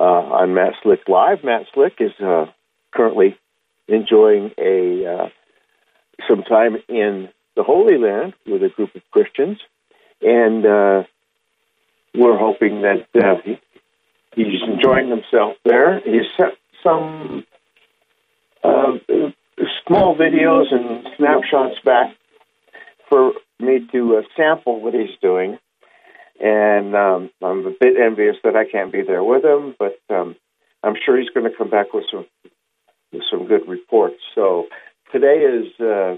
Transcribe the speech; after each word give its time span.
Uh, 0.00 0.02
on 0.32 0.54
Matt 0.54 0.72
Slick 0.82 1.00
Live, 1.08 1.44
Matt 1.44 1.66
Slick 1.74 1.96
is 2.00 2.12
uh, 2.24 2.46
currently 2.90 3.36
enjoying 3.86 4.50
a 4.56 5.04
uh, 5.04 5.28
some 6.26 6.42
time 6.42 6.76
in 6.88 7.28
the 7.54 7.62
Holy 7.62 7.98
Land 7.98 8.32
with 8.46 8.62
a 8.62 8.70
group 8.70 8.94
of 8.94 9.02
Christians, 9.10 9.58
and 10.22 10.64
uh, 10.64 11.02
we're 12.14 12.38
hoping 12.38 12.80
that 12.80 13.08
uh, 13.14 13.42
he, 13.44 13.58
he's 14.34 14.62
enjoying 14.66 15.10
himself 15.10 15.56
there. 15.66 16.00
He's 16.00 16.30
sent 16.34 16.54
some 16.82 17.44
uh, 18.64 18.92
small 19.86 20.16
videos 20.16 20.72
and 20.72 21.06
snapshots 21.18 21.78
back 21.84 22.16
for 23.10 23.32
me 23.58 23.86
to 23.92 24.16
uh, 24.16 24.22
sample 24.34 24.80
what 24.80 24.94
he's 24.94 25.18
doing. 25.20 25.58
And 26.40 26.96
um, 26.96 27.30
I'm 27.42 27.66
a 27.66 27.74
bit 27.78 27.96
envious 28.00 28.36
that 28.44 28.56
I 28.56 28.64
can't 28.64 28.90
be 28.92 29.02
there 29.02 29.22
with 29.22 29.44
him, 29.44 29.74
but 29.78 29.98
um, 30.08 30.36
I'm 30.82 30.94
sure 31.04 31.18
he's 31.18 31.28
going 31.30 31.50
to 31.50 31.56
come 31.56 31.68
back 31.68 31.92
with 31.92 32.04
some 32.10 32.26
with 33.12 33.22
some 33.30 33.46
good 33.46 33.68
reports. 33.68 34.20
So 34.34 34.68
today 35.12 35.40
is 35.40 35.80
uh, 35.80 36.16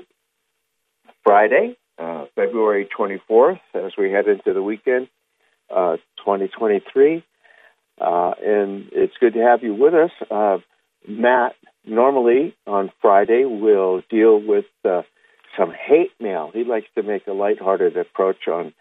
Friday, 1.24 1.76
uh, 1.98 2.26
February 2.36 2.88
24th, 2.96 3.60
as 3.74 3.92
we 3.96 4.10
head 4.10 4.28
into 4.28 4.52
the 4.52 4.62
weekend, 4.62 5.08
uh, 5.74 5.96
2023. 6.18 7.24
Uh, 8.00 8.32
and 8.44 8.88
it's 8.92 9.14
good 9.20 9.34
to 9.34 9.40
have 9.40 9.62
you 9.62 9.74
with 9.74 9.94
us. 9.94 10.10
Uh, 10.30 10.58
Matt, 11.08 11.54
normally 11.84 12.54
on 12.66 12.92
Friday, 13.00 13.44
we'll 13.44 14.02
deal 14.10 14.40
with 14.40 14.66
uh, 14.84 15.02
some 15.56 15.72
hate 15.72 16.12
mail. 16.20 16.50
He 16.52 16.64
likes 16.64 16.86
to 16.94 17.02
make 17.02 17.26
a 17.26 17.32
lighthearted 17.32 17.96
approach 17.96 18.48
on 18.48 18.72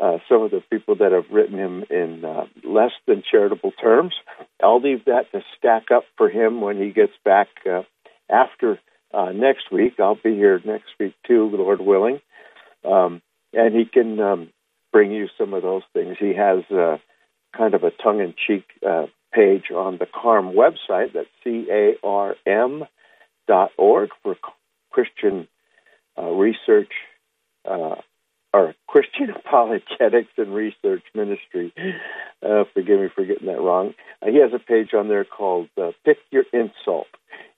uh, 0.00 0.18
some 0.28 0.42
of 0.42 0.50
the 0.50 0.62
people 0.70 0.96
that 0.96 1.12
have 1.12 1.30
written 1.30 1.58
him 1.58 1.84
in 1.90 2.24
uh, 2.24 2.46
less 2.64 2.92
than 3.06 3.22
charitable 3.28 3.72
terms. 3.72 4.14
I'll 4.62 4.80
leave 4.80 5.04
that 5.04 5.30
to 5.32 5.42
stack 5.58 5.90
up 5.90 6.04
for 6.16 6.28
him 6.28 6.60
when 6.60 6.78
he 6.80 6.90
gets 6.90 7.12
back 7.24 7.48
uh, 7.70 7.82
after 8.30 8.78
uh, 9.12 9.32
next 9.32 9.70
week. 9.70 9.94
I'll 10.00 10.14
be 10.14 10.34
here 10.34 10.60
next 10.64 10.90
week 10.98 11.14
too, 11.26 11.50
Lord 11.52 11.80
willing, 11.80 12.20
um, 12.84 13.22
and 13.52 13.74
he 13.74 13.84
can 13.84 14.18
um, 14.18 14.48
bring 14.92 15.12
you 15.12 15.28
some 15.38 15.54
of 15.54 15.62
those 15.62 15.82
things. 15.92 16.16
He 16.18 16.34
has 16.34 16.64
uh, 16.70 16.98
kind 17.56 17.74
of 17.74 17.84
a 17.84 17.90
tongue-in-cheek 17.90 18.64
page 19.32 19.70
on 19.70 19.98
the 19.98 20.06
CARM 20.06 20.52
website. 20.52 21.12
That's 21.12 21.28
C 21.44 21.66
A 21.70 21.94
R 22.02 22.34
M 22.46 22.84
dot 23.46 23.70
org 23.76 24.10
for 24.22 24.36
Christian 24.90 25.48
research. 26.18 26.92
Uh, 28.52 28.56
or 28.56 28.74
Christian 28.86 29.30
Apologetics 29.36 30.32
and 30.36 30.54
Research 30.54 31.02
Ministry. 31.14 31.72
Uh, 32.42 32.64
forgive 32.74 33.00
me 33.00 33.08
for 33.14 33.24
getting 33.24 33.46
that 33.46 33.60
wrong. 33.60 33.94
Uh, 34.22 34.30
he 34.30 34.40
has 34.40 34.52
a 34.54 34.58
page 34.58 34.94
on 34.94 35.08
there 35.08 35.24
called 35.24 35.68
uh, 35.80 35.92
Pick 36.04 36.18
Your 36.30 36.44
Insult, 36.52 37.06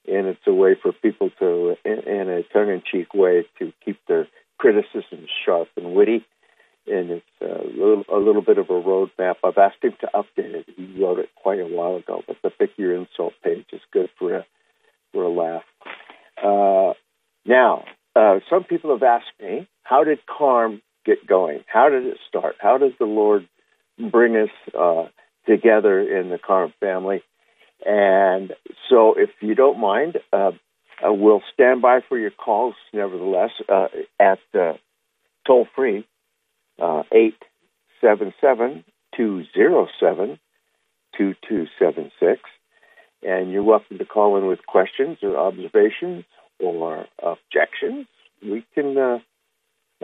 and 0.06 0.26
it's 0.26 0.46
a 0.46 0.52
way 0.52 0.76
for 0.80 0.92
people 0.92 1.30
to, 1.38 1.76
in, 1.84 1.98
in 2.06 2.28
a 2.28 2.42
tongue 2.52 2.70
in 2.70 2.82
cheek 2.90 3.14
way, 3.14 3.46
to 3.58 3.72
keep 3.84 3.98
their 4.06 4.28
criticisms 4.58 5.28
sharp 5.44 5.68
and 5.76 5.94
witty. 5.94 6.24
And 6.86 7.10
it's 7.10 7.26
a 7.40 7.66
little, 7.66 8.04
a 8.12 8.18
little 8.18 8.42
bit 8.42 8.58
of 8.58 8.68
a 8.68 8.72
roadmap. 8.72 9.36
I've 9.42 9.56
asked 9.56 9.82
him 9.82 9.94
to 10.02 10.10
update 10.14 10.54
it. 10.54 10.66
He 10.76 11.02
wrote 11.02 11.18
it 11.18 11.30
quite 11.34 11.58
a 11.58 11.66
while 11.66 11.96
ago, 11.96 12.22
but 12.26 12.36
the 12.42 12.50
Pick 12.50 12.72
Your 12.76 12.94
Insult 12.94 13.32
page 13.42 13.64
is 13.72 13.80
good 13.90 14.10
for 14.18 14.34
a, 14.34 14.46
for 15.12 15.22
a 15.22 15.30
laugh. 15.30 15.62
Uh, 16.36 16.92
now, 17.46 17.84
uh, 18.14 18.40
some 18.50 18.64
people 18.64 18.90
have 18.90 19.02
asked 19.02 19.32
me, 19.40 19.66
how 19.84 20.02
did 20.02 20.18
CARM 20.26 20.82
get 21.06 21.26
going? 21.26 21.60
How 21.66 21.88
did 21.88 22.06
it 22.06 22.18
start? 22.28 22.56
How 22.58 22.78
did 22.78 22.94
the 22.98 23.04
Lord 23.04 23.46
bring 24.10 24.36
us 24.36 24.50
uh, 24.78 25.06
together 25.46 26.00
in 26.00 26.30
the 26.30 26.38
CARM 26.38 26.72
family? 26.80 27.22
And 27.86 28.54
so, 28.88 29.14
if 29.16 29.30
you 29.40 29.54
don't 29.54 29.78
mind, 29.78 30.18
uh, 30.32 30.52
uh, 31.06 31.12
we'll 31.12 31.42
stand 31.52 31.82
by 31.82 32.00
for 32.08 32.18
your 32.18 32.30
calls, 32.30 32.74
nevertheless, 32.92 33.50
uh, 33.68 33.88
at 34.18 34.38
uh, 34.54 34.74
toll 35.46 35.66
free 35.76 36.06
uh, 36.80 37.02
877 37.12 38.84
207 39.16 40.38
2276. 41.16 42.40
And 43.22 43.52
you're 43.52 43.62
welcome 43.62 43.98
to 43.98 44.04
call 44.04 44.36
in 44.38 44.46
with 44.46 44.64
questions 44.66 45.18
or 45.22 45.36
observations 45.36 46.24
or 46.58 47.06
objections. 47.22 48.06
We 48.42 48.64
can 48.74 49.20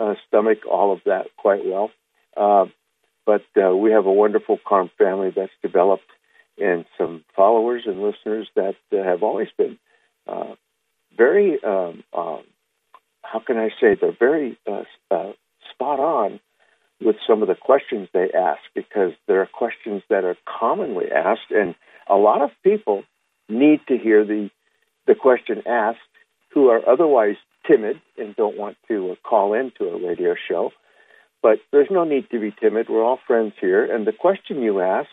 uh, 0.01 0.15
stomach 0.27 0.61
all 0.71 0.93
of 0.93 1.01
that 1.05 1.27
quite 1.37 1.65
well. 1.65 1.91
Uh, 2.37 2.67
but 3.27 3.43
uh, 3.63 3.77
we 3.77 3.93
have 3.93 4.07
a 4.07 4.13
wonderful 4.13 4.59
CARM 4.67 4.91
family 4.99 5.31
that's 5.35 5.53
developed 5.63 6.11
and 6.59 6.85
some 6.99 7.25
followers 7.37 7.83
and 7.87 8.03
listeners 8.03 8.49
that 8.55 8.77
uh, 8.93 9.03
have 9.03 9.23
always 9.23 9.49
been 9.57 9.79
uh, 10.27 10.55
very, 11.17 11.63
um, 11.63 12.05
um, 12.17 12.43
how 13.23 13.41
can 13.41 13.57
I 13.57 13.69
say, 13.81 13.97
they're 14.01 14.17
very 14.19 14.59
uh, 14.67 14.83
spot 15.71 16.01
on 16.01 16.41
with 17.01 17.17
some 17.27 17.43
of 17.43 17.49
the 17.49 17.55
questions 17.55 18.09
they 18.13 18.31
ask 18.33 18.61
because 18.75 19.13
there 19.27 19.41
are 19.41 19.47
questions 19.47 20.03
that 20.11 20.25
are 20.25 20.37
commonly 20.45 21.07
asked, 21.11 21.51
and 21.51 21.75
a 22.09 22.17
lot 22.17 22.43
of 22.43 22.51
people 22.63 23.05
need 23.49 23.81
to 23.89 23.97
hear 23.97 24.25
the 24.25 24.51
the 25.07 25.15
question 25.15 25.63
asked 25.67 25.99
who 26.53 26.69
are 26.69 26.87
otherwise 26.89 27.37
timid 27.71 28.01
and 28.19 28.35
don't 28.37 28.57
want 28.57 28.77
to 28.89 29.13
uh, 29.13 29.15
call 29.29 29.55
into 29.55 29.85
a 29.85 30.09
radio 30.09 30.35
show. 30.49 30.71
But 31.43 31.59
there's 31.73 31.89
no 31.91 32.05
need 32.05 32.29
to 32.31 32.41
be 32.41 32.53
timid. 32.61 32.89
We're 32.89 33.05
all 33.05 33.19
friends 33.27 33.55
here. 33.61 33.85
And 33.85 34.07
the 34.07 34.13
question 34.13 34.63
you 34.63 34.81
ask 34.81 35.11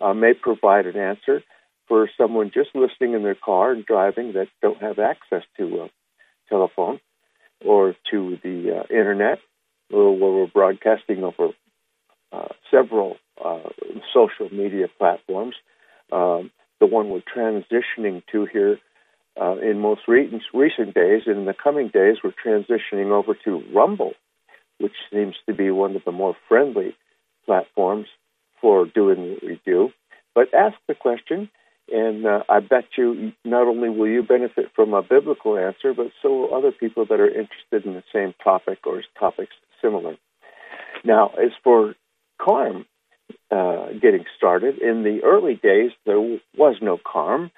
uh, 0.00 0.12
may 0.12 0.34
provide 0.34 0.86
an 0.86 0.96
answer 0.96 1.42
for 1.88 2.08
someone 2.18 2.50
just 2.52 2.70
listening 2.74 3.14
in 3.14 3.22
their 3.22 3.34
car 3.36 3.72
and 3.72 3.84
driving 3.84 4.34
that 4.34 4.48
don't 4.60 4.82
have 4.82 4.98
access 4.98 5.42
to 5.58 5.82
a 5.82 5.90
telephone 6.48 7.00
or 7.64 7.94
to 8.10 8.38
the 8.42 8.80
uh, 8.80 8.94
internet, 8.94 9.38
where 9.88 10.10
we're 10.10 10.46
broadcasting 10.46 11.22
over 11.22 11.50
uh, 12.32 12.48
several 12.70 13.16
uh, 13.42 13.68
social 14.12 14.48
media 14.50 14.88
platforms. 14.98 15.54
Um, 16.10 16.50
the 16.80 16.86
one 16.86 17.08
we're 17.10 17.20
transitioning 17.20 18.22
to 18.32 18.46
here 18.46 18.78
uh, 19.40 19.56
in 19.58 19.80
most 19.80 20.02
re- 20.06 20.30
recent 20.52 20.94
days, 20.94 21.22
and 21.26 21.38
in 21.38 21.44
the 21.44 21.54
coming 21.54 21.88
days, 21.88 22.16
we're 22.22 22.32
transitioning 22.32 23.10
over 23.10 23.34
to 23.44 23.62
Rumble, 23.74 24.12
which 24.78 24.92
seems 25.12 25.34
to 25.46 25.54
be 25.54 25.70
one 25.70 25.96
of 25.96 26.04
the 26.04 26.12
more 26.12 26.36
friendly 26.48 26.94
platforms 27.46 28.06
for 28.60 28.86
doing 28.86 29.30
what 29.30 29.42
we 29.42 29.60
do. 29.64 29.90
But 30.34 30.54
ask 30.54 30.76
the 30.86 30.94
question, 30.94 31.50
and 31.90 32.24
uh, 32.26 32.42
I 32.48 32.60
bet 32.60 32.84
you 32.96 33.32
not 33.44 33.66
only 33.66 33.90
will 33.90 34.08
you 34.08 34.22
benefit 34.22 34.70
from 34.74 34.94
a 34.94 35.02
biblical 35.02 35.58
answer, 35.58 35.92
but 35.94 36.08
so 36.22 36.30
will 36.30 36.54
other 36.54 36.72
people 36.72 37.04
that 37.06 37.20
are 37.20 37.28
interested 37.28 37.84
in 37.84 37.94
the 37.94 38.04
same 38.12 38.34
topic 38.42 38.86
or 38.86 39.02
topics 39.18 39.54
similar. 39.80 40.16
Now, 41.04 41.30
as 41.30 41.50
for 41.64 41.94
CARM 42.40 42.86
uh, 43.50 43.88
getting 44.00 44.24
started, 44.36 44.78
in 44.78 45.02
the 45.02 45.20
early 45.24 45.54
days, 45.54 45.90
there 46.06 46.20
was 46.56 46.76
no 46.80 46.98
CARM 46.98 47.50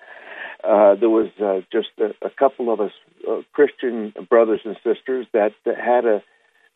uh, 0.67 0.95
there 0.95 1.11
was 1.11 1.29
uh, 1.43 1.61
just 1.71 1.89
a, 1.99 2.15
a, 2.27 2.31
couple 2.31 2.73
of 2.73 2.81
us 2.81 2.93
uh, 3.29 3.43
Christian 3.53 4.15
brothers 4.31 4.61
and 4.65 4.77
sisters 4.83 5.27
that, 5.35 5.53
that 5.67 5.77
had 5.79 6.07
a 6.07 6.23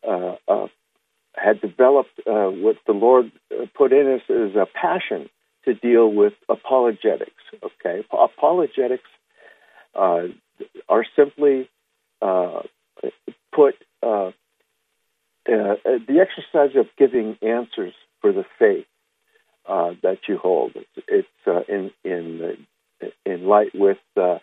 uh, 0.07 0.67
had 1.35 1.59
developed 1.61 2.19
uh, 2.27 2.49
what 2.49 2.77
the 2.85 2.93
Lord 2.93 3.31
put 3.75 3.91
in 3.91 4.07
us 4.13 4.21
as 4.29 4.55
a 4.55 4.67
passion 4.73 5.29
to 5.65 5.73
deal 5.73 6.11
with 6.11 6.33
apologetics. 6.49 7.41
Okay, 7.63 8.05
apologetics 8.11 9.09
are 9.95 10.29
simply 11.15 11.69
put 12.21 13.75
the 14.01 14.33
exercise 16.09 16.75
of 16.75 16.87
giving 16.97 17.37
answers 17.41 17.93
for 18.21 18.31
the 18.31 18.45
faith 18.59 18.85
that 19.67 20.19
you 20.27 20.37
hold. 20.37 20.73
It's, 20.75 21.27
it's 21.45 21.67
in 21.69 21.91
in 22.03 22.67
in 23.25 23.45
light 23.47 23.71
with 23.73 23.97
uh, 24.17 24.39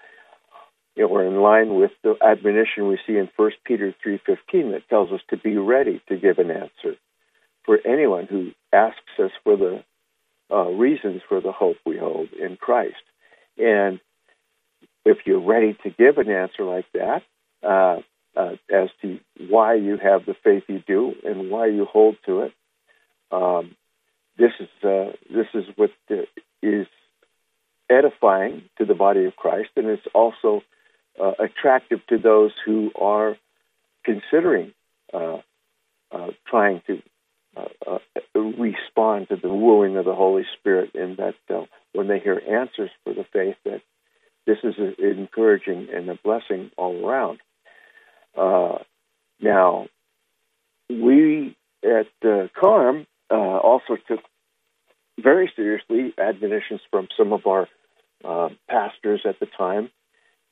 or 0.97 1.25
in 1.25 1.37
line 1.41 1.75
with 1.75 1.91
the 2.03 2.15
admonition 2.23 2.89
we 2.89 2.99
see 3.07 3.17
in 3.17 3.29
First 3.37 3.57
Peter 3.65 3.95
three 4.03 4.21
fifteen 4.25 4.73
that 4.73 4.89
tells 4.89 5.13
us 5.13 5.21
to 5.31 5.37
be 5.37 5.57
ready 5.57 6.01
to 6.09 6.17
give 6.17 6.39
an 6.39 6.51
answer 6.51 6.97
for 7.65 7.79
anyone 7.85 8.27
who 8.27 8.53
asks 8.73 9.19
us 9.19 9.33
for 9.45 9.57
the 9.57 9.85
uh, 10.51 10.69
reasons 10.71 11.23
for 11.29 11.41
the 11.41 11.53
hope 11.53 11.77
we 11.85 11.99
hold 11.99 12.29
in 12.33 12.57
Christ. 12.57 12.95
And 13.59 14.01
if 15.05 15.19
you're 15.27 15.41
ready 15.41 15.77
to 15.83 15.91
give 15.91 16.19
an 16.19 16.31
answer 16.31 16.65
like 16.65 16.87
that, 16.95 17.23
uh, 17.63 18.01
uh, 18.37 18.57
as 18.71 18.91
to 19.03 19.19
why 19.49 19.75
you 19.75 19.97
have 19.97 20.27
the 20.27 20.35
faith 20.45 20.65
you 20.69 20.83
do 20.87 21.15
and 21.25 21.51
why 21.51 21.67
you 21.67 21.85
hold 21.85 22.17
to 22.27 22.43
it, 22.43 22.53
um, 23.33 23.75
this 24.39 24.53
is 24.61 24.69
uh, 24.85 25.13
this 25.31 25.47
is 25.55 25.65
what 25.77 25.91
is 26.63 26.87
edifying 27.91 28.63
to 28.79 28.85
the 28.85 28.95
body 28.95 29.25
of 29.25 29.37
Christ, 29.37 29.71
and 29.77 29.87
it's 29.87 30.07
also 30.15 30.63
uh, 31.21 31.33
attractive 31.39 32.01
to 32.09 32.19
those 32.19 32.53
who 32.65 32.91
are 33.01 33.37
considering 34.05 34.73
uh, 35.13 35.39
uh, 36.13 36.29
trying 36.47 36.83
to 36.87 37.03
uh, 37.57 37.69
uh, 37.87 37.99
respond 38.41 39.29
to 39.29 39.37
the 39.37 39.49
wooing 39.49 39.97
of 39.97 40.05
the 40.05 40.15
Holy 40.15 40.45
Spirit, 40.59 40.95
in 40.95 41.17
that 41.17 41.35
uh, 41.53 41.65
when 41.93 42.07
they 42.07 42.19
hear 42.19 42.41
answers 42.49 42.91
for 43.03 43.15
the 43.15 43.25
faith, 43.33 43.57
that 43.65 43.81
this 44.47 44.59
is 44.63 44.75
encouraging 44.99 45.89
and 45.93 46.09
a 46.09 46.19
blessing 46.23 46.71
all 46.77 47.05
around. 47.05 47.39
now, 49.41 49.87
we 50.89 51.57
at 51.83 52.07
CARM 52.55 53.07
also 53.31 53.97
took 54.07 54.21
very 55.19 55.51
seriously 55.57 56.15
admonitions 56.19 56.81
from 56.91 57.09
some 57.17 57.33
of 57.33 57.47
our 57.47 57.69
uh, 58.25 58.49
pastors 58.69 59.23
at 59.25 59.39
the 59.41 59.47
time. 59.47 59.91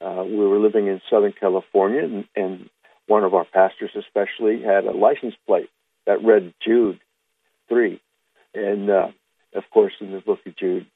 Uh, 0.01 0.25
we 0.25 0.37
were 0.37 0.59
living 0.59 0.87
in 0.87 1.01
Southern 1.11 1.33
California, 1.33 2.03
and, 2.03 2.25
and, 2.37 2.71
one 3.07 3.23
of 3.23 3.35
our 3.35 3.45
pastors, 3.45 3.91
especially, 3.95 4.63
had 4.63 4.87
a 4.87 4.91
license 4.91 5.35
plate 5.47 5.69
that 6.07 6.25
read 6.25 6.55
Jude 6.65 6.99
3. 7.69 8.01
And 8.55 8.89
uh, 8.89 9.09
of 9.55 9.65
course, 9.71 9.93
in 10.01 10.13
the 10.13 10.21
book 10.21 10.41
of 10.47 10.57
Jude, 10.57 10.87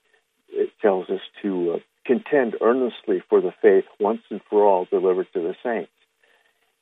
it 0.48 0.70
tells 0.80 1.10
us 1.10 1.20
to 1.42 1.74
uh, 1.74 1.78
contend 2.06 2.56
earnestly 2.60 3.22
for 3.28 3.40
the 3.40 3.52
faith 3.60 3.84
once 4.00 4.22
and 4.30 4.40
for 4.48 4.64
all 4.64 4.86
delivered 4.86 5.26
to 5.34 5.40
the 5.40 5.54
saints. 5.62 5.90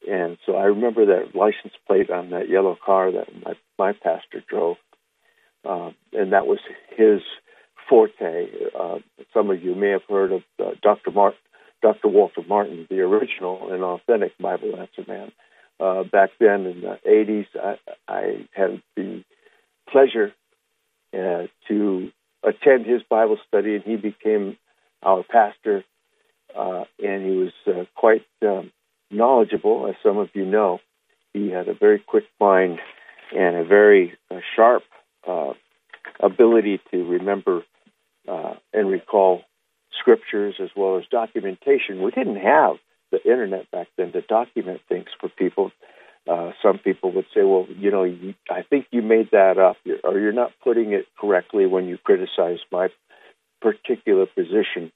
And 0.09 0.39
so 0.47 0.55
I 0.55 0.65
remember 0.65 1.07
that 1.07 1.35
license 1.35 1.75
plate 1.87 2.11
on 2.11 2.31
that 2.31 2.49
yellow 2.49 2.79
car 2.85 3.11
that 3.11 3.29
my, 3.45 3.55
my 3.79 3.93
pastor 3.93 4.43
drove. 4.49 4.77
Uh, 5.65 5.91
and 6.13 6.33
that 6.33 6.47
was 6.47 6.61
his 6.97 7.21
forte. 7.89 8.49
Uh, 8.79 8.99
some 9.33 9.51
of 9.51 9.63
you 9.63 9.75
may 9.75 9.91
have 9.91 10.03
heard 10.09 10.33
of 10.33 10.43
uh, 10.59 10.71
Dr. 10.83 11.11
Dr. 11.83 12.09
Walter 12.09 12.43
Martin, 12.49 12.87
the 12.91 13.01
original 13.01 13.73
and 13.73 13.83
authentic 13.83 14.37
Bible 14.39 14.77
answer 14.77 15.05
man. 15.07 15.33
Uh, 15.79 16.05
back 16.05 16.31
then 16.41 16.67
in 16.67 16.81
the 16.81 16.99
80s, 17.07 17.47
I, 17.55 17.77
I 18.09 18.49
had 18.53 18.83
the 18.97 19.23
pleasure 19.91 20.33
uh, 21.13 21.47
to 21.69 22.11
attend 22.43 22.87
his 22.87 23.03
Bible 23.09 23.39
study, 23.47 23.75
and 23.75 23.85
he 23.85 23.97
became 23.97 24.57
our 25.03 25.23
pastor. 25.23 25.85
Uh, 26.57 26.85
and 27.03 27.27
he 27.27 27.37
was 27.37 27.53
uh, 27.67 27.85
quite 27.95 28.25
um, 28.43 28.73
knowledgeable, 29.11 29.87
as 29.89 29.95
some 30.03 30.17
of 30.17 30.31
you 30.33 30.47
know. 30.47 30.81
He 31.35 31.51
had 31.51 31.69
a 31.69 31.75
very 31.75 31.99
quick 31.99 32.25
mind 32.41 32.79
and 33.37 33.57
a 33.57 33.65
very 33.65 34.17
sharp 34.55 34.83
ability 36.21 36.81
to 36.91 37.05
remember 37.05 37.63
uh, 38.29 38.55
and 38.73 38.91
recall 38.91 39.43
scriptures 39.99 40.57
as 40.61 40.71
well 40.77 40.99
as 40.99 41.05
documentation. 41.11 42.03
We 42.03 42.11
didn't 42.11 42.37
have 42.37 42.77
the 43.11 43.23
internet 43.23 43.71
back 43.71 43.89
then 43.97 44.13
to 44.13 44.21
document 44.21 44.81
things 44.89 45.07
for 45.21 45.29
people. 45.29 45.73
Uh, 46.29 46.51
some 46.61 46.79
people 46.79 47.13
would 47.13 47.27
say, 47.33 47.43
well, 47.43 47.67
you 47.79 47.91
know, 47.91 48.03
you, 48.03 48.35
I 48.51 48.63
think 48.63 48.87
you 48.91 49.01
made 49.01 49.31
that 49.31 49.59
up, 49.59 49.77
or 50.03 50.19
you're 50.19 50.33
not 50.33 50.53
putting 50.63 50.93
it 50.93 51.07
correctly 51.19 51.67
when 51.67 51.87
you 51.87 51.99
criticize 51.99 52.59
my 52.73 52.89
particular 53.61 54.27
position. 54.27 54.91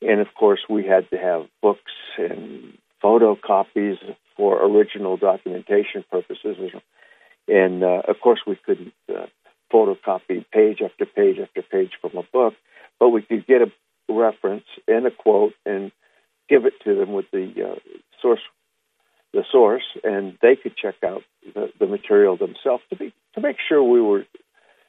And 0.00 0.20
of 0.20 0.28
course, 0.38 0.60
we 0.68 0.86
had 0.86 1.10
to 1.10 1.18
have 1.18 1.46
books 1.60 1.92
and 2.16 2.78
photocopies 3.02 3.96
for 4.36 4.64
original 4.64 5.16
documentation 5.16 6.04
purposes. 6.10 6.56
And 7.48 7.82
uh, 7.82 8.02
of 8.06 8.20
course, 8.22 8.40
we 8.46 8.56
couldn't 8.64 8.92
uh, 9.08 9.26
photocopy 9.72 10.44
page 10.52 10.80
after 10.82 11.06
page 11.06 11.38
after 11.38 11.62
page 11.62 11.92
from 12.00 12.16
a 12.16 12.22
book, 12.32 12.54
but 12.98 13.10
we 13.10 13.22
could 13.22 13.46
get 13.46 13.62
a 13.62 13.70
reference 14.08 14.64
and 14.88 15.06
a 15.06 15.10
quote 15.10 15.54
and 15.64 15.92
give 16.48 16.66
it 16.66 16.74
to 16.84 16.94
them 16.96 17.12
with 17.12 17.26
the 17.32 17.52
uh, 17.64 17.98
source, 18.20 18.40
the 19.32 19.44
source, 19.50 19.84
and 20.02 20.36
they 20.42 20.56
could 20.56 20.76
check 20.76 20.96
out 21.04 21.22
the, 21.54 21.70
the 21.78 21.86
material 21.86 22.36
themselves 22.36 22.82
to 22.90 22.96
be 22.96 23.12
to 23.34 23.40
make 23.40 23.56
sure 23.68 23.82
we 23.82 24.00
were 24.00 24.24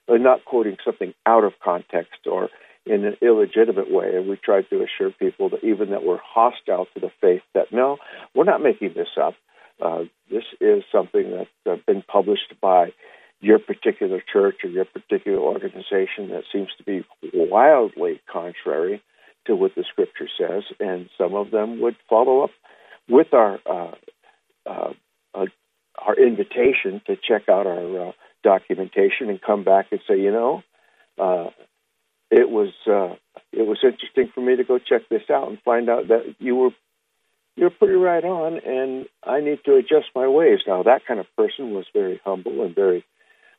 uh, 0.09 0.17
not 0.17 0.43
quoting 0.45 0.77
something 0.83 1.13
out 1.25 1.43
of 1.43 1.53
context 1.63 2.25
or 2.25 2.49
in 2.85 3.05
an 3.05 3.15
illegitimate 3.21 3.91
way. 3.91 4.15
And 4.15 4.27
we 4.27 4.37
tried 4.37 4.69
to 4.71 4.83
assure 4.83 5.11
people 5.11 5.49
that 5.49 5.63
even 5.63 5.91
that 5.91 6.03
we're 6.03 6.19
hostile 6.23 6.87
to 6.93 6.99
the 6.99 7.11
faith, 7.21 7.43
that 7.53 7.71
no, 7.71 7.97
we're 8.33 8.43
not 8.43 8.61
making 8.61 8.93
this 8.95 9.09
up. 9.21 9.35
Uh, 9.79 10.03
this 10.29 10.43
is 10.59 10.83
something 10.91 11.31
that's 11.31 11.49
uh, 11.69 11.75
been 11.87 12.01
published 12.01 12.53
by 12.61 12.93
your 13.41 13.59
particular 13.59 14.21
church 14.31 14.57
or 14.63 14.69
your 14.69 14.85
particular 14.85 15.39
organization 15.39 16.29
that 16.29 16.43
seems 16.53 16.69
to 16.77 16.83
be 16.83 17.03
wildly 17.33 18.21
contrary 18.31 19.01
to 19.45 19.55
what 19.55 19.73
the 19.75 19.83
scripture 19.91 20.29
says, 20.39 20.63
and 20.79 21.09
some 21.17 21.33
of 21.33 21.49
them 21.49 21.81
would 21.81 21.95
follow 22.07 22.41
up 22.43 22.51
with 23.09 23.33
our 23.33 23.59
uh, 23.65 23.91
uh, 24.67 24.93
uh, 25.33 25.45
our 25.97 26.15
invitation 26.15 27.01
to 27.07 27.15
check 27.15 27.49
out 27.49 27.65
our 27.65 28.09
uh, 28.09 28.11
documentation 28.43 29.29
and 29.29 29.41
come 29.41 29.63
back 29.63 29.87
and 29.91 29.99
say, 30.07 30.19
you 30.19 30.31
know, 30.31 30.63
uh, 31.17 31.49
it 32.29 32.49
was 32.49 32.69
uh, 32.87 33.15
it 33.51 33.65
was 33.65 33.79
interesting 33.83 34.31
for 34.33 34.41
me 34.41 34.55
to 34.55 34.63
go 34.63 34.77
check 34.77 35.01
this 35.09 35.29
out 35.31 35.49
and 35.49 35.59
find 35.63 35.89
out 35.89 36.07
that 36.09 36.35
you 36.37 36.55
were 36.55 36.69
you're 37.55 37.71
pretty 37.71 37.95
right 37.95 38.23
on, 38.23 38.59
and 38.65 39.07
I 39.23 39.41
need 39.41 39.59
to 39.65 39.75
adjust 39.75 40.07
my 40.15 40.27
ways. 40.27 40.59
Now, 40.65 40.83
that 40.83 41.05
kind 41.05 41.19
of 41.19 41.25
person 41.35 41.73
was 41.73 41.85
very 41.91 42.21
humble 42.23 42.63
and 42.63 42.73
very 42.73 43.03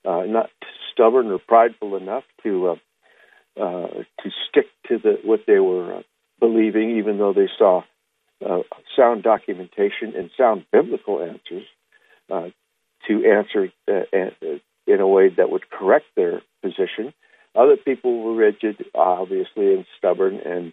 uh, 0.04 0.22
not 0.26 0.50
stubborn 0.92 1.30
or 1.30 1.38
prideful 1.38 1.96
enough 1.96 2.24
to 2.42 2.68
uh, 2.68 2.76
uh, 3.60 3.88
to 4.22 4.30
stick 4.48 4.66
to 4.88 4.98
the 4.98 5.18
what 5.24 5.40
they 5.46 5.58
were 5.58 5.98
uh, 5.98 6.02
believing, 6.40 6.98
even 6.98 7.18
though 7.18 7.32
they 7.32 7.48
saw 7.58 7.82
uh, 8.44 8.62
sound 8.96 9.22
documentation 9.22 10.14
and 10.16 10.30
sound 10.36 10.64
biblical 10.72 11.22
answers 11.22 11.66
uh, 12.30 12.48
to 13.06 13.24
answer 13.24 13.72
in 14.86 15.00
a 15.00 15.06
way 15.06 15.28
that 15.28 15.50
would 15.50 15.68
correct 15.70 16.06
their 16.16 16.42
position. 16.62 17.12
Other 17.54 17.76
people 17.76 18.22
were 18.22 18.34
rigid, 18.34 18.84
obviously, 18.94 19.74
and 19.74 19.84
stubborn 19.98 20.38
and 20.38 20.72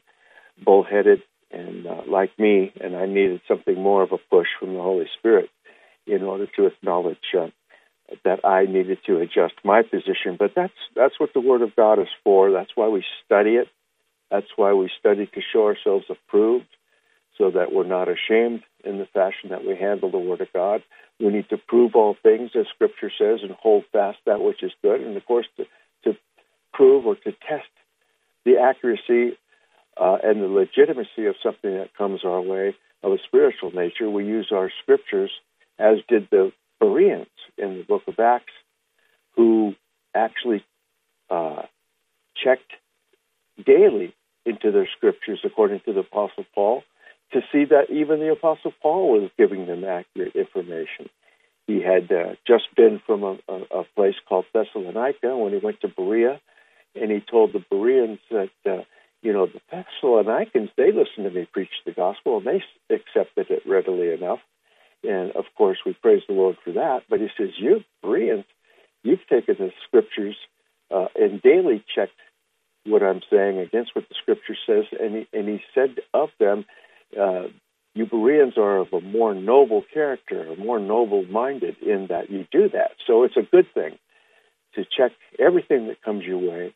bullheaded, 0.63 1.21
and 1.51 1.85
uh, 1.85 2.01
like 2.07 2.37
me, 2.39 2.71
and 2.79 2.95
I 2.95 3.05
needed 3.05 3.41
something 3.47 3.75
more 3.75 4.03
of 4.03 4.11
a 4.11 4.17
push 4.17 4.47
from 4.59 4.73
the 4.73 4.81
Holy 4.81 5.09
Spirit 5.17 5.49
in 6.07 6.23
order 6.23 6.47
to 6.55 6.67
acknowledge 6.67 7.17
that 8.23 8.45
I 8.45 8.65
needed 8.65 8.99
to 9.05 9.19
adjust 9.19 9.53
my 9.63 9.81
position. 9.81 10.35
But 10.37 10.51
that's 10.55 10.73
that's 10.95 11.19
what 11.19 11.33
the 11.33 11.41
Word 11.41 11.61
of 11.61 11.75
God 11.75 11.99
is 11.99 12.07
for. 12.23 12.51
That's 12.51 12.71
why 12.75 12.87
we 12.87 13.03
study 13.25 13.51
it. 13.51 13.67
That's 14.31 14.47
why 14.55 14.73
we 14.73 14.89
study 14.99 15.25
to 15.25 15.41
show 15.53 15.65
ourselves 15.65 16.05
approved, 16.09 16.67
so 17.37 17.51
that 17.51 17.71
we're 17.71 17.83
not 17.83 18.07
ashamed 18.07 18.63
in 18.83 18.99
the 18.99 19.07
fashion 19.07 19.49
that 19.49 19.65
we 19.65 19.75
handle 19.75 20.11
the 20.11 20.19
Word 20.19 20.41
of 20.41 20.53
God. 20.53 20.83
We 21.19 21.27
need 21.27 21.49
to 21.49 21.57
prove 21.57 21.95
all 21.95 22.15
things, 22.21 22.51
as 22.55 22.67
Scripture 22.73 23.11
says, 23.17 23.39
and 23.41 23.51
hold 23.51 23.85
fast 23.91 24.19
that 24.25 24.41
which 24.41 24.63
is 24.63 24.71
good. 24.81 25.01
And 25.01 25.17
of 25.17 25.25
course, 25.25 25.47
to, 25.57 25.65
to 26.05 26.17
prove 26.73 27.05
or 27.05 27.15
to 27.15 27.31
test 27.31 27.67
the 28.45 28.57
accuracy 28.57 29.37
uh, 29.97 30.17
and 30.23 30.41
the 30.41 30.47
legitimacy 30.47 31.25
of 31.25 31.35
something 31.43 31.75
that 31.75 31.95
comes 31.97 32.21
our 32.23 32.41
way 32.41 32.75
of 33.03 33.11
a 33.11 33.17
spiritual 33.25 33.71
nature, 33.71 34.09
we 34.09 34.25
use 34.25 34.49
our 34.51 34.71
scriptures, 34.81 35.31
as 35.77 35.97
did 36.07 36.29
the 36.29 36.51
Bereans 36.79 37.27
in 37.59 37.77
the 37.77 37.83
book 37.83 38.03
of 38.07 38.19
Acts 38.19 38.53
who 39.35 39.75
actually 40.15 40.63
uh, 41.29 41.63
checked 42.43 42.71
daily 43.65 44.13
into 44.45 44.71
their 44.71 44.87
scriptures, 44.97 45.39
according 45.43 45.81
to 45.81 45.93
the 45.93 46.01
Apostle 46.01 46.45
Paul, 46.55 46.83
to 47.31 47.41
see 47.51 47.65
that 47.65 47.89
even 47.89 48.19
the 48.19 48.31
Apostle 48.31 48.73
Paul 48.81 49.21
was 49.21 49.29
giving 49.37 49.67
them 49.67 49.83
accurate 49.83 50.35
information. 50.35 51.09
He 51.67 51.81
had 51.81 52.11
uh, 52.11 52.35
just 52.47 52.63
been 52.75 52.99
from 53.05 53.23
a, 53.23 53.37
a, 53.47 53.81
a, 53.81 53.83
place 53.95 54.15
called 54.27 54.45
Thessalonica 54.53 55.37
when 55.37 55.53
he 55.53 55.59
went 55.59 55.81
to 55.81 55.87
Berea, 55.87 56.41
and 56.95 57.11
he 57.11 57.19
told 57.19 57.53
the 57.53 57.63
Bereans 57.69 58.19
that, 58.31 58.49
uh, 58.65 58.83
you 59.21 59.33
know, 59.33 59.45
the 59.45 59.61
Thessalonians, 59.69 60.71
they 60.75 60.91
listened 60.91 61.25
to 61.25 61.29
me 61.29 61.47
preach 61.51 61.69
the 61.85 61.91
gospel, 61.91 62.37
and 62.37 62.47
they 62.47 62.95
accepted 62.95 63.51
it 63.51 63.63
readily 63.67 64.11
enough. 64.11 64.39
And 65.03 65.31
of 65.31 65.45
course, 65.57 65.77
we 65.85 65.93
praise 65.93 66.23
the 66.27 66.33
Lord 66.33 66.57
for 66.63 66.73
that. 66.73 67.03
But 67.09 67.19
he 67.19 67.27
says, 67.37 67.49
You, 67.57 67.83
Bereans, 68.01 68.45
you've 69.03 69.25
taken 69.29 69.55
the 69.57 69.71
scriptures 69.87 70.35
uh, 70.93 71.07
and 71.15 71.41
daily 71.41 71.83
checked 71.95 72.19
what 72.85 73.03
I'm 73.03 73.21
saying 73.29 73.59
against 73.59 73.95
what 73.95 74.07
the 74.09 74.15
scripture 74.21 74.55
says. 74.65 74.85
And 74.99 75.15
he, 75.15 75.27
and 75.37 75.47
he 75.47 75.61
said 75.73 75.95
of 76.13 76.29
them, 76.39 76.65
uh, 77.19 77.47
You 77.93 78.05
Bereans 78.05 78.57
are 78.57 78.77
of 78.77 78.93
a 78.93 79.01
more 79.01 79.33
noble 79.33 79.83
character, 79.93 80.55
more 80.57 80.79
noble 80.79 81.25
minded 81.25 81.77
in 81.81 82.07
that 82.09 82.29
you 82.29 82.45
do 82.51 82.69
that. 82.69 82.91
So 83.07 83.23
it's 83.23 83.37
a 83.37 83.41
good 83.49 83.73
thing 83.73 83.97
to 84.75 84.83
check 84.85 85.11
everything 85.39 85.87
that 85.87 86.01
comes 86.01 86.23
your 86.23 86.39
way 86.39 86.73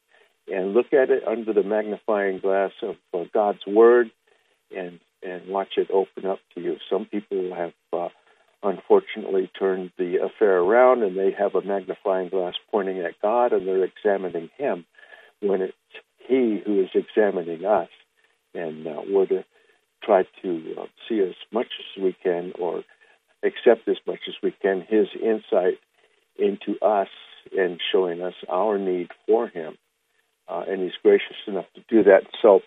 and 0.47 0.73
look 0.73 0.93
at 0.93 1.09
it 1.09 1.23
under 1.27 1.53
the 1.53 1.63
magnifying 1.63 2.39
glass 2.39 2.71
of 2.81 2.95
uh, 3.13 3.23
God's 3.33 3.65
Word 3.65 4.11
and 4.75 4.99
and 5.25 5.47
watch 5.47 5.77
it 5.77 5.89
open 5.91 6.25
up 6.25 6.39
to 6.55 6.61
you. 6.61 6.77
Some 6.89 7.05
people 7.05 7.53
have 7.55 7.73
uh, 7.91 8.09
unfortunately 8.63 9.51
turned 9.57 9.91
the 9.97 10.17
affair 10.23 10.57
around 10.59 11.03
and 11.03 11.17
they 11.17 11.31
have 11.37 11.55
a 11.55 11.61
magnifying 11.61 12.29
glass 12.29 12.53
pointing 12.71 12.99
at 12.99 13.21
God 13.21 13.53
and 13.53 13.67
they're 13.67 13.83
examining 13.83 14.49
Him 14.57 14.85
when 15.41 15.61
it's 15.61 15.73
He 16.27 16.61
who 16.65 16.81
is 16.81 16.89
examining 16.93 17.65
us. 17.65 17.89
And 18.53 18.87
uh, 18.87 19.01
we're 19.07 19.25
to 19.27 19.45
try 20.03 20.23
to 20.41 20.75
uh, 20.79 20.85
see 21.07 21.19
as 21.19 21.35
much 21.51 21.67
as 21.79 22.03
we 22.03 22.15
can 22.23 22.53
or 22.59 22.83
accept 23.43 23.87
as 23.87 23.97
much 24.07 24.19
as 24.27 24.35
we 24.41 24.51
can 24.61 24.85
His 24.87 25.07
insight 25.21 25.79
into 26.37 26.79
us 26.81 27.09
and 27.57 27.79
showing 27.91 28.21
us 28.21 28.33
our 28.49 28.77
need 28.77 29.09
for 29.27 29.47
Him. 29.47 29.77
Uh, 30.47 30.63
and 30.67 30.81
He's 30.81 30.91
gracious 31.01 31.37
enough 31.47 31.65
to 31.75 31.81
do 31.89 32.03
that. 32.03 32.23
So, 32.41 32.61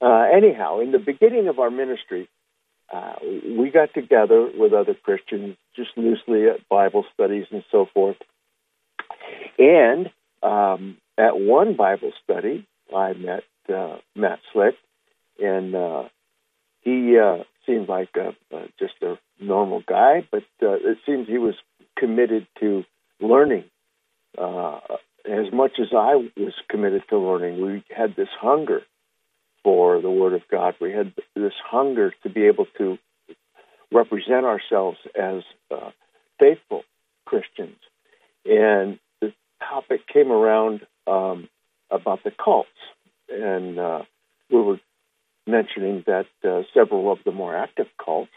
uh, 0.00 0.26
anyhow, 0.32 0.80
in 0.80 0.92
the 0.92 0.98
beginning 0.98 1.48
of 1.48 1.58
our 1.58 1.70
ministry, 1.70 2.28
uh, 2.92 3.14
we 3.22 3.70
got 3.70 3.92
together 3.92 4.48
with 4.54 4.72
other 4.72 4.94
Christians 4.94 5.56
just 5.76 5.90
loosely 5.96 6.46
at 6.46 6.68
Bible 6.68 7.04
studies 7.12 7.46
and 7.50 7.64
so 7.70 7.86
forth. 7.92 8.16
And 9.58 10.10
um, 10.42 10.96
at 11.18 11.38
one 11.38 11.76
Bible 11.76 12.12
study, 12.24 12.66
I 12.94 13.12
met 13.12 13.44
uh, 13.72 13.98
Matt 14.14 14.38
Slick, 14.52 14.76
and 15.38 15.74
uh, 15.74 16.04
he 16.80 17.18
uh, 17.18 17.42
seemed 17.66 17.88
like 17.88 18.10
a, 18.16 18.34
just 18.78 18.94
a 19.02 19.18
normal 19.40 19.82
guy, 19.86 20.26
but 20.30 20.44
uh, 20.62 20.72
it 20.72 20.98
seems 21.04 21.28
he 21.28 21.38
was 21.38 21.54
committed 21.98 22.46
to 22.60 22.84
learning. 23.20 23.64
Uh, 24.36 24.78
as 25.28 25.52
much 25.52 25.72
as 25.80 25.88
I 25.92 26.14
was 26.36 26.54
committed 26.70 27.02
to 27.10 27.18
learning, 27.18 27.60
we 27.60 27.84
had 27.94 28.16
this 28.16 28.28
hunger 28.40 28.82
for 29.68 30.00
the 30.00 30.10
Word 30.10 30.32
of 30.32 30.40
God. 30.50 30.76
We 30.80 30.92
had 30.92 31.12
this 31.36 31.52
hunger 31.62 32.14
to 32.22 32.30
be 32.30 32.46
able 32.46 32.64
to 32.78 32.96
represent 33.92 34.46
ourselves 34.46 34.96
as 35.14 35.42
uh, 35.70 35.90
faithful 36.40 36.84
Christians. 37.26 37.76
And 38.46 38.98
the 39.20 39.34
topic 39.60 40.06
came 40.10 40.32
around 40.32 40.86
um, 41.06 41.50
about 41.90 42.24
the 42.24 42.30
cults. 42.30 42.70
And 43.28 43.78
uh, 43.78 44.04
we 44.50 44.58
were 44.58 44.80
mentioning 45.46 46.02
that 46.06 46.28
uh, 46.42 46.62
several 46.72 47.12
of 47.12 47.18
the 47.26 47.32
more 47.32 47.54
active 47.54 47.88
cults 48.02 48.32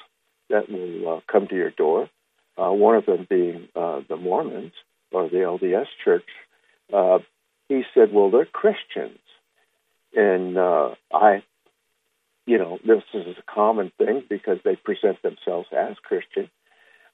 that 0.50 0.70
will 0.70 1.16
uh, 1.16 1.20
come 1.32 1.48
to 1.48 1.56
your 1.56 1.72
door, 1.72 2.10
uh, 2.58 2.74
one 2.74 2.98
of 2.98 3.06
them 3.06 3.26
being 3.30 3.70
uh, 3.74 4.02
the 4.10 4.18
Mormons 4.18 4.74
or 5.14 5.30
the 5.30 5.38
LDS 5.38 5.88
Church, 6.04 6.28
he 7.70 7.84
said, 7.94 8.12
Well, 8.12 8.32
they're 8.32 8.44
Christians 8.44 9.20
and 10.16 10.58
uh, 10.58 10.96
I, 11.14 11.44
you 12.46 12.58
know, 12.58 12.80
this 12.86 13.04
is 13.14 13.38
a 13.38 13.54
common 13.54 13.92
thing 13.98 14.24
because 14.30 14.58
they 14.64 14.76
present 14.76 15.22
themselves 15.22 15.68
as 15.72 15.96
Christian, 16.04 16.50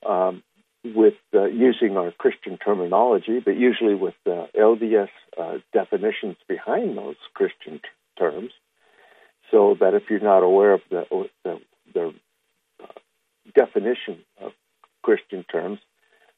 um, 0.07 0.43
with 0.83 1.15
uh, 1.33 1.45
using 1.45 1.97
our 1.97 2.11
Christian 2.11 2.57
terminology, 2.57 3.39
but 3.39 3.57
usually 3.57 3.95
with 3.95 4.13
the 4.25 4.47
LDS 4.57 5.09
uh, 5.37 5.57
definitions 5.73 6.37
behind 6.47 6.97
those 6.97 7.15
Christian 7.33 7.79
t- 7.79 7.81
terms, 8.17 8.51
so 9.51 9.75
that 9.79 9.93
if 9.93 10.03
you're 10.09 10.19
not 10.19 10.43
aware 10.43 10.73
of 10.73 10.81
the 10.89 11.05
the, 11.43 11.59
the 11.93 12.13
uh, 12.81 12.87
definition 13.55 14.19
of 14.41 14.51
Christian 15.01 15.43
terms, 15.43 15.79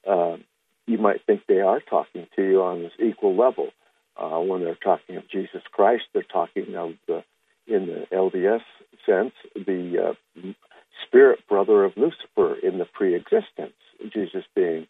uh, 0.07 0.37
you 0.87 0.97
might 0.97 1.25
think 1.25 1.41
they 1.47 1.61
are 1.61 1.79
talking 1.79 2.27
to 2.35 2.43
you 2.43 2.61
on 2.63 2.81
this 2.81 2.91
equal 2.99 3.35
level. 3.35 3.69
Uh, 4.19 4.39
when 4.39 4.63
they're 4.63 4.75
talking 4.75 5.15
of 5.15 5.29
Jesus 5.29 5.61
Christ, 5.71 6.03
they're 6.13 6.23
talking 6.23 6.75
of 6.75 6.91
the, 7.07 7.23
in 7.67 7.85
the 7.85 8.05
LDS 8.11 8.61
sense, 9.05 9.33
the 9.55 10.09
uh, 10.09 10.51
spirit 11.05 11.39
brother 11.47 11.85
of 11.85 11.93
Lucifer 11.95 12.55
in 12.55 12.79
the 12.79 12.85
pre-existence, 12.85 13.73
Jesus 14.13 14.43
being 14.55 14.87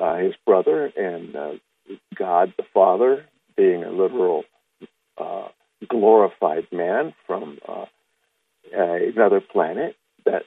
uh, 0.00 0.16
his 0.16 0.34
brother, 0.46 0.92
and 0.96 1.34
uh, 1.34 1.52
God 2.14 2.52
the 2.56 2.64
Father 2.72 3.24
being 3.56 3.82
a 3.82 3.90
literal 3.90 4.44
uh, 5.16 5.48
glorified 5.88 6.68
man 6.70 7.14
from 7.26 7.58
uh, 7.66 7.86
another 8.72 9.40
planet 9.40 9.96
that 10.24 10.44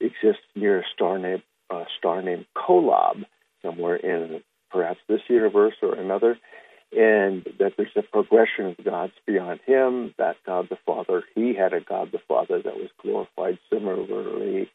exists 0.00 0.42
near 0.54 0.80
a 0.80 0.84
star 0.92 1.18
named 1.18 1.42
a 1.70 1.84
star 1.98 2.20
named 2.20 2.44
Kolob, 2.54 3.24
somewhere 3.62 3.96
in 3.96 4.42
perhaps 4.70 5.00
this 5.08 5.20
universe 5.28 5.74
or 5.82 5.94
another, 5.94 6.38
and 6.96 7.44
that 7.58 7.74
there's 7.76 7.96
a 7.96 8.02
progression 8.02 8.66
of 8.66 8.84
gods 8.84 9.12
beyond 9.26 9.60
him, 9.66 10.14
that 10.18 10.36
God 10.46 10.68
the 10.68 10.78
Father, 10.86 11.24
he 11.34 11.54
had 11.54 11.72
a 11.72 11.80
God 11.80 12.10
the 12.12 12.20
Father 12.28 12.62
that 12.62 12.76
was 12.76 12.90
glorified 13.02 13.58
similarly 13.70 14.70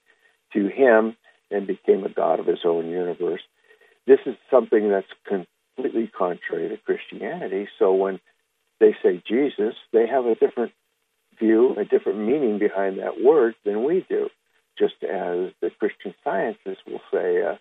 to 0.53 0.67
him 0.67 1.15
and 1.51 1.67
became 1.67 2.03
a 2.03 2.09
God 2.09 2.39
of 2.39 2.45
his 2.45 2.59
own 2.65 2.89
universe. 2.89 3.41
This 4.05 4.19
is 4.25 4.35
something 4.51 4.89
that's 4.89 5.07
completely 5.27 6.07
contrary 6.07 6.69
to 6.69 6.77
Christianity. 6.77 7.67
So 7.77 7.93
when 7.93 8.19
they 8.79 8.95
say 9.03 9.21
Jesus, 9.27 9.75
they 9.93 10.07
have 10.07 10.25
a 10.25 10.35
different 10.35 10.73
view, 11.39 11.75
a 11.77 11.85
different 11.85 12.19
meaning 12.19 12.59
behind 12.59 12.99
that 12.99 13.21
word 13.21 13.55
than 13.65 13.83
we 13.83 14.05
do. 14.09 14.29
Just 14.77 14.95
as 15.03 15.51
the 15.61 15.71
Christian 15.77 16.13
scientists 16.23 16.83
will 16.88 17.01
say, 17.11 17.43
uh, 17.43 17.55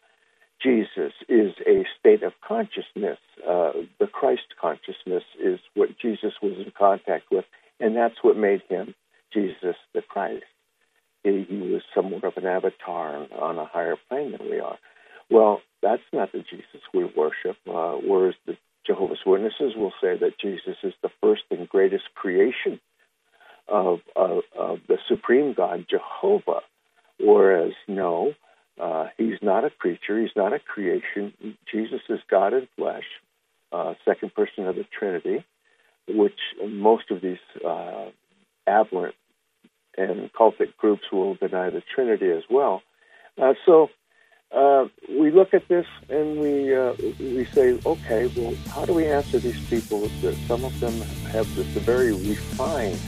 Jesus 0.62 1.12
is 1.28 1.52
a 1.66 1.84
state 1.98 2.22
of 2.22 2.32
consciousness. 2.46 3.18
Uh, 3.46 3.72
the 4.00 4.06
Christ 4.06 4.54
consciousness 4.60 5.22
is 5.40 5.60
what 5.74 5.98
Jesus 5.98 6.32
was 6.42 6.54
in 6.58 6.72
contact 6.76 7.30
with, 7.30 7.44
and 7.78 7.96
that's 7.96 8.16
what 8.22 8.36
made 8.36 8.62
him 8.68 8.94
Jesus 9.32 9.76
the 9.94 10.02
Christ. 10.02 10.44
He, 11.22 11.46
he 11.48 11.58
was 11.58 11.82
somewhat 11.94 12.24
of 12.24 12.36
an 12.36 12.46
avatar 12.46 13.26
on 13.40 13.58
a 13.58 13.64
higher 13.64 13.96
plane 14.08 14.32
than 14.32 14.50
we 14.50 14.60
are. 14.60 14.78
Well, 15.30 15.60
that's 15.82 16.02
not 16.12 16.32
the 16.32 16.38
Jesus 16.38 16.80
we 16.92 17.04
worship. 17.04 17.56
Uh, 17.68 17.96
whereas 18.04 18.34
the 18.46 18.56
Jehovah's 18.86 19.18
Witnesses 19.26 19.74
will 19.76 19.92
say 20.00 20.16
that 20.16 20.38
Jesus 20.40 20.76
is 20.82 20.94
the 21.02 21.10
first 21.20 21.42
and 21.50 21.68
greatest 21.68 22.04
creation 22.14 22.80
of, 23.68 24.00
of, 24.16 24.42
of 24.58 24.78
the 24.88 24.98
supreme 25.08 25.52
God, 25.52 25.86
Jehovah. 25.88 26.60
Whereas, 27.20 27.72
no, 27.86 28.34
uh, 28.80 29.08
he's 29.16 29.38
not 29.42 29.64
a 29.64 29.70
creature. 29.70 30.20
He's 30.20 30.36
not 30.36 30.52
a 30.52 30.58
creation. 30.58 31.56
Jesus 31.70 32.00
is 32.08 32.20
God 32.30 32.52
in 32.54 32.68
flesh, 32.76 33.04
uh, 33.72 33.94
second 34.04 34.34
person 34.34 34.66
of 34.66 34.76
the 34.76 34.84
Trinity, 34.84 35.44
which 36.08 36.38
most 36.66 37.10
of 37.10 37.20
these 37.20 37.38
uh, 37.64 38.06
aberrant 38.66 39.14
and 39.96 40.32
cultic 40.32 40.76
groups 40.76 41.04
will 41.12 41.34
deny 41.34 41.70
the 41.70 41.82
Trinity 41.94 42.30
as 42.30 42.44
well. 42.48 42.82
Uh, 43.36 43.54
so 43.66 43.90
uh, 44.54 44.86
we 45.08 45.30
look 45.30 45.52
at 45.54 45.66
this 45.68 45.86
and 46.08 46.38
we 46.40 46.74
uh, 46.74 46.94
we 47.18 47.44
say, 47.46 47.78
okay, 47.84 48.30
well, 48.36 48.54
how 48.70 48.84
do 48.84 48.94
we 48.94 49.06
answer 49.06 49.38
these 49.38 49.60
people? 49.68 50.08
That 50.22 50.34
some 50.46 50.64
of 50.64 50.78
them 50.80 50.94
have 51.32 51.52
this 51.54 51.66
very 51.66 52.12
refined 52.12 52.98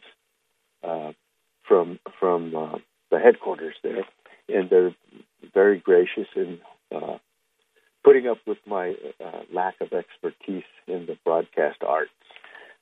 uh, 0.83 1.11
from 1.67 1.99
from 2.19 2.51
the 3.11 3.19
headquarters 3.19 3.75
there, 3.83 4.05
and 4.49 4.69
they're 4.69 4.95
very 5.53 5.77
gracious 5.79 6.27
in 6.35 6.59
uh, 6.93 7.17
putting 8.03 8.27
up 8.27 8.37
with 8.47 8.57
my 8.65 8.95
uh, 9.23 9.41
lack 9.53 9.75
of 9.81 9.93
expertise 9.93 10.63
in 10.87 11.05
the 11.05 11.17
broadcast 11.23 11.83
arts. 11.85 12.11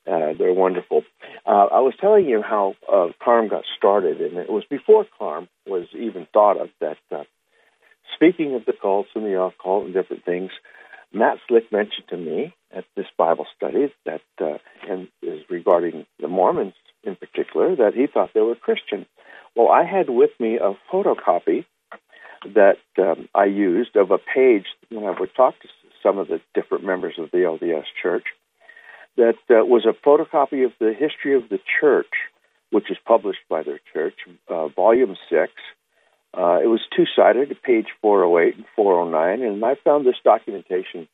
Uh, 0.10 0.34
they're 0.38 0.54
wonderful. 0.54 1.04
Uh, 1.46 1.68
I 1.72 1.80
was 1.82 1.94
telling 2.00 2.26
you 2.26 2.42
how 2.42 2.76
uh, 2.92 3.10
CARM 3.24 3.48
got 3.48 3.64
started, 3.78 4.22
and 4.22 4.38
it 4.38 4.50
was 4.50 4.64
before 4.70 5.06
CARM 5.20 5.48
was 5.68 5.86
even 5.94 6.28
thought 6.34 6.60
of. 6.60 6.70
That 6.82 6.98
uh, 7.12 7.24
speaking 8.16 8.56
of 8.56 8.66
the 8.66 8.74
cults 8.74 9.10
and 9.14 9.26
the 9.26 9.40
occult 9.40 9.86
and 9.86 9.94
different 9.94 10.26
things, 10.26 10.52
Matt 11.14 11.38
Slick 11.48 11.72
mentioned 11.72 12.08
to 12.10 12.18
me 12.18 12.56
at 12.76 12.86
this 12.96 13.06
Bible 13.18 13.46
study 13.56 13.94
that, 14.06 14.22
uh, 14.42 14.58
and 14.90 15.08
is 15.22 15.42
regarding 15.50 16.06
the 16.20 16.28
Mormons 16.28 16.74
in 17.04 17.16
particular, 17.16 17.76
that 17.76 17.94
he 17.94 18.08
thought 18.08 18.32
they 18.34 18.42
were 18.42 18.56
Christian. 18.56 19.06
Well, 19.56 19.70
I 19.70 19.84
had 19.84 20.10
with 20.10 20.32
me 20.40 20.58
a 20.58 20.78
photocopy 20.92 21.66
that 22.56 22.78
um, 22.98 23.30
I 23.36 23.46
used 23.46 23.96
of 23.96 24.12
a 24.12 24.18
page 24.18 24.66
when 24.90 25.06
I 25.06 25.18
would 25.20 25.34
talk 25.36 25.60
to 25.62 25.68
some 26.02 26.18
of 26.18 26.28
the 26.28 26.42
different 26.54 26.84
members 26.84 27.16
of 27.18 27.32
the 27.32 27.40
LDS 27.40 27.86
Church 28.02 28.26
that 29.18 29.38
uh, 29.50 29.66
was 29.66 29.86
a 29.86 29.94
photocopy 30.08 30.66
of 30.66 30.72
the 30.80 30.94
history 30.98 31.36
of 31.36 31.50
the 31.50 31.60
church, 31.80 32.14
which 32.72 32.90
is 32.90 32.98
published 33.06 33.40
by 33.50 33.64
their 33.64 33.80
church, 33.94 34.16
uh, 34.48 34.68
volume 34.70 35.16
six. 35.30 35.52
Uh, 36.34 36.60
it 36.64 36.68
was 36.68 36.82
two 36.96 37.06
sided, 37.16 37.50
page 37.64 37.88
408 38.02 38.56
and 38.56 38.66
409, 38.76 39.42
and 39.48 39.66
I 39.66 39.76
found 39.84 40.06
this 40.06 40.16
documentation 40.24 41.08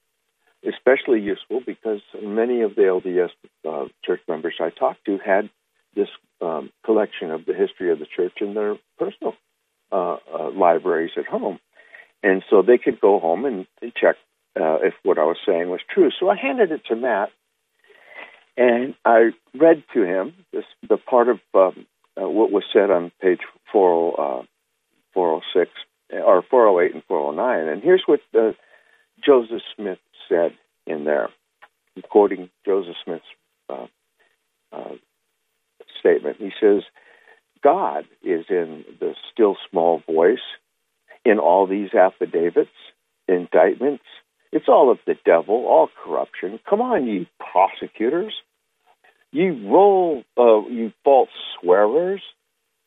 especially 0.67 1.21
useful 1.21 1.61
because 1.65 2.01
many 2.21 2.61
of 2.61 2.75
the 2.75 2.81
LDS 2.81 3.29
uh, 3.67 3.87
church 4.03 4.21
members 4.27 4.55
I 4.59 4.69
talked 4.69 5.05
to 5.05 5.17
had 5.17 5.49
this 5.95 6.07
um, 6.41 6.71
collection 6.83 7.31
of 7.31 7.45
the 7.45 7.53
history 7.53 7.91
of 7.91 7.99
the 7.99 8.05
church 8.05 8.33
in 8.41 8.53
their 8.53 8.75
personal 8.97 9.35
uh, 9.91 10.17
uh, 10.33 10.49
libraries 10.51 11.11
at 11.17 11.25
home. 11.25 11.59
And 12.23 12.43
so 12.49 12.61
they 12.61 12.77
could 12.77 12.99
go 12.99 13.19
home 13.19 13.45
and, 13.45 13.67
and 13.81 13.93
check 13.93 14.15
uh, 14.59 14.79
if 14.81 14.93
what 15.03 15.19
I 15.19 15.23
was 15.23 15.37
saying 15.45 15.69
was 15.69 15.81
true. 15.93 16.09
So 16.19 16.29
I 16.29 16.35
handed 16.35 16.71
it 16.71 16.81
to 16.87 16.95
Matt, 16.95 17.29
and 18.57 18.95
I 19.03 19.31
read 19.53 19.83
to 19.93 20.03
him 20.03 20.33
this, 20.51 20.65
the 20.87 20.97
part 20.97 21.29
of 21.29 21.39
um, 21.53 21.85
uh, 22.17 22.29
what 22.29 22.51
was 22.51 22.63
said 22.71 22.89
on 22.91 23.11
page 23.21 23.41
40, 23.71 24.15
uh, 24.17 24.43
406 25.13 25.71
or 26.11 26.41
408 26.49 26.93
and 26.93 27.03
409. 27.07 27.73
And 27.73 27.83
here's 27.83 28.03
what 28.05 28.21
uh, 28.33 28.51
Joseph 29.23 29.61
Smith 29.75 29.99
said 30.29 30.53
in 30.87 31.03
there, 31.03 31.29
I'm 31.95 32.03
quoting 32.03 32.49
Joseph 32.65 32.95
Smith's 33.03 33.25
uh, 33.69 33.87
statement. 35.99 36.37
He 36.37 36.51
says, 36.59 36.83
God 37.63 38.05
is 38.23 38.45
in 38.49 38.85
the 38.99 39.15
still 39.31 39.57
small 39.69 40.01
voice 40.05 40.37
in 41.23 41.39
all 41.39 41.65
these 41.65 41.93
affidavits, 41.93 42.69
indictments. 43.27 44.03
It's 44.55 44.69
all 44.69 44.89
of 44.89 44.99
the 45.05 45.15
devil, 45.25 45.65
all 45.65 45.89
corruption. 46.01 46.61
Come 46.69 46.79
on, 46.79 47.07
you 47.07 47.25
prosecutors. 47.51 48.33
You 49.33 49.69
roll, 49.69 50.23
uh, 50.37 50.65
you 50.69 50.93
false 51.03 51.27
swearers. 51.59 52.21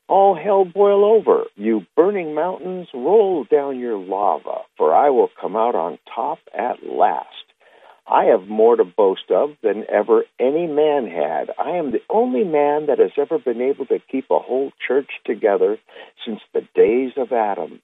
All 0.08 0.34
hell 0.34 0.64
boil 0.64 1.04
over. 1.04 1.44
You 1.56 1.84
burning 1.94 2.34
mountains, 2.34 2.88
roll 2.94 3.44
down 3.44 3.78
your 3.78 3.98
lava, 3.98 4.62
for 4.78 4.94
I 4.94 5.10
will 5.10 5.28
come 5.38 5.56
out 5.56 5.74
on 5.74 5.98
top 6.14 6.38
at 6.54 6.86
last. 6.86 7.28
I 8.06 8.24
have 8.32 8.48
more 8.48 8.74
to 8.76 8.84
boast 8.84 9.30
of 9.30 9.50
than 9.62 9.84
ever 9.90 10.24
any 10.40 10.66
man 10.66 11.06
had. 11.06 11.50
I 11.62 11.72
am 11.72 11.90
the 11.90 12.00
only 12.08 12.44
man 12.44 12.86
that 12.86 12.98
has 12.98 13.10
ever 13.18 13.38
been 13.38 13.60
able 13.60 13.84
to 13.86 13.98
keep 14.10 14.30
a 14.30 14.38
whole 14.38 14.72
church 14.86 15.10
together 15.26 15.76
since 16.24 16.40
the 16.54 16.66
days 16.74 17.12
of 17.18 17.30
Adam. 17.30 17.82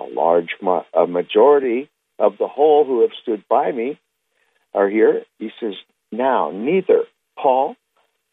A 0.00 0.02
large 0.02 0.56
ma- 0.60 0.82
a 0.92 1.06
majority 1.06 1.88
of 2.20 2.38
the 2.38 2.46
whole 2.46 2.84
who 2.84 3.00
have 3.02 3.10
stood 3.20 3.42
by 3.48 3.72
me 3.72 3.98
are 4.74 4.88
here. 4.88 5.24
He 5.38 5.50
says, 5.58 5.74
now 6.12 6.50
neither 6.52 7.04
Paul 7.36 7.76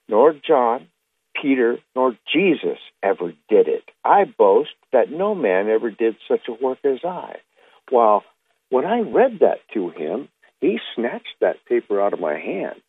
nor 0.08 0.34
John, 0.34 0.88
Peter 1.42 1.80
nor 1.96 2.16
Jesus 2.32 2.78
ever 3.02 3.34
did 3.50 3.68
it. 3.68 3.84
I 4.04 4.26
boast 4.26 4.72
that 4.92 5.12
no 5.12 5.34
man 5.34 5.70
ever 5.70 5.90
did 5.90 6.18
such 6.28 6.48
a 6.48 6.64
work 6.64 6.80
as 6.84 7.00
I. 7.04 7.38
Well, 7.92 8.24
when 8.70 8.86
I 8.86 9.00
read 9.00 9.40
that 9.40 9.60
to 9.74 9.90
him, 9.90 10.28
he 10.60 10.80
snatched 10.96 11.36
that 11.40 11.66
paper 11.68 12.02
out 12.02 12.14
of 12.14 12.20
my 12.20 12.38
hand 12.38 12.82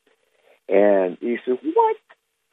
and 0.68 1.16
he 1.20 1.36
said, 1.44 1.58
What? 1.62 1.96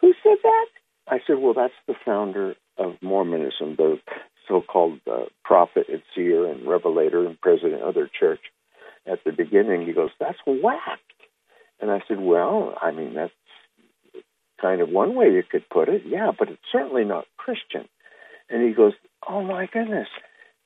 Who 0.02 0.14
said 0.24 0.38
that? 0.44 0.66
I 1.08 1.20
said, 1.26 1.38
Well, 1.40 1.54
that's 1.54 1.74
the 1.88 1.96
founder 2.06 2.56
of 2.78 2.96
Mormonism, 3.02 3.76
the 3.78 4.00
so 4.48 4.62
called 4.62 5.00
uh, 5.12 5.26
prophet 5.44 5.88
and 5.90 6.02
seer 6.14 6.50
and 6.50 6.68
revelator 6.68 7.26
and 7.26 7.40
president 7.40 7.82
of 7.82 7.96
their 7.96 8.10
church. 8.20 8.42
At 9.06 9.24
the 9.24 9.32
beginning, 9.32 9.86
he 9.86 9.94
goes, 9.94 10.10
That's 10.20 10.40
whacked. 10.46 11.02
And 11.80 11.92
I 11.92 12.02
said, 12.08 12.20
Well, 12.20 12.76
I 12.82 12.92
mean, 12.92 13.14
that's 13.14 13.34
kind 14.62 14.82
of 14.82 14.90
one 14.90 15.16
way 15.16 15.28
you 15.28 15.44
could 15.50 15.70
put 15.70 15.90
it. 15.90 16.04
Yeah, 16.06 16.32
but 16.38 16.50
it's 16.50 16.62
certainly 16.72 17.04
not 17.04 17.26
Christian. 17.38 17.88
And 18.50 18.68
he 18.68 18.74
goes, 18.74 18.94
Oh 19.28 19.44
my 19.44 19.68
goodness, 19.72 20.08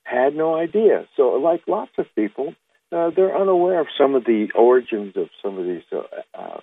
had 0.03 0.35
no 0.35 0.55
idea. 0.55 1.07
So, 1.15 1.31
like 1.31 1.61
lots 1.67 1.91
of 1.97 2.05
people, 2.15 2.55
uh, 2.91 3.11
they're 3.15 3.37
unaware 3.37 3.79
of 3.79 3.87
some 3.97 4.15
of 4.15 4.25
the 4.25 4.47
origins 4.55 5.15
of 5.15 5.29
some 5.43 5.57
of 5.57 5.65
these 5.65 5.83
uh, 5.91 6.01
uh, 6.33 6.59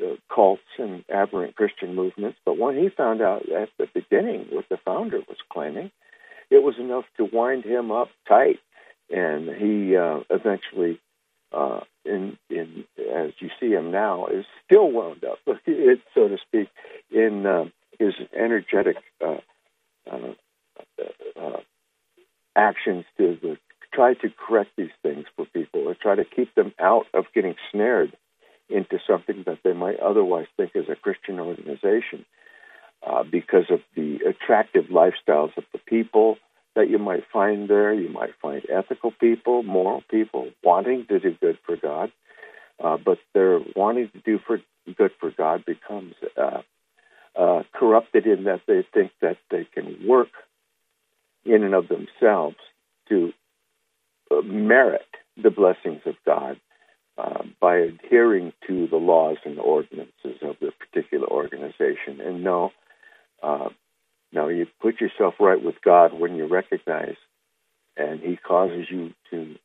uh, 0.00 0.16
cults 0.34 0.62
and 0.78 1.04
aberrant 1.08 1.54
Christian 1.54 1.94
movements. 1.94 2.38
But 2.44 2.58
when 2.58 2.76
he 2.76 2.88
found 2.88 3.20
out 3.20 3.42
at 3.48 3.68
the 3.78 3.86
beginning 3.92 4.46
what 4.50 4.68
the 4.68 4.78
founder 4.84 5.18
was 5.18 5.36
claiming, 5.52 5.90
it 6.52 6.62
was 6.62 6.74
enough 6.78 7.04
to 7.16 7.24
wind 7.24 7.64
him 7.64 7.90
up 7.90 8.08
tight. 8.28 8.60
And 9.10 9.48
he 9.48 9.96
uh, 9.96 10.20
eventually, 10.30 11.00
uh, 11.52 11.80
in 12.04 12.38
in 12.50 12.84
as 13.12 13.32
you 13.40 13.50
see 13.58 13.70
him 13.70 13.90
now, 13.90 14.26
is 14.26 14.44
still 14.64 14.90
wound 14.90 15.24
up, 15.24 15.38
so 15.46 16.28
to 16.28 16.38
speak, 16.46 16.68
in 17.10 17.46
uh, 17.46 17.64
his 17.98 18.14
energetic 18.34 18.96
uh, 19.24 19.38
uh, 20.10 20.32
uh, 21.40 21.60
actions 22.56 23.04
to 23.18 23.38
the 23.42 23.58
try 23.92 24.14
to 24.14 24.30
correct 24.30 24.70
these 24.76 24.96
things 25.02 25.26
for 25.36 25.44
people 25.46 25.86
or 25.86 25.94
try 25.94 26.14
to 26.14 26.24
keep 26.24 26.54
them 26.54 26.72
out 26.78 27.06
of 27.12 27.26
getting 27.34 27.54
snared 27.70 28.12
into 28.70 28.98
something 29.06 29.42
that 29.44 29.58
they 29.64 29.74
might 29.74 30.00
otherwise 30.00 30.46
think 30.56 30.70
is 30.74 30.88
a 30.88 30.96
Christian 30.96 31.38
organization 31.38 32.24
uh, 33.06 33.22
because 33.24 33.64
of 33.70 33.80
the 33.96 34.20
attractive 34.28 34.86
lifestyles 34.86 35.56
of 35.56 35.64
the 35.72 35.78
people 35.78 36.38
that 36.74 36.88
you 36.88 36.98
might 36.98 37.24
find 37.32 37.68
there. 37.68 37.92
You 37.92 38.08
might 38.08 38.34
find 38.40 38.62
ethical 38.70 39.10
people, 39.10 39.62
moral 39.62 40.02
people, 40.10 40.48
wanting 40.62 41.06
to 41.06 41.18
do 41.18 41.36
good 41.40 41.58
for 41.66 41.76
God, 41.76 42.12
uh, 42.82 42.96
but 42.96 43.18
their 43.34 43.60
wanting 43.76 44.10
to 44.10 44.18
do 44.20 44.38
for 44.46 44.60
good 44.96 45.12
for 45.20 45.30
God 45.30 45.64
becomes 45.64 46.14
uh, 46.36 46.62
uh 47.34 47.62
corrupted 47.72 48.26
in 48.26 48.44
that 48.44 48.60
they 48.66 48.84
think 48.92 49.12
that 49.20 49.38
they 49.50 49.64
can 49.64 50.06
work 50.06 50.30
in 51.44 51.62
and 51.62 51.74
of 51.74 51.88
themselves 51.88 52.56
to 53.08 53.32
merit 54.44 55.06
the 55.42 55.50
blessings 55.50 56.02
of 56.06 56.14
God 56.24 56.58
uh, 57.18 57.42
by 57.60 57.76
adhering 57.76 58.52
to 58.66 58.86
the 58.86 58.96
laws 58.96 59.36
and 59.44 59.58
ordinances 59.58 60.38
of 60.42 60.56
the 60.60 60.72
particular 60.78 61.26
organization. 61.26 62.20
And 62.20 62.42
no, 62.42 62.72
uh, 63.42 63.68
no, 64.32 64.48
you 64.48 64.66
put 64.80 65.00
yourself 65.00 65.34
right 65.40 65.62
with 65.62 65.76
God 65.84 66.12
when 66.18 66.36
you 66.36 66.46
recognize, 66.46 67.16
and 67.96 68.20
He 68.20 68.36
causes 68.36 68.86
you 68.90 69.12
to 69.30 69.56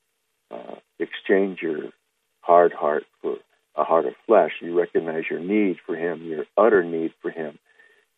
uh, 0.52 0.76
exchange 1.00 1.60
your 1.62 1.92
hard 2.42 2.74
heart 2.74 3.04
for 3.22 3.38
a 3.76 3.84
heart 3.84 4.06
of 4.06 4.14
flesh. 4.26 4.52
You 4.62 4.78
recognize 4.78 5.24
your 5.30 5.40
need 5.40 5.78
for 5.86 5.96
Him, 5.96 6.26
your 6.26 6.46
utter 6.58 6.84
need 6.84 7.14
for 7.22 7.32
Him, 7.32 7.60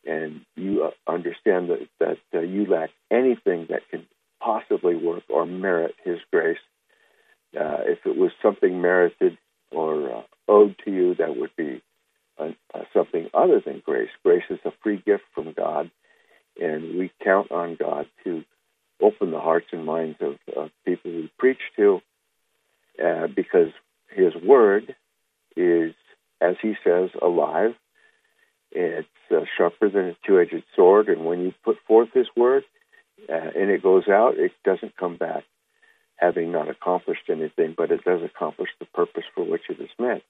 and 0.05 0.41
you 0.55 0.85
uh, 0.85 1.11
understand 1.11 1.69
that 1.69 1.87
that 1.99 2.17
uh, 2.33 2.39
you 2.41 2.65
lack 2.65 2.89
anything 3.11 3.67
that 3.69 3.81
can 3.91 4.07
possibly 4.41 4.95
work 4.95 5.23
or 5.29 5.45
merit 5.45 5.95
His 6.03 6.19
grace. 6.31 6.57
Uh, 7.55 7.81
if 7.85 7.99
it 8.05 8.15
was 8.15 8.31
something 8.41 8.81
merited 8.81 9.37
or 9.71 10.17
uh, 10.17 10.21
owed 10.47 10.75
to 10.85 10.91
you, 10.91 11.15
that 11.15 11.35
would 11.35 11.55
be 11.55 11.81
something 12.93 13.29
other 13.33 13.61
than 13.63 13.81
grace. 13.85 14.09
Grace 14.23 14.43
is 14.49 14.59
a 14.65 14.71
free 14.83 15.01
gift 15.05 15.23
from 15.33 15.53
God, 15.53 15.91
and 16.59 16.97
we 16.97 17.11
count 17.23 17.51
on 17.51 17.75
God 17.75 18.07
to 18.23 18.43
open 19.01 19.31
the 19.31 19.39
hearts 19.39 19.67
and 19.71 19.85
minds 19.85 20.17
of, 20.21 20.35
of 20.55 20.69
people 20.85 21.11
we 21.11 21.31
preach 21.37 21.59
to, 21.77 22.01
uh, 23.03 23.27
because 23.27 23.69
His 24.09 24.33
Word 24.35 24.95
is, 25.55 25.93
as 26.41 26.55
He 26.61 26.75
says, 26.83 27.09
alive. 27.21 27.75
It's 28.71 29.07
uh, 29.31 29.45
sharper 29.57 29.89
than 29.89 30.09
a 30.09 30.17
two-edged 30.25 30.63
sword, 30.75 31.09
and 31.09 31.25
when 31.25 31.41
you 31.41 31.53
put 31.63 31.77
forth 31.87 32.09
His 32.13 32.27
Word, 32.35 32.63
uh, 33.27 33.33
and 33.33 33.69
it 33.69 33.83
goes 33.83 34.07
out, 34.07 34.37
it 34.37 34.51
doesn't 34.63 34.97
come 34.97 35.17
back 35.17 35.43
having 36.19 36.51
not 36.51 36.69
accomplished 36.69 37.29
anything, 37.29 37.73
but 37.77 37.91
it 37.91 38.03
does 38.03 38.21
accomplish 38.23 38.69
the 38.79 38.85
purpose 38.85 39.23
for 39.33 39.43
which 39.43 39.63
it 39.69 39.79
is 39.79 39.89
meant. 39.97 40.23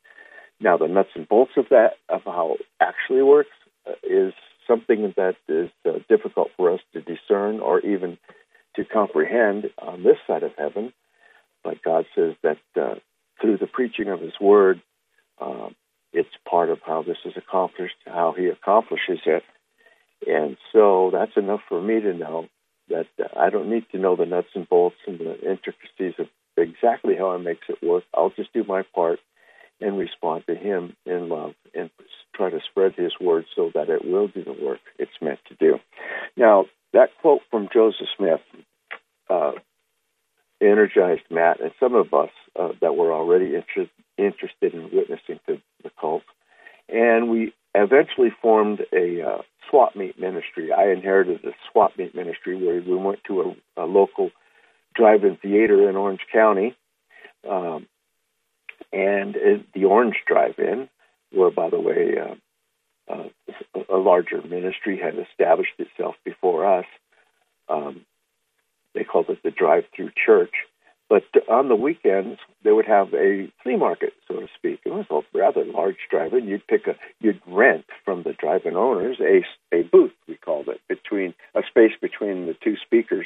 Now, 0.61 0.77
the 0.77 0.87
nuts 0.87 1.09
and 1.15 1.27
bolts 1.27 1.53
of 1.57 1.65
that, 1.69 1.93
of 2.09 2.21
how 2.25 2.57
it 2.59 2.65
actually 2.81 3.23
works, 3.23 3.49
uh, 3.87 3.93
is 4.03 4.33
something 4.67 5.13
that 5.15 5.35
is 5.47 5.69
uh, 5.85 5.99
difficult 6.09 6.49
for 6.57 6.71
us 6.71 6.81
to 6.93 7.01
discern 7.01 7.59
or 7.59 7.79
even 7.79 8.17
to 8.75 8.83
comprehend 8.85 9.71
on 9.79 10.03
this 10.03 10.17
side 10.27 10.43
of 10.43 10.51
heaven. 10.57 10.93
But 11.63 11.81
God 11.83 12.05
says 12.15 12.35
that 12.43 12.57
uh, 12.79 12.95
through 13.41 13.57
the 13.57 13.67
preaching 13.67 14.09
of 14.09 14.21
His 14.21 14.33
Word, 14.39 14.81
uh, 15.39 15.69
it's 16.13 16.29
part 16.49 16.69
of 16.69 16.79
how 16.85 17.03
this 17.03 17.17
is 17.25 17.33
accomplished, 17.37 17.95
how 18.05 18.33
He 18.37 18.47
accomplishes 18.47 19.19
it. 19.25 19.43
And 20.27 20.57
so 20.73 21.09
that's 21.13 21.37
enough 21.37 21.61
for 21.69 21.81
me 21.81 22.01
to 22.01 22.13
know 22.13 22.47
that 22.89 23.07
uh, 23.19 23.27
I 23.39 23.49
don't 23.49 23.69
need 23.69 23.85
to 23.91 23.97
know 23.97 24.15
the 24.15 24.25
nuts 24.25 24.49
and 24.55 24.67
bolts 24.67 24.97
and 25.07 25.19
the 25.19 25.39
intricacies 25.39 26.15
of 26.19 26.27
exactly 26.57 27.15
how 27.15 27.31
it 27.31 27.39
makes 27.39 27.67
it 27.69 27.81
work. 27.81 28.03
I'll 28.13 28.31
just 28.31 28.53
do 28.53 28.63
my 28.63 28.83
part 28.93 29.19
and 29.81 29.97
respond 29.97 30.43
to 30.47 30.55
Him 30.55 30.95
in 31.05 31.29
love 31.29 31.53
and 31.73 31.89
try 32.35 32.49
to 32.49 32.59
spread 32.69 32.95
His 32.95 33.13
word 33.19 33.45
so 33.55 33.71
that 33.73 33.89
it 33.89 34.05
will 34.05 34.27
do 34.27 34.43
the 34.43 34.53
work 34.53 34.79
it's 34.97 35.11
meant 35.21 35.39
to 35.47 35.55
do. 35.55 35.79
Now, 36.35 36.65
that 36.93 37.09
quote 37.21 37.41
from 37.51 37.69
Joseph 37.71 38.07
Smith 38.17 38.41
uh, 39.29 39.51
energized 40.61 41.23
Matt 41.29 41.61
and 41.61 41.71
some 41.79 41.95
of 41.95 42.13
us 42.13 42.31
uh, 42.59 42.69
that 42.81 42.95
were 42.95 43.13
already 43.13 43.55
inter- 43.55 43.89
interested 44.17 44.73
in 44.73 44.89
witnessing 44.91 45.39
to 45.47 45.61
the 45.83 45.91
cult. 45.99 46.23
And 46.89 47.29
we 47.29 47.53
eventually 47.75 48.29
formed 48.41 48.81
a 48.91 49.21
uh, 49.21 49.41
swap 49.69 49.95
meet 49.95 50.19
ministry. 50.19 50.71
I 50.71 50.91
inherited 50.91 51.45
a 51.45 51.51
swap 51.71 51.97
meet 51.97 52.15
ministry 52.15 52.55
where 52.55 52.81
we 52.81 52.95
went 52.95 53.23
to 53.25 53.55
a, 53.77 53.83
a 53.83 53.85
local 53.85 54.31
drive-in 54.95 55.37
theater 55.37 55.89
in 55.89 55.95
Orange 55.95 56.25
County, 56.33 56.75
um, 57.47 57.87
and 58.91 59.35
the 59.73 59.85
Orange 59.85 60.17
Drive-In, 60.25 60.89
where, 61.31 61.51
by 61.51 61.69
the 61.69 61.79
way, 61.79 62.15
uh, 62.17 63.13
uh, 63.13 63.83
a 63.89 63.97
larger 63.97 64.41
ministry 64.41 64.99
had 64.99 65.15
established 65.17 65.73
itself 65.79 66.15
before 66.23 66.79
us. 66.79 66.85
Um, 67.67 68.05
they 68.93 69.03
called 69.03 69.29
it 69.29 69.43
the 69.43 69.51
drive-through 69.51 70.11
church. 70.25 70.53
But 71.09 71.23
on 71.49 71.69
the 71.69 71.75
weekends, 71.75 72.39
they 72.63 72.71
would 72.71 72.85
have 72.85 73.13
a 73.15 73.51
flea 73.63 73.77
market, 73.77 74.13
so 74.27 74.41
to 74.41 74.47
speak. 74.55 74.81
It 74.85 74.93
was 74.93 75.07
a 75.09 75.21
rather 75.35 75.65
large 75.65 75.97
drive-in. 76.11 76.47
You'd 76.47 76.67
pick 76.67 76.85
a, 76.85 76.95
you'd 77.19 77.41
rent 77.47 77.85
from 78.05 78.21
the 78.21 78.33
drive-in 78.33 78.75
owners 78.75 79.17
a 79.19 79.43
a 79.75 79.83
booth, 79.83 80.13
we 80.27 80.35
called 80.35 80.67
it, 80.67 80.79
between 80.87 81.33
a 81.55 81.61
space 81.67 81.93
between 81.99 82.45
the 82.45 82.55
two 82.63 82.75
speakers 82.85 83.25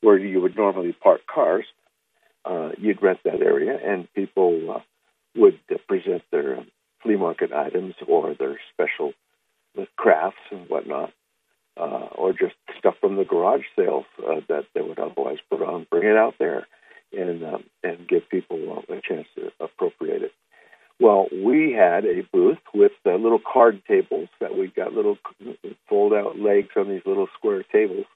where 0.00 0.16
you 0.16 0.40
would 0.40 0.56
normally 0.56 0.92
park 0.92 1.22
cars. 1.26 1.64
Uh, 2.44 2.70
you'd 2.78 3.02
rent 3.02 3.18
that 3.24 3.40
area, 3.40 3.76
and 3.84 4.12
people 4.14 4.76
uh, 4.76 4.80
would 5.36 5.58
present 5.88 6.22
their 6.30 6.64
flea 7.02 7.16
market 7.16 7.52
items 7.52 7.94
or 8.06 8.34
their 8.34 8.58
special 8.72 9.12
crafts 9.96 10.38
and 10.50 10.68
whatnot 10.68 11.12
uh, 11.76 12.08
or 12.14 12.32
just 12.32 12.54
stuff 12.78 12.94
from 13.00 13.16
the 13.16 13.24
garage 13.24 13.64
sales 13.76 14.04
uh, 14.26 14.40
that 14.48 14.64
they 14.74 14.80
would 14.80 14.98
otherwise 14.98 15.38
put 15.50 15.62
on, 15.62 15.86
bring 15.90 16.08
it 16.08 16.16
out 16.16 16.34
there, 16.38 16.66
and 17.12 17.44
um, 17.44 17.64
and 17.82 18.08
give 18.08 18.28
people 18.28 18.84
a 18.88 19.00
chance 19.00 19.26
to 19.36 19.50
appropriate 19.60 20.22
it. 20.22 20.32
Well, 21.00 21.26
we 21.32 21.72
had 21.72 22.04
a 22.04 22.22
booth 22.32 22.58
with 22.72 22.92
uh, 23.04 23.14
little 23.14 23.40
card 23.40 23.82
tables 23.86 24.28
that 24.40 24.56
we 24.56 24.68
got 24.68 24.92
little 24.92 25.18
fold 25.88 26.12
out 26.12 26.38
legs 26.38 26.70
on 26.76 26.88
these 26.88 27.02
little 27.04 27.28
square 27.36 27.64
tables, 27.64 28.06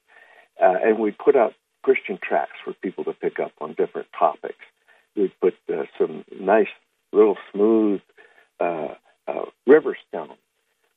uh, 0.61 0.75
and 0.83 0.97
we 0.97 1.11
put 1.11 1.35
out 1.35 1.53
Christian 1.83 2.17
tracts 2.21 2.57
for 2.63 2.73
people 2.73 3.03
to 3.05 3.13
pick 3.13 3.39
up 3.39 3.51
on 3.59 3.73
different 3.73 4.07
topics. 4.17 4.59
We 5.15 5.33
put 5.41 5.55
uh, 5.69 5.83
some 5.97 6.23
nice 6.39 6.67
little 7.11 7.37
smooth 7.51 8.01
uh, 8.59 8.95
uh, 9.27 9.45
river 9.65 9.97
stones 10.07 10.33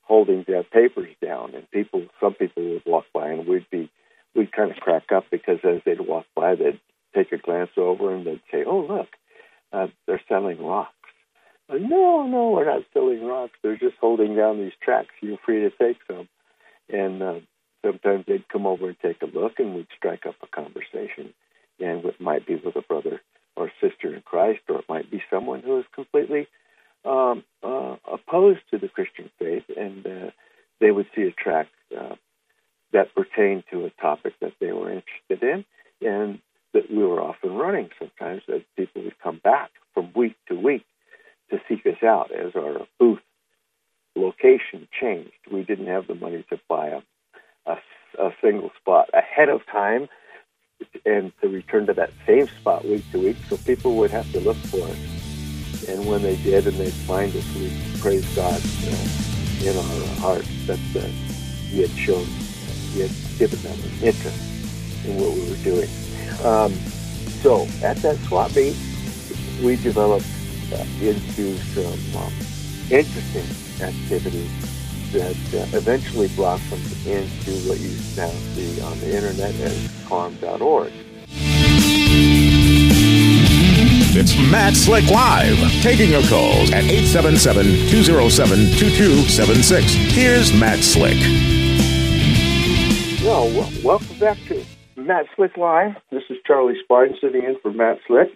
holding 0.03 0.44
their 0.46 0.62
papers 0.62 1.14
down, 1.25 1.55
and 1.55 1.70
people, 1.70 2.07
some 2.20 2.35
people 2.35 2.62
would 2.62 2.83
walk 2.85 3.05
by, 3.14 3.29
and 3.29 3.46
we'd 3.46 3.68
be, 3.70 3.90
we'd 4.35 4.53
kind 4.53 4.70
of 4.70 4.77
crack 4.79 5.12
up 5.14 5.25
because 5.31 5.59
as 5.64 5.81
they'd 5.87 6.01
walk 6.01 6.27
by, 6.35 6.55
they'd 6.55 6.81
take 7.14 7.33
a 7.33 7.38
glance 7.38 7.70
over 7.77 8.14
and 8.14 8.27
they'd 8.27 8.42
say, 8.51 8.64
"Oh, 8.64 8.81
look, 8.81 9.09
uh, 9.72 9.87
they're 10.07 10.20
selling 10.29 10.64
rocks." 10.64 10.92
Uh, 11.68 11.77
no, 11.77 12.27
no, 12.27 12.51
we're 12.51 12.66
not 12.66 12.83
selling 12.92 13.25
rocks. 13.25 13.59
They're 13.62 13.77
just 13.77 13.96
holding 14.01 14.37
down 14.37 14.59
these 14.59 14.72
tracts. 14.83 15.14
You're 15.20 15.38
free 15.44 15.61
to 15.61 15.70
take 15.70 15.98
some. 16.07 16.29
And 16.88 17.22
uh, 17.22 17.40
sometimes 17.85 18.25
they'd 18.27 18.48
come 18.48 18.66
over 18.66 18.88
and 18.88 18.96
take 19.01 19.22
a 19.22 19.27
look, 19.27 19.59
and 19.59 19.75
we'd 19.75 19.87
strike 19.96 20.27
up 20.27 20.35
a 20.42 20.46
conversation. 20.48 21.33
And 21.81 22.05
it 22.05 22.20
might 22.20 22.46
be 22.46 22.57
with 22.57 22.77
a 22.77 22.83
brother 22.83 23.20
or 23.57 23.71
sister 23.81 24.15
in 24.15 24.23
Christ, 24.23 24.61
or 24.69 24.79
it 24.79 24.88
might 24.88 25.11
be 25.11 25.23
someone 25.31 25.61
who 25.61 25.79
is 25.79 25.85
completely 25.95 26.47
um, 27.05 27.45
uh, 27.62 27.97
opposed 28.11 28.61
to 28.71 28.79
the 28.79 28.88
Christian 28.88 29.31
faith, 29.38 29.65
and 29.77 30.07
uh, 30.07 30.31
they 30.81 30.91
would 30.91 31.07
see 31.15 31.23
a 31.23 31.33
tract 31.33 31.71
uh, 31.99 32.15
that 32.93 33.15
pertained 33.15 33.65
to 33.71 33.85
a 33.85 33.91
topic 34.01 34.35
that 34.41 34.53
they 34.61 34.73
were 34.73 34.91
interested 34.91 35.43
in, 35.43 35.65
and 36.07 36.38
that 36.73 36.91
we 36.91 36.99
were 36.99 37.21
often 37.21 37.55
running 37.55 37.91
sometimes 37.99 38.43
that 38.49 38.65
people 38.77 39.03
would 39.03 39.19
come 39.23 39.41
back 39.43 39.71
from 39.95 40.12
week 40.15 40.37
to 40.49 40.55
week 40.55 40.85
to 41.51 41.61
seek 41.69 41.85
us 41.87 42.03
out 42.03 42.31
as 42.33 42.53
our 42.57 42.87
booth 42.99 43.21
location 44.17 44.88
changed. 44.99 45.33
We 45.51 45.62
didn't 45.62 45.87
have 45.87 46.07
the 46.07 46.15
money 46.15 46.45
to 46.51 46.61
buy 46.69 46.88
a, 46.88 47.01
a, 47.67 47.77
a 48.19 48.31
single 48.43 48.71
spot 48.81 49.11
ahead 49.12 49.49
of 49.49 49.61
time 49.67 50.09
and 51.05 51.33
to 51.40 51.49
return 51.49 51.87
to 51.87 51.95
that 51.95 52.11
same 52.27 52.49
spot 52.49 52.85
week 52.85 53.05
to 53.12 53.18
week, 53.18 53.37
so 53.49 53.57
people 53.59 53.97
would 53.97 54.11
have 54.11 54.31
to 54.33 54.40
look 54.40 54.57
for 54.57 54.83
us 54.83 55.23
and 55.88 56.07
when 56.07 56.23
they 56.23 56.37
did 56.37 56.66
and 56.66 56.77
they'd 56.77 56.92
find 56.92 57.35
us, 57.35 57.55
we 57.55 57.73
praise 58.01 58.25
God 58.37 58.55
uh, 58.55 59.64
in 59.64 59.77
our 59.77 60.14
hearts 60.21 60.49
that 60.66 60.79
uh, 60.97 61.01
He 61.71 61.81
had 61.81 61.90
shown, 61.90 62.25
He 62.95 63.01
had 63.01 63.11
given 63.38 63.61
them 63.62 63.79
an 63.79 64.07
interest 64.07 65.07
in 65.07 65.16
what 65.16 65.35
we 65.35 65.51
were 65.51 65.64
doing. 65.64 65.88
Um, 66.45 66.73
so 67.42 67.66
at 67.83 67.97
that 67.99 68.16
swap 68.29 68.55
meet, 68.55 68.77
we 69.62 69.77
developed 69.77 70.27
uh, 70.73 70.85
into 71.01 71.57
some 71.75 72.23
um, 72.23 72.33
interesting 72.90 73.47
activities 73.83 74.72
that 75.12 75.55
uh, 75.55 75.66
eventually 75.77 76.29
blossomed 76.29 77.07
into 77.07 77.53
what 77.68 77.79
you 77.79 77.90
now 78.16 78.31
see 78.55 78.81
on 78.81 78.98
the 79.01 79.14
internet 79.14 79.55
as 79.61 79.90
carm.org. 80.07 80.90
It's 84.14 84.37
Matt 84.51 84.75
Slick 84.75 85.09
Live, 85.11 85.59
taking 85.83 86.11
your 86.11 86.22
calls 86.29 86.70
at 86.72 86.85
877-207-2276. 86.85 89.83
Here's 90.12 90.53
Matt 90.53 90.81
Slick. 90.81 91.16
Well, 93.25 93.48
welcome 93.83 94.18
back 94.18 94.37
to 94.48 94.62
Matt 94.96 95.25
Slick 95.37 95.57
Live. 95.57 95.94
This 96.11 96.25
is 96.29 96.37
Charlie 96.46 96.77
Spine 96.85 97.14
sitting 97.20 97.44
in 97.44 97.57
for 97.62 97.72
Matt 97.72 98.01
Slick 98.07 98.29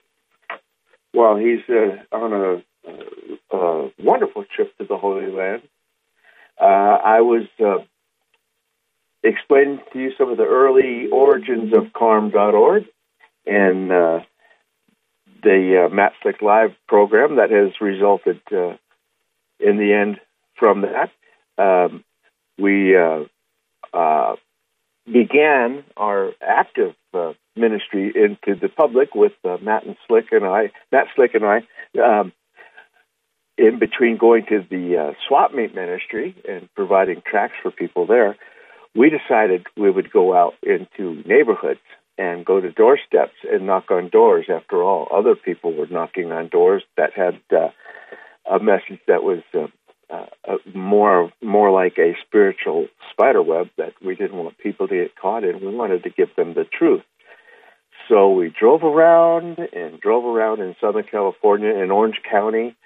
while 1.12 1.36
he's 1.36 1.60
uh, 1.68 1.98
on 2.12 2.32
a, 2.32 2.62
a, 2.88 2.92
a, 3.56 3.90
wonderful 3.98 4.46
trip 4.54 4.74
to 4.78 4.84
the 4.84 4.96
Holy 4.96 5.30
Land. 5.30 5.62
Uh, 6.60 6.64
I 6.64 7.20
was 7.20 7.46
uh, 7.64 7.84
explaining 9.22 9.80
to 9.92 9.98
you 9.98 10.12
some 10.16 10.30
of 10.30 10.36
the 10.36 10.44
early 10.44 11.08
origins 11.12 11.76
of 11.76 11.92
carm.org 11.92 12.84
and 13.46 13.92
uh, 13.92 14.20
the 15.42 15.86
uh, 15.86 15.94
Matt 15.94 16.12
Slick 16.22 16.40
Live 16.42 16.74
program 16.88 17.36
that 17.36 17.50
has 17.50 17.72
resulted 17.80 18.40
uh, 18.50 18.76
in 19.60 19.76
the 19.76 19.92
end 19.92 20.20
from 20.58 20.82
that. 20.82 21.10
Um, 21.58 22.04
we 22.58 22.96
uh, 22.96 23.24
uh 23.92 24.36
began 25.06 25.84
our 25.96 26.32
active 26.40 26.94
ministry 27.54 28.12
into 28.14 28.58
the 28.58 28.68
public 28.68 29.14
with 29.14 29.32
Matt 29.62 29.86
and 29.86 29.96
Slick 30.08 30.26
and 30.32 30.44
I, 30.44 30.72
Matt 30.90 31.06
Slick 31.14 31.34
and 31.34 31.44
I, 31.44 31.58
um, 32.02 32.32
in 33.58 33.78
between 33.78 34.16
going 34.18 34.44
to 34.46 34.64
the 34.68 34.96
uh, 34.96 35.12
swap 35.26 35.54
meet 35.54 35.74
ministry 35.74 36.34
and 36.48 36.68
providing 36.74 37.22
tracts 37.28 37.56
for 37.62 37.70
people 37.70 38.06
there. 38.06 38.36
We 38.94 39.10
decided 39.10 39.66
we 39.76 39.90
would 39.90 40.10
go 40.10 40.34
out 40.34 40.54
into 40.62 41.22
neighborhoods 41.26 41.80
and 42.18 42.44
go 42.44 42.60
to 42.60 42.70
doorsteps 42.70 43.34
and 43.50 43.66
knock 43.66 43.90
on 43.90 44.08
doors. 44.08 44.46
After 44.48 44.82
all, 44.82 45.08
other 45.12 45.34
people 45.34 45.74
were 45.74 45.86
knocking 45.86 46.32
on 46.32 46.48
doors 46.48 46.82
that 46.96 47.12
had 47.14 47.40
uh, 47.54 47.68
a 48.50 48.58
message 48.58 49.00
that 49.06 49.22
was 49.22 49.42
uh, 49.54 49.66
uh, 50.10 50.56
more 50.74 51.32
more 51.42 51.70
like 51.70 51.98
a 51.98 52.16
spiritual 52.26 52.86
spider 53.12 53.42
web 53.42 53.68
that 53.76 53.92
we 54.04 54.14
didn't 54.14 54.36
want 54.36 54.56
people 54.58 54.88
to 54.88 54.94
get 54.94 55.16
caught 55.16 55.44
in. 55.44 55.60
We 55.60 55.74
wanted 55.74 56.04
to 56.04 56.10
give 56.10 56.34
them 56.36 56.54
the 56.54 56.64
truth. 56.64 57.02
So 58.08 58.30
we 58.30 58.54
drove 58.56 58.84
around 58.84 59.58
and 59.72 60.00
drove 60.00 60.24
around 60.24 60.60
in 60.60 60.76
Southern 60.80 61.04
California 61.10 61.70
in 61.70 61.90
Orange 61.90 62.20
County. 62.28 62.76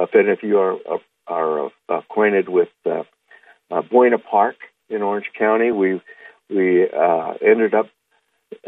Uh, 0.00 0.04
if 0.04 0.14
any 0.14 0.30
of 0.30 0.42
you 0.42 0.58
are 0.58 0.76
are, 1.26 1.70
acquainted 1.88 2.48
with 2.48 2.68
uh, 2.86 3.02
uh, 3.70 3.82
Buena 3.82 4.18
Park 4.18 4.56
in 4.88 5.02
Orange 5.02 5.30
County, 5.38 5.70
we 5.70 6.00
we 6.48 6.88
uh, 6.88 7.34
ended 7.44 7.74
up 7.74 7.86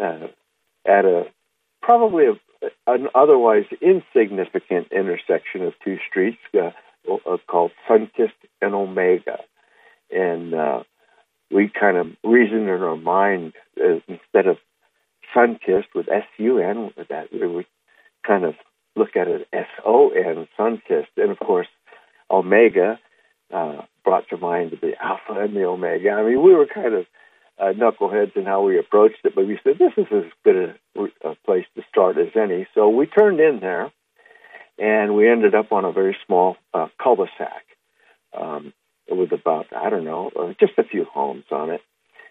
uh, 0.00 0.28
at 0.86 1.04
a 1.04 1.24
probably 1.80 2.26
a, 2.26 2.66
an 2.86 3.08
otherwise 3.14 3.64
insignificant 3.80 4.88
intersection 4.92 5.62
of 5.62 5.74
two 5.84 5.98
streets 6.08 6.38
uh, 6.54 6.70
uh, 7.10 7.36
called 7.48 7.72
Sunkist 7.88 8.32
and 8.60 8.74
Omega, 8.74 9.38
and 10.10 10.54
uh, 10.54 10.82
we 11.50 11.68
kind 11.68 11.96
of 11.96 12.06
reasoned 12.22 12.68
in 12.68 12.82
our 12.82 12.96
mind 12.96 13.54
uh, 13.80 14.00
instead 14.06 14.46
of 14.46 14.58
Sunkist 15.34 15.86
with 15.94 16.08
S 16.08 16.26
U 16.38 16.58
N. 16.58 16.92
That 17.08 17.32
we 17.32 17.66
kind 18.26 18.44
of 18.44 18.54
look 18.96 19.16
at 19.16 19.28
it 19.28 19.48
S 19.52 19.66
O 19.84 20.10
N, 20.10 20.48
Sunkist, 20.58 21.08
and 21.16 21.30
of 21.30 21.38
course 21.38 21.68
Omega 22.30 22.98
uh, 23.52 23.82
brought 24.04 24.28
to 24.30 24.36
mind 24.36 24.78
the 24.80 24.92
Alpha 25.02 25.40
and 25.40 25.54
the 25.54 25.64
Omega. 25.64 26.10
I 26.10 26.22
mean, 26.22 26.42
we 26.42 26.54
were 26.54 26.66
kind 26.66 26.94
of 26.94 27.06
uh, 27.58 27.72
knuckleheads 27.72 28.36
in 28.36 28.44
how 28.44 28.62
we 28.62 28.78
approached 28.78 29.18
it, 29.24 29.34
but 29.34 29.46
we 29.46 29.58
said 29.62 29.78
this 29.78 29.92
is 29.96 30.06
as 30.10 30.30
good 30.44 30.56
a, 30.96 31.28
a 31.28 31.34
place 31.44 31.66
to 31.76 31.82
start 31.88 32.16
as 32.18 32.28
any. 32.34 32.66
So 32.74 32.88
we 32.88 33.06
turned 33.06 33.40
in 33.40 33.60
there, 33.60 33.92
and 34.78 35.14
we 35.14 35.28
ended 35.28 35.54
up 35.54 35.72
on 35.72 35.84
a 35.84 35.92
very 35.92 36.16
small 36.26 36.56
uh, 36.72 36.88
cul-de-sac. 37.02 37.64
Um, 38.32 38.72
with 39.10 39.32
about 39.32 39.66
I 39.76 39.90
don't 39.90 40.04
know, 40.04 40.30
uh, 40.34 40.54
just 40.58 40.78
a 40.78 40.84
few 40.84 41.04
homes 41.04 41.44
on 41.50 41.70
it, 41.70 41.82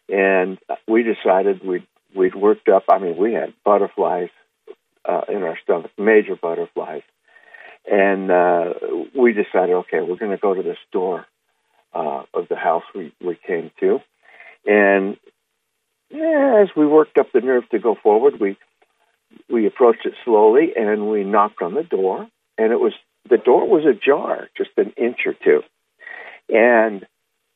and 0.10 0.58
we 0.88 1.04
decided 1.04 1.64
we'd 1.64 1.86
we'd 2.16 2.34
worked 2.34 2.70
up. 2.70 2.86
I 2.90 2.98
mean, 2.98 3.18
we 3.18 3.34
had 3.34 3.54
butterflies 3.64 4.30
uh, 5.06 5.22
in 5.30 5.44
our 5.44 5.58
stomach, 5.64 5.92
major 5.98 6.36
butterflies, 6.36 7.04
and 7.90 8.32
uh, 8.32 8.74
we 9.18 9.34
decided, 9.34 9.74
okay, 9.74 10.02
we're 10.02 10.18
going 10.18 10.32
to 10.32 10.38
go 10.38 10.54
to 10.54 10.64
this 10.64 10.78
door 10.92 11.26
uh, 11.94 12.24
of 12.34 12.48
the 12.50 12.56
house 12.56 12.84
we 12.96 13.14
we 13.24 13.38
came 13.48 13.72
to, 13.80 14.00
and 14.66 15.18
yeah, 16.10 16.62
as 16.64 16.70
we 16.76 16.86
worked 16.86 17.18
up 17.18 17.28
the 17.34 17.42
nerve 17.42 17.68
to 17.70 17.80
go 17.80 17.96
forward, 17.96 18.40
we 18.40 18.58
we 19.50 19.66
approached 19.66 20.06
it 20.06 20.14
slowly 20.26 20.74
and 20.76 21.10
we 21.10 21.24
knocked 21.24 21.62
on 21.62 21.74
the 21.74 21.84
door, 21.84 22.28
and 22.58 22.72
it 22.72 22.80
was 22.80 22.94
the 23.30 23.38
door 23.38 23.68
was 23.68 23.86
ajar, 23.86 24.50
just 24.58 24.72
an 24.78 24.94
inch 24.98 25.20
or 25.26 25.34
two 25.34 25.64
and 26.52 27.06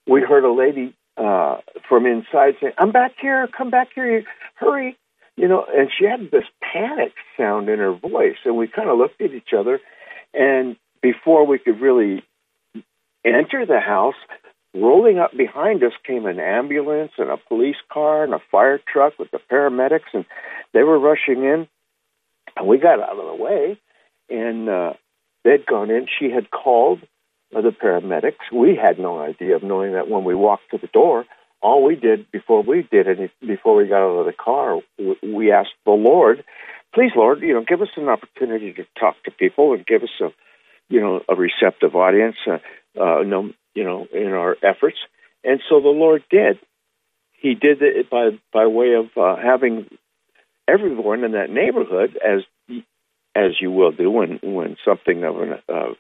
we 0.07 0.21
heard 0.21 0.43
a 0.43 0.51
lady 0.51 0.95
uh, 1.17 1.57
from 1.87 2.05
inside 2.05 2.55
saying, 2.61 2.73
"I'm 2.77 2.91
back 2.91 3.13
here. 3.21 3.47
Come 3.55 3.69
back 3.69 3.89
here. 3.93 4.23
Hurry!" 4.55 4.97
You 5.35 5.47
know, 5.47 5.65
and 5.67 5.89
she 5.97 6.05
had 6.05 6.31
this 6.31 6.45
panic 6.75 7.13
sound 7.37 7.69
in 7.69 7.79
her 7.79 7.93
voice, 7.93 8.37
and 8.43 8.57
we 8.57 8.67
kind 8.67 8.89
of 8.89 8.97
looked 8.97 9.21
at 9.21 9.33
each 9.33 9.53
other, 9.57 9.79
and 10.33 10.75
before 11.01 11.47
we 11.47 11.57
could 11.57 11.79
really 11.79 12.23
enter 13.23 13.65
the 13.65 13.79
house, 13.79 14.15
rolling 14.73 15.17
up 15.17 15.31
behind 15.35 15.83
us 15.83 15.93
came 16.05 16.25
an 16.25 16.39
ambulance 16.39 17.13
and 17.17 17.29
a 17.29 17.37
police 17.37 17.77
car 17.91 18.25
and 18.25 18.33
a 18.33 18.41
fire 18.51 18.79
truck 18.91 19.17
with 19.17 19.31
the 19.31 19.39
paramedics, 19.49 20.13
and 20.13 20.25
they 20.73 20.83
were 20.83 20.99
rushing 20.99 21.43
in. 21.43 21.67
And 22.57 22.67
we 22.67 22.77
got 22.77 22.99
out 22.99 23.17
of 23.17 23.25
the 23.25 23.43
way, 23.43 23.79
and 24.29 24.67
uh, 24.67 24.93
they'd 25.45 25.65
gone 25.65 25.89
in. 25.89 26.07
She 26.19 26.29
had 26.29 26.51
called 26.51 26.99
the 27.51 27.71
paramedics. 27.71 28.51
We 28.51 28.75
had 28.75 28.99
no 28.99 29.19
idea 29.19 29.55
of 29.55 29.63
knowing 29.63 29.93
that 29.93 30.09
when 30.09 30.25
we 30.25 30.35
walked 30.35 30.71
to 30.71 30.77
the 30.77 30.87
door, 30.87 31.25
all 31.65 31.83
we 31.83 31.95
did 31.95 32.31
before 32.31 32.61
we 32.61 32.87
did 32.91 33.07
it, 33.07 33.31
before 33.41 33.75
we 33.75 33.87
got 33.87 34.03
out 34.03 34.19
of 34.19 34.25
the 34.27 34.33
car, 34.33 34.81
we 35.23 35.51
asked 35.51 35.73
the 35.83 35.91
Lord, 35.91 36.43
please, 36.93 37.11
Lord, 37.15 37.41
you 37.41 37.55
know, 37.55 37.63
give 37.67 37.81
us 37.81 37.89
an 37.97 38.07
opportunity 38.07 38.71
to 38.73 38.85
talk 38.99 39.15
to 39.23 39.31
people 39.31 39.73
and 39.73 39.83
give 39.83 40.03
us 40.03 40.15
a, 40.21 40.29
you 40.89 41.01
know, 41.01 41.21
a 41.27 41.35
receptive 41.35 41.95
audience, 41.95 42.35
uh, 42.45 42.59
uh, 43.01 43.23
no, 43.23 43.51
you 43.73 43.83
know, 43.83 44.07
in 44.13 44.31
our 44.33 44.55
efforts. 44.61 44.97
And 45.43 45.59
so 45.67 45.81
the 45.81 45.89
Lord 45.89 46.23
did. 46.29 46.59
He 47.33 47.55
did 47.55 47.81
it 47.81 48.11
by 48.11 48.29
by 48.53 48.67
way 48.67 48.93
of 48.93 49.07
uh, 49.17 49.35
having 49.35 49.87
everyone 50.67 51.23
in 51.23 51.31
that 51.31 51.49
neighborhood, 51.49 52.17
as 52.23 52.41
as 53.35 53.51
you 53.59 53.71
will 53.71 53.91
do 53.91 54.11
when 54.11 54.39
when 54.43 54.77
something 54.85 55.23
of 55.23 55.41
an 55.41 55.53
uh, 55.67 55.93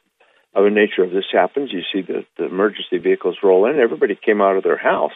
of 0.55 0.63
the 0.63 0.69
nature 0.69 1.03
of 1.03 1.11
this 1.11 1.25
happens, 1.31 1.71
you 1.73 1.81
see 1.91 2.01
the, 2.01 2.25
the 2.37 2.45
emergency 2.45 2.97
vehicles 2.97 3.37
roll 3.43 3.65
in. 3.69 3.77
Everybody 3.79 4.15
came 4.15 4.41
out 4.41 4.55
of 4.55 4.63
their 4.63 4.77
house, 4.77 5.11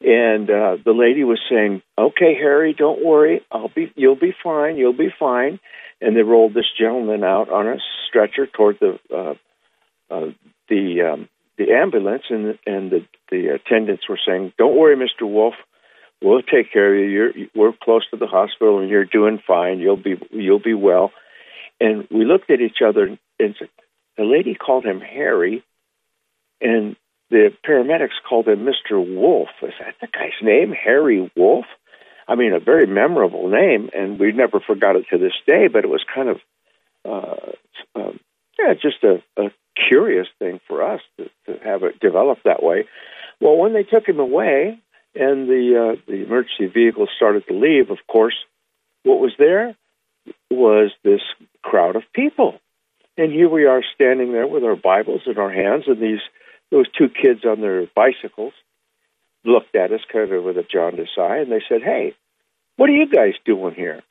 and 0.00 0.48
uh, 0.48 0.76
the 0.84 0.92
lady 0.92 1.24
was 1.24 1.40
saying, 1.50 1.82
"Okay, 1.98 2.34
Harry, 2.34 2.74
don't 2.76 3.04
worry. 3.04 3.42
I'll 3.50 3.68
be. 3.68 3.92
You'll 3.96 4.16
be 4.16 4.34
fine. 4.42 4.76
You'll 4.76 4.96
be 4.96 5.12
fine." 5.18 5.60
And 6.00 6.16
they 6.16 6.22
rolled 6.22 6.54
this 6.54 6.70
gentleman 6.78 7.22
out 7.22 7.50
on 7.50 7.68
a 7.68 7.76
stretcher 8.08 8.46
toward 8.46 8.78
the 8.80 8.98
uh, 9.14 9.34
uh, 10.12 10.30
the 10.68 11.12
um, 11.12 11.28
the 11.58 11.72
ambulance, 11.72 12.24
and 12.30 12.58
and 12.66 12.90
the 12.90 13.06
the 13.30 13.48
attendants 13.54 14.08
were 14.08 14.20
saying, 14.26 14.52
"Don't 14.58 14.76
worry, 14.76 14.96
Mister 14.96 15.26
Wolf. 15.26 15.54
We'll 16.22 16.42
take 16.42 16.72
care 16.72 16.94
of 16.94 17.00
you. 17.00 17.06
You're 17.06 17.32
we're 17.54 17.72
close 17.82 18.08
to 18.10 18.16
the 18.16 18.26
hospital, 18.26 18.80
and 18.80 18.90
you're 18.90 19.04
doing 19.04 19.42
fine. 19.46 19.78
You'll 19.78 19.96
be 19.96 20.16
you'll 20.30 20.62
be 20.62 20.74
well." 20.74 21.12
And 21.82 22.06
we 22.10 22.26
looked 22.26 22.50
at 22.50 22.60
each 22.60 22.82
other 22.86 23.18
and 23.40 23.54
the 24.16 24.24
lady 24.24 24.54
called 24.54 24.84
him 24.84 25.00
Harry, 25.00 25.64
and 26.60 26.96
the 27.30 27.52
paramedics 27.66 28.20
called 28.28 28.48
him 28.48 28.66
Mr. 28.66 28.98
Wolf. 28.98 29.48
Is 29.62 29.72
that 29.80 29.94
the 30.00 30.08
guy's 30.08 30.32
name, 30.42 30.72
Harry 30.72 31.30
Wolf? 31.36 31.64
I 32.28 32.34
mean, 32.34 32.52
a 32.52 32.60
very 32.60 32.86
memorable 32.86 33.48
name, 33.48 33.90
and 33.94 34.18
we 34.18 34.32
never 34.32 34.60
forgot 34.60 34.96
it 34.96 35.06
to 35.10 35.18
this 35.18 35.32
day. 35.46 35.68
But 35.68 35.84
it 35.84 35.88
was 35.90 36.04
kind 36.12 36.28
of, 36.28 36.40
uh, 37.04 37.52
um, 38.00 38.20
yeah, 38.58 38.74
just 38.74 39.02
a, 39.02 39.22
a 39.36 39.50
curious 39.88 40.28
thing 40.38 40.60
for 40.68 40.82
us 40.82 41.00
to, 41.18 41.30
to 41.46 41.64
have 41.64 41.82
it 41.82 42.00
develop 42.00 42.38
that 42.44 42.62
way. 42.62 42.86
Well, 43.40 43.56
when 43.56 43.72
they 43.72 43.84
took 43.84 44.06
him 44.06 44.20
away 44.20 44.78
and 45.14 45.48
the 45.48 45.94
uh, 45.94 46.00
the 46.06 46.24
emergency 46.24 46.66
vehicle 46.66 47.08
started 47.16 47.46
to 47.48 47.54
leave, 47.54 47.90
of 47.90 47.98
course, 48.06 48.36
what 49.04 49.18
was 49.18 49.32
there 49.38 49.74
was 50.50 50.90
this 51.02 51.22
crowd 51.62 51.96
of 51.96 52.02
people 52.12 52.60
and 53.20 53.32
here 53.32 53.50
we 53.50 53.66
are 53.66 53.82
standing 53.94 54.32
there 54.32 54.46
with 54.46 54.64
our 54.64 54.76
Bibles 54.76 55.22
in 55.26 55.36
our 55.36 55.52
hands, 55.52 55.84
and 55.86 56.00
these 56.00 56.20
those 56.70 56.86
two 56.96 57.08
kids 57.08 57.44
on 57.44 57.60
their 57.60 57.86
bicycles 57.94 58.52
looked 59.44 59.74
at 59.74 59.92
us 59.92 60.00
kind 60.12 60.30
of 60.30 60.44
with 60.44 60.56
a 60.58 60.62
jaundiced 60.62 61.18
eye, 61.18 61.38
and 61.38 61.50
they 61.50 61.62
said, 61.68 61.82
"Hey, 61.82 62.14
what 62.76 62.88
are 62.88 62.94
you 62.94 63.08
guys 63.08 63.34
doing 63.44 63.74
here?" 63.74 64.02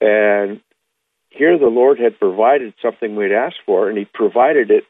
And 0.00 0.60
here 1.30 1.58
the 1.58 1.66
Lord 1.66 1.98
had 1.98 2.18
provided 2.18 2.74
something 2.82 3.16
we'd 3.16 3.32
asked 3.32 3.60
for, 3.66 3.88
and 3.88 3.98
He 3.98 4.04
provided 4.04 4.70
it 4.70 4.84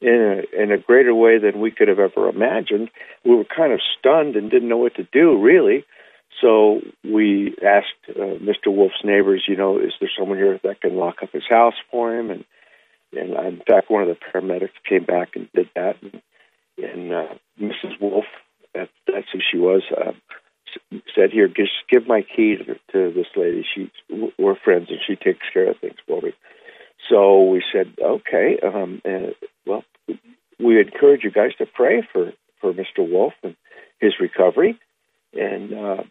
in 0.00 0.44
a, 0.54 0.62
in 0.62 0.70
a 0.70 0.78
greater 0.78 1.14
way 1.14 1.38
than 1.38 1.60
we 1.60 1.70
could 1.70 1.88
have 1.88 1.98
ever 1.98 2.28
imagined. 2.28 2.90
We 3.24 3.34
were 3.34 3.44
kind 3.44 3.72
of 3.72 3.80
stunned 3.98 4.36
and 4.36 4.50
didn't 4.50 4.68
know 4.68 4.76
what 4.78 4.94
to 4.96 5.08
do, 5.12 5.40
really. 5.40 5.84
So 6.40 6.80
we 7.02 7.56
asked 7.64 7.86
uh, 8.08 8.38
Mr. 8.38 8.68
Wolf's 8.68 9.02
neighbors, 9.02 9.44
you 9.48 9.56
know, 9.56 9.78
is 9.78 9.92
there 9.98 10.10
someone 10.16 10.38
here 10.38 10.60
that 10.62 10.80
can 10.80 10.96
lock 10.96 11.16
up 11.22 11.32
his 11.32 11.48
house 11.48 11.74
for 11.90 12.14
him? 12.14 12.30
And 12.30 12.44
and 13.12 13.36
uh, 13.36 13.42
in 13.42 13.62
fact, 13.66 13.90
one 13.90 14.02
of 14.02 14.08
the 14.08 14.16
paramedics 14.16 14.70
came 14.88 15.04
back 15.04 15.30
and 15.34 15.48
did 15.54 15.68
that. 15.74 15.96
And, 16.02 16.22
and 16.78 17.12
uh, 17.12 17.34
Mrs. 17.60 18.00
Wolf, 18.00 18.24
that, 18.74 18.88
that's 19.06 19.26
who 19.32 19.40
she 19.50 19.58
was, 19.58 19.82
uh, 19.96 20.12
said, 21.14 21.30
"Here, 21.32 21.48
just 21.48 21.72
give 21.90 22.06
my 22.06 22.22
key 22.22 22.56
to, 22.56 22.74
to 22.92 23.14
this 23.14 23.26
lady. 23.36 23.64
She 23.74 23.90
we're 24.38 24.56
friends, 24.56 24.88
and 24.90 24.98
she 25.06 25.16
takes 25.16 25.46
care 25.52 25.70
of 25.70 25.78
things 25.78 25.96
for 26.06 26.20
me." 26.20 26.32
So 27.08 27.44
we 27.44 27.62
said, 27.72 27.94
"Okay." 28.00 28.58
Um, 28.62 29.00
and 29.04 29.34
well, 29.66 29.84
we 30.60 30.80
encourage 30.80 31.24
you 31.24 31.30
guys 31.30 31.52
to 31.58 31.66
pray 31.66 32.06
for 32.12 32.32
for 32.60 32.72
Mr. 32.72 33.08
Wolf 33.08 33.32
and 33.42 33.56
his 34.00 34.14
recovery. 34.20 34.78
And 35.32 35.74
uh, 35.74 36.02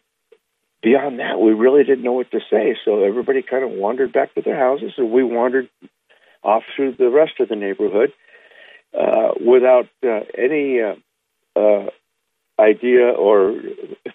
beyond 0.82 1.18
that, 1.18 1.40
we 1.40 1.52
really 1.52 1.84
didn't 1.84 2.04
know 2.04 2.12
what 2.12 2.30
to 2.30 2.40
say. 2.50 2.76
So 2.84 3.04
everybody 3.04 3.42
kind 3.42 3.64
of 3.64 3.70
wandered 3.70 4.12
back 4.12 4.34
to 4.34 4.42
their 4.42 4.58
houses, 4.58 4.92
and 4.96 5.10
we 5.10 5.24
wandered 5.24 5.68
off 6.48 6.62
through 6.74 6.94
the 6.98 7.10
rest 7.10 7.40
of 7.40 7.48
the 7.48 7.56
neighborhood 7.56 8.12
uh, 8.98 9.32
without 9.44 9.86
uh, 10.04 10.20
any 10.36 10.80
uh, 10.80 10.94
uh, 11.58 11.90
idea 12.58 13.10
or 13.10 13.54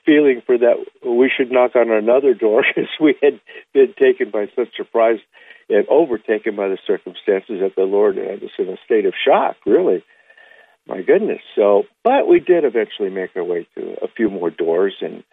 feeling 0.06 0.41
for 0.46 0.58
that 0.58 0.76
we 1.06 1.32
should 1.36 1.52
knock 1.52 1.76
on 1.76 1.91
another 1.91 2.34
door 2.34 2.63
because 2.76 2.89
we 3.00 3.15
had 3.22 3.39
been 3.74 3.93
taken 4.02 4.32
by 4.32 4.48
such 4.56 4.76
surprise 4.76 5.19
and 5.69 5.88
overtaken 5.88 6.56
by 6.56 6.67
the 6.67 6.78
circumstances 6.86 7.62
that 7.62 7.76
the 7.76 7.84
Lord 7.84 8.17
had 8.17 8.43
us 8.43 8.52
in 8.58 8.67
a 8.67 8.78
state 8.86 9.06
of 9.06 9.13
shock, 9.26 9.56
really. 9.65 10.04
My 10.86 11.02
goodness. 11.02 11.39
So, 11.56 11.84
but 12.04 12.28
we 12.28 12.39
did 12.41 12.65
eventually 12.65 13.10
make 13.10 13.32
our 13.38 13.43
way 13.43 13.65
to 13.76 13.96
a 14.04 14.10
few 14.10 14.30
more 14.30 14.50
doors, 14.50 14.96
and 15.00 15.24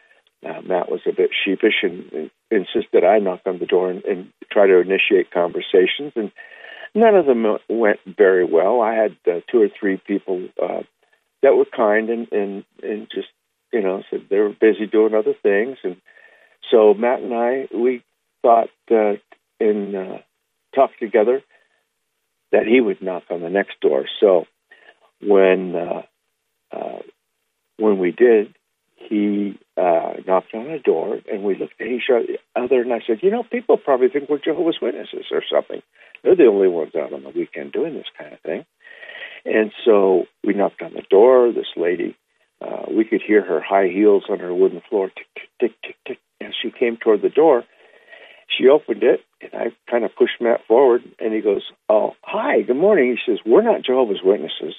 uh, 0.47 0.61
Matt 0.63 0.91
was 0.91 1.01
a 1.09 1.13
bit 1.13 1.31
sheepish 1.45 1.83
and, 1.83 2.13
and 2.13 2.31
insisted 2.51 3.05
I 3.05 3.19
knock 3.19 3.41
on 3.47 3.59
the 3.59 3.67
door 3.67 3.91
and, 3.91 4.05
and 4.05 4.33
try 4.53 4.67
to 4.69 4.79
initiate 4.81 5.33
conversations. 5.33 6.13
And 6.15 6.31
None 6.95 7.15
of 7.15 7.27
them 7.27 7.59
went 7.69 8.01
very 8.07 8.45
well. 8.45 8.81
I 8.81 8.95
had 8.95 9.17
uh, 9.27 9.41
two 9.51 9.63
or 9.63 9.69
three 9.69 9.97
people 9.97 10.49
uh, 10.61 10.83
that 11.43 11.55
were 11.55 11.65
kind 11.65 12.11
and, 12.11 12.33
and 12.33 12.65
and 12.83 13.09
just 13.15 13.29
you 13.73 13.81
know 13.83 14.03
said 14.11 14.27
they 14.29 14.39
were 14.39 14.51
busy 14.51 14.87
doing 14.87 15.15
other 15.15 15.35
things, 15.43 15.79
and 15.85 15.97
so 16.71 16.95
Matt 16.95 17.21
and 17.21 17.35
I 17.35 17.69
we 17.75 18.03
thought 18.43 18.71
uh, 18.91 19.15
and 19.61 19.95
uh, 19.95 20.19
talked 20.75 20.99
together 20.99 21.43
that 22.53 22.67
he 22.67 22.81
would 22.81 23.03
knock 23.03 23.25
on 23.31 23.41
the 23.41 23.51
next 23.51 23.81
door. 23.81 24.07
So 24.19 24.47
when 25.23 25.75
uh, 25.77 26.03
uh, 26.73 26.99
when 27.77 27.99
we 27.99 28.11
did, 28.11 28.55
he 28.97 29.59
uh, 29.77 30.15
knocked 30.27 30.55
on 30.55 30.67
a 30.71 30.79
door, 30.79 31.21
and 31.31 31.43
we 31.43 31.57
looked 31.57 31.81
at 31.81 31.87
each 31.87 32.11
other, 32.11 32.83
and 32.83 32.93
I 32.93 33.01
said, 33.07 33.21
"You 33.23 33.31
know, 33.31 33.43
people 33.45 33.77
probably 33.77 34.09
think 34.09 34.29
we're 34.29 34.39
Jehovah's 34.39 34.79
Witnesses 34.81 35.27
or 35.31 35.43
something." 35.51 35.83
They're 36.23 36.37
the 36.37 36.47
only 36.47 36.69
ones 36.69 36.95
out 36.95 37.13
on 37.13 37.23
the 37.23 37.31
weekend 37.31 37.73
doing 37.73 37.95
this 37.95 38.07
kind 38.19 38.33
of 38.33 38.41
thing. 38.41 38.65
And 39.45 39.73
so 39.85 40.25
we 40.45 40.55
knocked 40.55 40.83
on 40.83 40.93
the 40.93 41.05
door. 41.11 41.53
This 41.53 41.73
lady, 41.77 42.17
uh, 42.61 42.87
we 42.95 43.05
could 43.05 43.23
hear 43.27 43.43
her 43.43 43.61
high 43.61 43.89
heels 43.89 44.25
on 44.29 44.39
her 44.39 44.55
wooden 44.55 44.83
floor 44.89 45.09
tick, 45.09 45.27
tick, 45.35 45.51
tick, 45.61 45.75
tick, 45.83 45.97
tick. 46.07 46.19
as 46.41 46.53
she 46.61 46.71
came 46.71 46.97
toward 46.97 47.23
the 47.23 47.31
door, 47.31 47.65
she 48.49 48.69
opened 48.69 49.03
it, 49.03 49.21
and 49.41 49.53
I 49.55 49.67
kind 49.91 50.05
of 50.05 50.15
pushed 50.17 50.41
Matt 50.41 50.67
forward, 50.67 51.03
and 51.19 51.33
he 51.33 51.41
goes, 51.41 51.63
"Oh, 51.89 52.15
hi, 52.23 52.63
good 52.63 52.77
morning." 52.77 53.17
He 53.17 53.33
says, 53.33 53.39
"We're 53.47 53.63
not 53.63 53.83
Jehovah's 53.83 54.23
Witnesses," 54.23 54.75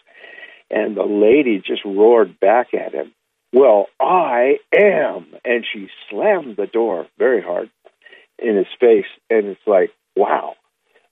and 0.69 0.95
the 0.95 1.06
lady 1.06 1.60
just 1.65 1.84
roared 1.86 2.39
back 2.39 2.73
at 2.73 2.93
him, 2.93 3.13
"Well, 3.54 3.88
I 3.99 4.60
am!" 4.77 5.25
And 5.45 5.65
she 5.65 5.89
slammed 6.10 6.58
the 6.58 6.67
door 6.67 7.08
very 7.17 7.41
hard 7.41 7.69
in 8.41 8.58
his 8.58 8.67
face, 8.80 9.06
and 9.30 9.47
it's 9.47 9.67
like, 9.67 9.91
wow. 10.15 10.56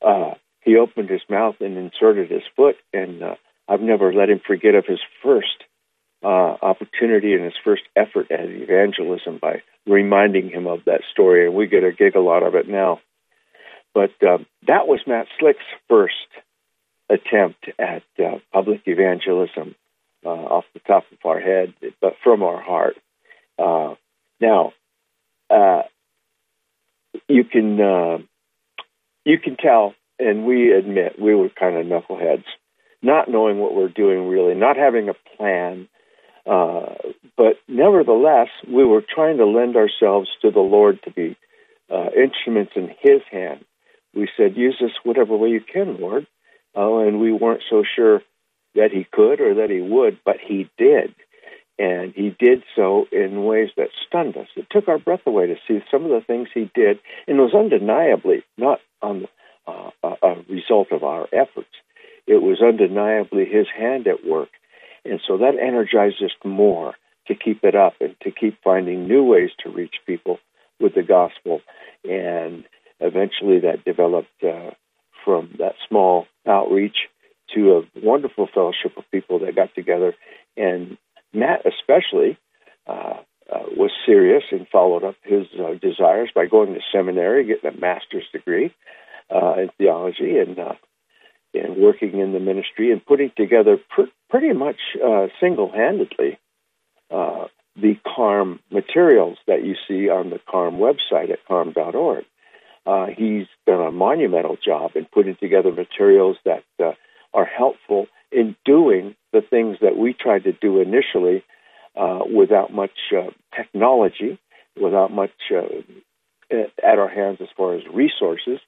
Uh, 0.02 0.34
he 0.62 0.78
opened 0.78 1.10
his 1.10 1.22
mouth 1.30 1.56
and 1.60 1.78
inserted 1.78 2.30
his 2.30 2.44
foot, 2.56 2.76
and 2.94 3.24
uh, 3.24 3.36
I've 3.68 3.82
never 3.82 4.14
let 4.14 4.30
him 4.30 4.42
forget 4.46 4.76
of 4.76 4.86
his 4.86 5.00
first 5.24 5.64
uh, 6.24 6.28
opportunity 6.62 7.34
and 7.34 7.44
his 7.44 7.54
first 7.64 7.84
effort 7.96 8.32
at 8.32 8.46
evangelism 8.46 9.38
by 9.42 9.62
reminding 9.86 10.50
him 10.50 10.68
of 10.68 10.86
that 10.86 11.02
story, 11.12 11.46
and 11.46 11.56
we 11.56 11.68
get 11.68 11.84
a 11.84 11.92
giggle 11.92 12.30
out 12.30 12.44
of 12.44 12.56
it 12.56 12.68
now. 12.68 13.00
But 13.94 14.12
uh, 14.22 14.40
that 14.68 14.88
was 14.88 15.00
Matt 15.08 15.28
Slick's 15.40 15.60
first 15.88 16.14
attempt 17.10 17.70
at 17.80 18.04
uh, 18.20 18.40
public 18.54 18.82
evangelism 18.86 19.76
uh, 20.26 20.30
off 20.30 20.66
the 20.74 20.80
top 20.82 21.06
of 21.12 21.18
our 21.26 21.40
head, 21.40 21.74
but 22.02 22.16
from 22.24 22.44
our 22.44 22.62
heart. 22.62 22.98
Uh, 23.58 23.96
now, 24.40 24.74
uh, 25.50 25.84
you 27.28 27.44
can 27.44 27.80
uh, 27.82 28.18
you 29.30 29.38
can 29.38 29.56
tell, 29.58 29.94
and 30.18 30.44
we 30.44 30.74
admit 30.74 31.22
we 31.22 31.36
were 31.36 31.50
kind 31.50 31.78
of 31.78 31.86
knuckleheads, 31.86 32.46
not 33.04 33.30
knowing 33.30 33.60
what 33.60 33.76
we're 33.76 33.88
doing 33.88 34.28
really, 34.28 34.56
not 34.56 34.76
having 34.76 35.08
a 35.08 35.14
plan. 35.38 35.88
Uh, 36.48 36.96
but 37.38 37.58
nevertheless, 37.68 38.48
we 38.68 38.84
were 38.84 39.04
trying 39.08 39.38
to 39.38 39.46
lend 39.46 39.76
ourselves 39.76 40.30
to 40.42 40.50
the 40.50 40.60
Lord 40.60 41.00
to 41.04 41.12
be 41.12 41.38
uh, 41.92 42.08
instruments 42.18 42.72
in 42.76 42.90
His 43.02 43.22
hand. 43.32 43.64
We 44.16 44.28
said, 44.36 44.58
"Use 44.58 44.82
us 44.84 44.92
whatever 45.04 45.38
way 45.38 45.50
you 45.50 45.62
can, 45.62 46.02
Lord," 46.02 46.26
uh, 46.76 46.98
and 46.98 47.20
we 47.20 47.32
weren't 47.32 47.62
so 47.70 47.84
sure 47.96 48.24
that 48.74 48.90
He 48.92 49.06
could 49.12 49.42
or 49.42 49.54
that 49.56 49.70
He 49.70 49.80
would, 49.80 50.18
but 50.26 50.38
He 50.44 50.70
did. 50.78 51.14
And 51.78 52.14
he 52.14 52.36
did 52.38 52.64
so 52.76 53.06
in 53.10 53.46
ways 53.46 53.70
that 53.78 53.88
stunned 54.06 54.36
us. 54.36 54.48
It 54.58 54.68
took 54.70 54.90
our 54.90 55.00
breath 55.00 55.26
away 55.26 55.48
to 55.48 55.56
see 55.66 55.80
some 55.90 56.04
of 56.04 56.10
the 56.10 56.20
things 56.20 56.50
he 56.54 56.70
did, 56.76 57.00
and 57.26 57.40
it 57.40 57.42
was 57.42 57.54
undeniably 57.56 58.44
not 58.58 58.82
on 59.02 59.28
uh, 59.68 59.92
a 60.04 60.36
result 60.50 60.92
of 60.92 61.04
our 61.04 61.28
efforts. 61.32 61.70
It 62.28 62.42
was 62.42 62.62
undeniably 62.62 63.46
his 63.46 63.68
hand 63.76 64.08
at 64.08 64.26
work. 64.26 64.50
And 65.06 65.20
so 65.28 65.38
that 65.38 65.56
energized 65.60 66.22
us 66.24 66.32
more 66.44 66.94
to 67.28 67.36
keep 67.36 67.64
it 67.64 67.76
up 67.76 67.94
and 68.02 68.16
to 68.22 68.32
keep 68.32 68.62
finding 68.64 69.08
new 69.08 69.24
ways 69.24 69.52
to 69.64 69.70
reach 69.70 69.96
people 70.06 70.40
with 70.80 70.96
the 70.96 71.04
gospel. 71.04 71.62
And 72.04 72.66
eventually 73.00 73.60
that 73.62 73.86
developed 73.86 74.44
uh, 74.44 74.72
from 75.24 75.56
that 75.60 75.76
small 75.88 76.28
outreach 76.48 76.98
to 77.56 77.78
a 77.78 78.00
wonderful 78.06 78.48
fellowship 78.54 78.98
of 78.98 79.10
people 79.12 79.40
that 79.40 79.56
got 79.56 79.74
together 79.74 80.14
and 80.60 80.98
Matt, 81.34 81.66
especially, 81.66 82.38
uh, 82.88 83.18
uh, 83.52 83.64
was 83.76 83.92
serious 84.06 84.44
and 84.52 84.68
followed 84.68 85.04
up 85.04 85.16
his 85.24 85.48
uh, 85.60 85.74
desires 85.82 86.30
by 86.34 86.46
going 86.46 86.74
to 86.74 86.82
seminary, 86.92 87.46
getting 87.46 87.70
a 87.70 87.80
master's 87.80 88.26
degree 88.32 88.74
uh, 89.34 89.56
in 89.58 89.70
theology, 89.78 90.38
and 90.38 90.60
uh, 90.60 90.74
and 91.54 91.78
working 91.78 92.20
in 92.20 92.32
the 92.32 92.40
ministry 92.40 92.92
and 92.92 93.04
putting 93.04 93.32
together 93.36 93.78
pr- 93.90 94.12
pretty 94.30 94.54
much 94.54 94.78
uh, 95.04 95.28
single-handedly 95.40 96.38
the 97.76 97.96
CARM 98.06 98.60
materials 98.70 99.38
that 99.48 99.64
you 99.64 99.74
see 99.88 100.10
on 100.10 100.32
the 100.32 100.40
CARM 100.52 100.76
website 100.76 101.32
at 101.32 101.46
carm.org. 101.48 102.26
he's 103.16 103.48
done 103.66 103.88
a 103.88 103.92
monumental 103.92 104.58
job 104.64 104.92
in 104.96 105.06
putting 105.06 105.38
together 105.38 105.72
materials 105.72 106.36
that 106.44 106.64
are 107.34 107.46
helpful 107.46 108.08
in 108.32 108.56
doing 108.66 109.16
the 109.32 109.42
things 109.42 109.78
that 109.82 109.98
we 109.98 110.14
tried 110.14 110.44
to 110.44 110.52
do 110.52 110.82
initially 110.82 111.44
uh, 111.96 112.20
without 112.34 112.74
much 112.74 112.98
uh, 113.16 113.30
technology, 113.56 114.40
without 114.80 115.12
much 115.12 115.32
uh, 115.52 115.66
at 116.52 117.00
our 117.00 117.10
hands 117.10 117.40
as 117.42 117.48
far 117.56 117.76
as 117.76 117.82
resources. 117.94 118.60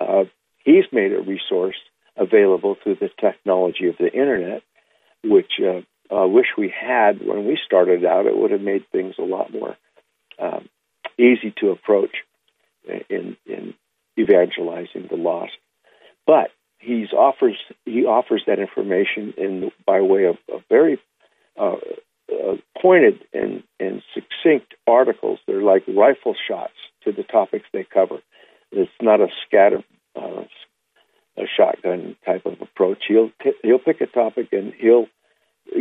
Uh, 0.00 0.24
he's 0.64 0.84
made 0.92 1.12
a 1.12 1.20
resource 1.20 1.76
available 2.16 2.76
through 2.82 2.96
the 2.96 3.10
technology 3.20 3.88
of 3.88 3.96
the 3.98 4.12
internet, 4.12 4.62
which 5.24 5.52
uh, 5.60 5.80
I 6.14 6.24
wish 6.24 6.46
we 6.56 6.72
had 6.74 7.24
when 7.24 7.46
we 7.46 7.58
started 7.64 8.04
out. 8.04 8.26
It 8.26 8.36
would 8.36 8.50
have 8.50 8.60
made 8.60 8.84
things 8.90 9.14
a 9.18 9.22
lot 9.22 9.52
more 9.52 9.76
um, 10.38 10.68
easy 11.18 11.52
to 11.60 11.70
approach 11.70 12.16
in, 13.08 13.36
in 13.46 13.74
evangelizing 14.18 15.06
the 15.08 15.16
lost. 15.16 15.52
But 16.26 16.50
he's 16.78 17.12
offers 17.12 17.56
he 17.84 18.04
offers 18.04 18.42
that 18.46 18.58
information 18.58 19.34
in 19.36 19.70
by 19.86 20.00
way 20.00 20.24
of, 20.24 20.36
of 20.52 20.62
very 20.68 20.98
uh, 21.58 21.76
uh, 22.32 22.56
pointed 22.80 23.20
and, 23.32 23.62
and 23.78 24.02
succinct 24.14 24.74
articles. 24.86 25.38
They're 25.46 25.62
like 25.62 25.84
rifle 25.88 26.34
shots 26.48 26.74
to 27.04 27.12
the 27.12 27.22
topics 27.22 27.66
they 27.72 27.84
cover. 27.84 28.18
It's 28.72 28.90
not 29.00 29.20
a 29.20 29.28
scatter 29.46 29.82
uh, 30.16 30.44
a 31.36 31.46
shotgun 31.56 32.16
type 32.24 32.44
of 32.46 32.60
approach. 32.60 33.04
He'll 33.08 33.30
t- 33.42 33.52
he'll 33.62 33.78
pick 33.78 34.00
a 34.00 34.06
topic 34.06 34.48
and 34.52 34.72
he'll 34.74 35.06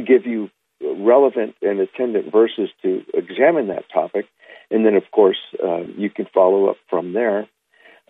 give 0.06 0.26
you 0.26 0.50
relevant 0.82 1.56
and 1.62 1.80
attendant 1.80 2.32
verses 2.32 2.70
to 2.82 3.04
examine 3.14 3.68
that 3.68 3.90
topic, 3.94 4.26
and 4.72 4.86
then 4.86 4.96
of 4.96 5.04
course 5.12 5.40
uh, 5.64 5.82
you 5.98 6.10
can 6.10 6.28
follow 6.34 6.70
up 6.70 6.78
from 6.90 7.14
there. 7.14 7.48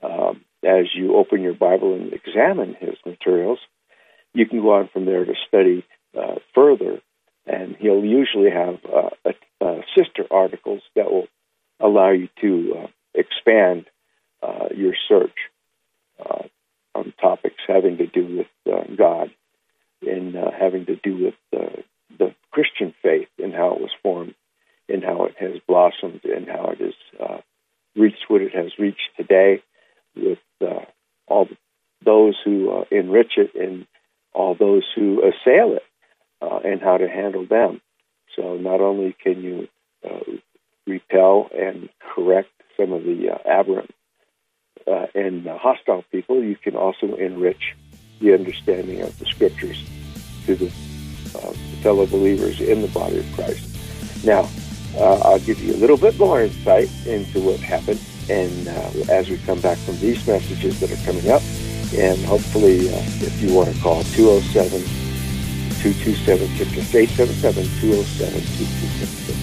Um, 0.02 0.46
as 0.64 0.86
you 0.94 1.16
open 1.16 1.42
your 1.42 1.54
Bible 1.54 1.94
and 1.94 2.14
examine 2.14 2.76
his 2.80 2.96
materials, 3.06 3.60
you 4.34 4.46
can 4.46 4.62
go 4.62 4.74
on 4.74 4.90
from 4.92 5.06
there 5.06 5.26
to 5.26 5.34
study 5.48 5.86
uh, 6.18 6.36
further. 6.54 7.02
And 7.60 7.76
he'll 7.76 8.06
usually 8.06 8.52
have 8.52 8.80
uh, 8.86 9.10
a, 9.26 9.66
a 9.66 9.82
sister 9.98 10.26
articles 10.32 10.82
that 10.96 11.12
will 11.12 11.28
allow 11.82 12.12
you 12.12 12.30
to 12.40 12.76
uh, 12.78 12.88
expand 13.14 13.86
uh, 14.42 14.70
your 14.74 14.94
search 15.10 15.36
uh, 16.24 16.44
on 16.96 17.14
topics 17.20 17.62
having 17.68 17.98
to 17.98 18.08
do 18.08 18.38
with 18.38 18.74
uh, 18.74 18.84
God 18.96 19.32
and 20.02 20.36
having 20.36 20.86
to 20.86 20.96
do 20.96 21.26
with 21.26 21.34
the 21.52 22.34
Christian 22.52 22.94
faith 23.04 23.28
and 23.38 23.54
how 23.54 23.76
it 23.76 23.82
was 23.82 23.92
formed 24.02 24.36
and 24.88 25.04
how 25.04 25.26
it 25.26 25.36
has 25.40 25.60
blossomed 25.68 26.22
and 26.24 26.48
how 26.48 26.70
it 26.70 26.80
has 26.80 27.42
reached 27.96 28.26
what 28.30 28.42
it 28.42 28.56
has 28.56 28.72
reached 28.80 29.10
today 29.18 29.62
with 30.16 30.40
uh, 30.62 30.86
all 31.28 31.48
those 32.06 32.36
who 32.46 32.72
uh, 32.72 32.86
enrich 32.92 33.34
it 33.38 33.54
and 33.56 33.86
all 34.34 34.56
those 34.56 34.86
who 34.96 35.22
assail 35.22 35.76
it. 35.76 35.84
uh, 35.84 35.89
and 36.70 36.82
how 36.82 36.98
to 36.98 37.08
handle 37.08 37.46
them. 37.46 37.82
So 38.36 38.58
not 38.58 38.82
only 38.82 39.16
can 39.22 39.42
you 39.42 39.68
uh, 40.08 40.20
repel 40.86 41.50
and 41.58 41.90
correct 42.14 42.50
some 42.78 42.94
of 42.94 43.04
the 43.04 43.32
uh, 43.32 43.38
aberrant 43.46 43.94
uh, 44.88 45.08
and 45.16 45.46
hostile 45.48 46.04
people, 46.12 46.44
you 46.44 46.56
can 46.56 46.76
also 46.76 47.16
enrich 47.16 47.76
the 48.20 48.34
understanding 48.34 49.02
of 49.02 49.18
the 49.20 49.26
scriptures 49.26 49.84
to 50.46 50.56
the 50.56 50.70
fellow 51.82 52.06
believers 52.06 52.60
in 52.60 52.82
the 52.82 52.88
body 52.90 53.20
of 53.20 53.34
Christ. 53.34 54.26
Now, 54.26 54.50
I'll 54.98 55.40
give 55.40 55.62
you 55.62 55.74
a 55.74 55.78
little 55.78 55.98
bit 55.98 56.18
more 56.18 56.42
insight 56.42 56.90
into 57.06 57.40
what 57.40 57.60
happened 57.60 58.00
and 58.30 58.68
uh, 58.68 58.92
as 59.10 59.30
we 59.30 59.38
come 59.40 59.60
back 59.60 59.78
from 59.80 59.98
these 60.00 60.26
messages 60.28 60.80
that 60.80 60.92
are 60.92 61.06
coming 61.06 61.30
up, 61.32 61.42
and 61.96 62.24
hopefully, 62.26 62.88
uh, 62.90 63.02
if 63.26 63.42
you 63.42 63.54
want 63.54 63.74
to 63.74 63.82
call 63.82 64.04
207 64.04 64.99
227 65.82 66.46
877 66.46 67.64
207 67.80 68.42
2266. 68.42 69.40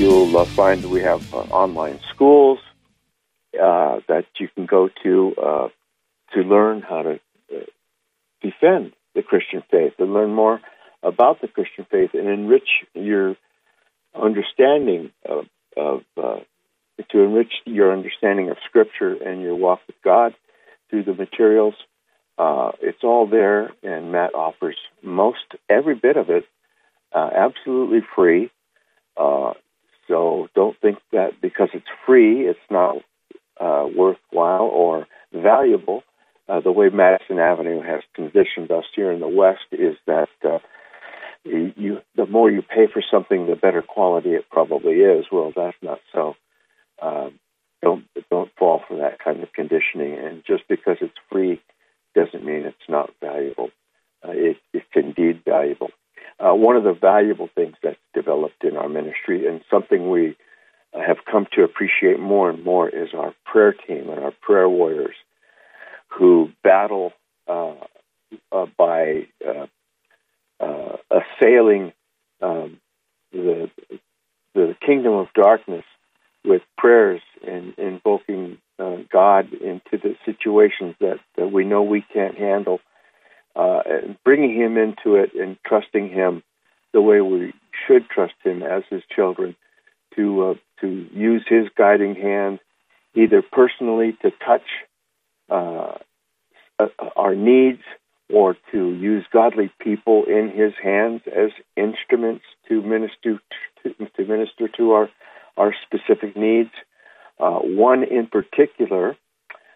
you'll 0.00 0.34
uh, 0.34 0.46
find 0.46 0.90
we 0.90 1.02
have 1.02 1.34
uh, 1.34 1.40
online 1.50 2.00
schools 2.08 2.58
uh, 3.62 4.00
that 4.08 4.24
you 4.38 4.48
can 4.48 4.64
go 4.64 4.88
to 5.02 5.34
uh, 5.36 5.68
to 6.32 6.40
learn 6.40 6.80
how 6.80 7.02
to 7.02 7.20
defend 8.42 8.92
the 9.14 9.22
Christian 9.22 9.62
faith 9.70 9.94
and 9.98 10.12
learn 10.14 10.32
more 10.32 10.60
about 11.02 11.40
the 11.40 11.48
Christian 11.48 11.86
faith 11.90 12.10
and 12.14 12.28
enrich 12.28 12.68
your 12.94 13.36
understanding 14.14 15.10
of, 15.24 15.46
of 15.76 16.02
uh, 16.16 16.40
to 17.10 17.20
enrich 17.20 17.52
your 17.64 17.92
understanding 17.92 18.50
of 18.50 18.56
Scripture 18.68 19.14
and 19.14 19.40
your 19.40 19.54
walk 19.54 19.80
with 19.86 19.96
God 20.04 20.34
through 20.90 21.04
the 21.04 21.14
materials. 21.14 21.74
it's 22.82 23.02
all 23.02 23.26
there, 23.26 23.72
and 23.82 24.12
Matt 24.12 24.34
offers 24.34 24.76
most 25.02 25.44
every 25.68 25.94
bit 25.94 26.16
of 26.16 26.30
it 26.30 26.44
absolutely 27.14 28.00
free 28.14 28.50
Uh, 29.16 29.52
so 30.08 30.48
don't 30.54 30.78
think 30.80 30.98
that 31.12 31.40
because 31.40 31.68
it's 31.74 31.86
free, 32.06 32.48
it's 32.48 32.58
not 32.70 32.96
uh, 33.60 33.86
worthwhile 33.94 34.64
or 34.64 35.06
valuable. 35.32 36.02
Uh, 36.50 36.58
the 36.58 36.72
way 36.72 36.88
Madison 36.88 37.38
Avenue 37.38 37.80
has 37.80 38.02
conditioned 38.14 38.72
us 38.72 38.84
here 38.96 39.12
in 39.12 39.20
the 39.20 39.28
West 39.28 39.66
is 39.70 39.94
that 40.08 40.28
uh, 40.44 40.58
you, 41.44 42.00
the 42.16 42.26
more 42.26 42.50
you 42.50 42.60
pay 42.60 42.88
for 42.92 43.02
something, 43.08 43.46
the 43.46 43.54
better 43.54 43.82
quality 43.82 44.30
it 44.30 44.50
probably 44.50 44.94
is. 44.94 45.26
Well, 45.30 45.52
that's 45.54 45.76
not 45.80 46.00
so. 46.12 46.34
Um, 47.00 47.38
don't 47.82 48.04
don't 48.30 48.50
fall 48.58 48.82
for 48.88 48.96
that 48.96 49.22
kind 49.22 49.44
of 49.44 49.52
conditioning. 49.52 50.18
And 50.18 50.42
just 50.44 50.64
because 50.68 50.96
it's 51.00 51.14
free 51.30 51.60
doesn't 52.16 52.44
mean 52.44 52.64
it's 52.64 52.88
not 52.88 53.10
valuable. 53.20 53.70
Uh, 54.26 54.32
it, 54.32 54.56
it's 54.72 54.86
indeed 54.96 55.42
valuable. 55.44 55.90
Uh, 56.40 56.54
one 56.54 56.74
of 56.74 56.82
the 56.82 56.98
valuable 57.00 57.48
things 57.54 57.76
that's 57.80 57.96
developed 58.12 58.64
in 58.64 58.76
our 58.76 58.88
ministry, 58.88 59.46
and 59.46 59.60
something 59.70 60.10
we 60.10 60.36
have 60.92 61.18
come 61.30 61.46
to 61.52 61.62
appreciate 61.62 62.18
more 62.18 62.50
and 62.50 62.64
more, 62.64 62.88
is 62.88 63.10
our 63.14 63.34
prayer 63.44 63.72
team 63.72 64.10
and 64.10 64.18
our 64.18 64.32
prayer 64.42 64.68
warriors 64.68 65.14
who 66.10 66.50
battle 66.62 67.12
uh, 67.48 67.74
uh 68.52 68.66
by 68.76 69.26
uh, 69.46 69.66
uh, 70.60 70.96
assailing 71.10 71.92
um, 72.40 72.78
the 73.32 73.70
the 74.54 74.76
kingdom 74.84 75.14
of 75.14 75.28
darkness 75.34 75.84
with 76.44 76.62
prayers 76.76 77.20
and 77.46 77.74
invoking 77.78 78.58
uh, 78.78 78.96
God 79.12 79.52
into 79.52 79.92
the 79.92 80.16
situations 80.24 80.96
that, 81.00 81.20
that 81.36 81.52
we 81.52 81.64
know 81.64 81.82
we 81.82 82.04
can't 82.12 82.36
handle, 82.36 82.80
and 83.54 84.16
bringing 84.24 84.54
Him 84.54 84.76
into 84.76 85.16
it 85.16 85.34
and 85.34 85.56
trusting 85.66 86.08
Him 86.08 86.42
the 86.92 87.00
way 87.00 87.20
we 87.20 87.52
should 87.86 88.08
trust 88.08 88.34
Him 88.42 88.62
as 88.62 88.82
His 88.90 89.02
children, 89.14 89.54
to 90.16 90.58
to 90.80 91.06
use 91.12 91.44
His 91.48 91.68
guiding 91.76 92.14
hand, 92.14 92.58
either 93.14 93.42
personally 93.42 94.16
to 94.22 94.30
touch 94.44 94.66
our 97.16 97.34
needs 97.34 97.82
or 98.32 98.56
to 98.72 98.92
use 98.94 99.24
godly 99.32 99.70
people 99.80 100.24
in 100.24 100.50
His 100.54 100.72
hands 100.82 101.22
as 101.26 101.50
instruments 101.76 102.44
to 102.68 102.82
minister 102.82 103.40
to, 103.82 103.94
to 104.16 104.24
minister 104.24 104.68
to 104.76 104.92
our 104.92 105.10
our 105.56 105.74
specific 105.86 106.36
needs. 106.36 106.70
Uh, 107.38 107.58
one 107.58 108.04
in 108.04 108.26
particular 108.26 109.16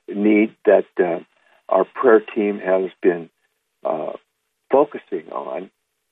need 0.07 0.55
that 0.67 0.85
uh, 0.99 1.21
our 1.69 1.85
prayer 1.85 2.21
team 2.21 2.59
has 2.59 2.91
been 3.03 3.31
uh, 3.85 4.13
focusing 4.71 5.31
on 5.33 5.71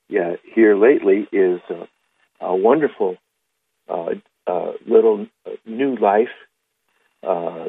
yeah, 0.09 0.37
here 0.55 0.77
lately 0.77 1.27
is 1.33 1.61
a 2.41 2.55
wonderful 2.55 3.17
uh, 3.89 4.11
uh, 4.47 4.73
little 4.87 5.27
new 5.65 5.97
life 5.97 6.29
uh, 7.23 7.69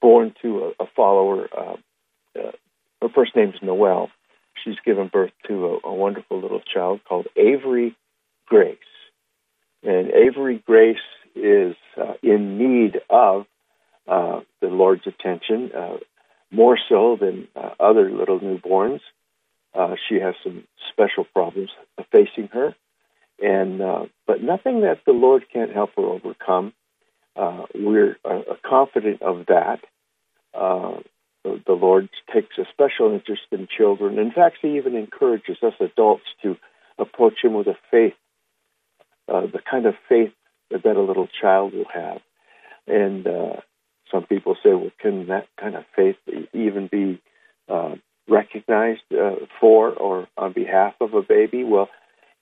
born 0.00 0.34
to 0.42 0.72
a, 0.80 0.84
a 0.84 0.86
follower. 0.94 1.48
Uh, 1.56 1.76
uh, 2.38 2.52
her 3.02 3.08
first 3.14 3.34
name 3.34 3.50
is 3.50 3.62
Noelle. 3.62 4.10
She's 4.62 4.76
given 4.84 5.08
birth 5.08 5.32
to 5.48 5.66
a, 5.84 5.88
a 5.88 5.94
wonderful 5.94 6.40
little 6.40 6.60
child 6.60 7.00
called 7.08 7.26
Avery 7.36 7.96
Grace. 8.46 8.78
And 9.82 10.10
Avery 10.10 10.62
Grace 10.66 10.98
is 11.34 11.76
uh, 11.96 12.14
in 12.22 12.58
need 12.58 13.00
of 13.08 13.46
uh, 14.06 14.40
the 14.60 14.68
Lord's 14.68 15.06
attention 15.06 15.70
uh, 15.72 15.96
more 16.50 16.78
so 16.88 17.16
than 17.20 17.48
uh, 17.56 17.70
other 17.78 18.10
little 18.10 18.40
newborns. 18.40 19.00
Uh, 19.72 19.94
she 20.08 20.16
has 20.16 20.34
some 20.42 20.64
special 20.92 21.24
problems 21.24 21.70
facing 22.10 22.48
her, 22.48 22.74
and 23.40 23.80
uh, 23.80 24.06
but 24.26 24.42
nothing 24.42 24.80
that 24.80 24.98
the 25.06 25.12
Lord 25.12 25.44
can't 25.52 25.72
help 25.72 25.90
her 25.96 26.02
overcome. 26.02 26.72
We're 27.36 28.16
confident 28.64 29.22
of 29.22 29.46
that. 29.46 29.80
the 30.54 31.72
Lord 31.72 32.08
takes 32.32 32.58
a 32.58 32.64
special 32.72 33.12
interest 33.12 33.42
in 33.52 33.68
children. 33.76 34.18
In 34.18 34.32
fact, 34.32 34.58
He 34.62 34.76
even 34.76 34.96
encourages 34.96 35.58
us 35.62 35.74
adults 35.80 36.24
to 36.42 36.56
approach 36.98 37.42
Him 37.42 37.54
with 37.54 37.66
a 37.66 37.76
faith 37.90 38.14
uh, 39.30 39.42
the 39.42 39.60
kind 39.70 39.86
of 39.86 39.94
faith 40.08 40.32
that 40.70 40.96
a 40.96 41.00
little 41.00 41.28
child 41.40 41.72
will 41.72 41.88
have. 41.92 42.20
And 42.86 43.26
uh, 43.26 43.56
some 44.10 44.24
people 44.24 44.56
say, 44.62 44.70
well, 44.70 44.90
can 45.00 45.28
that 45.28 45.46
kind 45.58 45.76
of 45.76 45.84
faith 45.94 46.16
even 46.52 46.88
be 46.90 47.20
uh, 47.68 47.94
recognized 48.28 49.02
uh, 49.12 49.36
for 49.60 49.90
or 49.92 50.26
on 50.36 50.52
behalf 50.52 50.94
of 51.00 51.14
a 51.14 51.22
baby? 51.22 51.62
Well, 51.64 51.88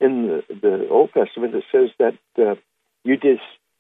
in 0.01 0.43
the, 0.49 0.55
the 0.55 0.89
Old 0.89 1.11
Testament, 1.13 1.55
it 1.55 1.65
says 1.71 1.91
that 1.99 2.15
uh, 2.39 2.55
you 3.05 3.17
did 3.17 3.39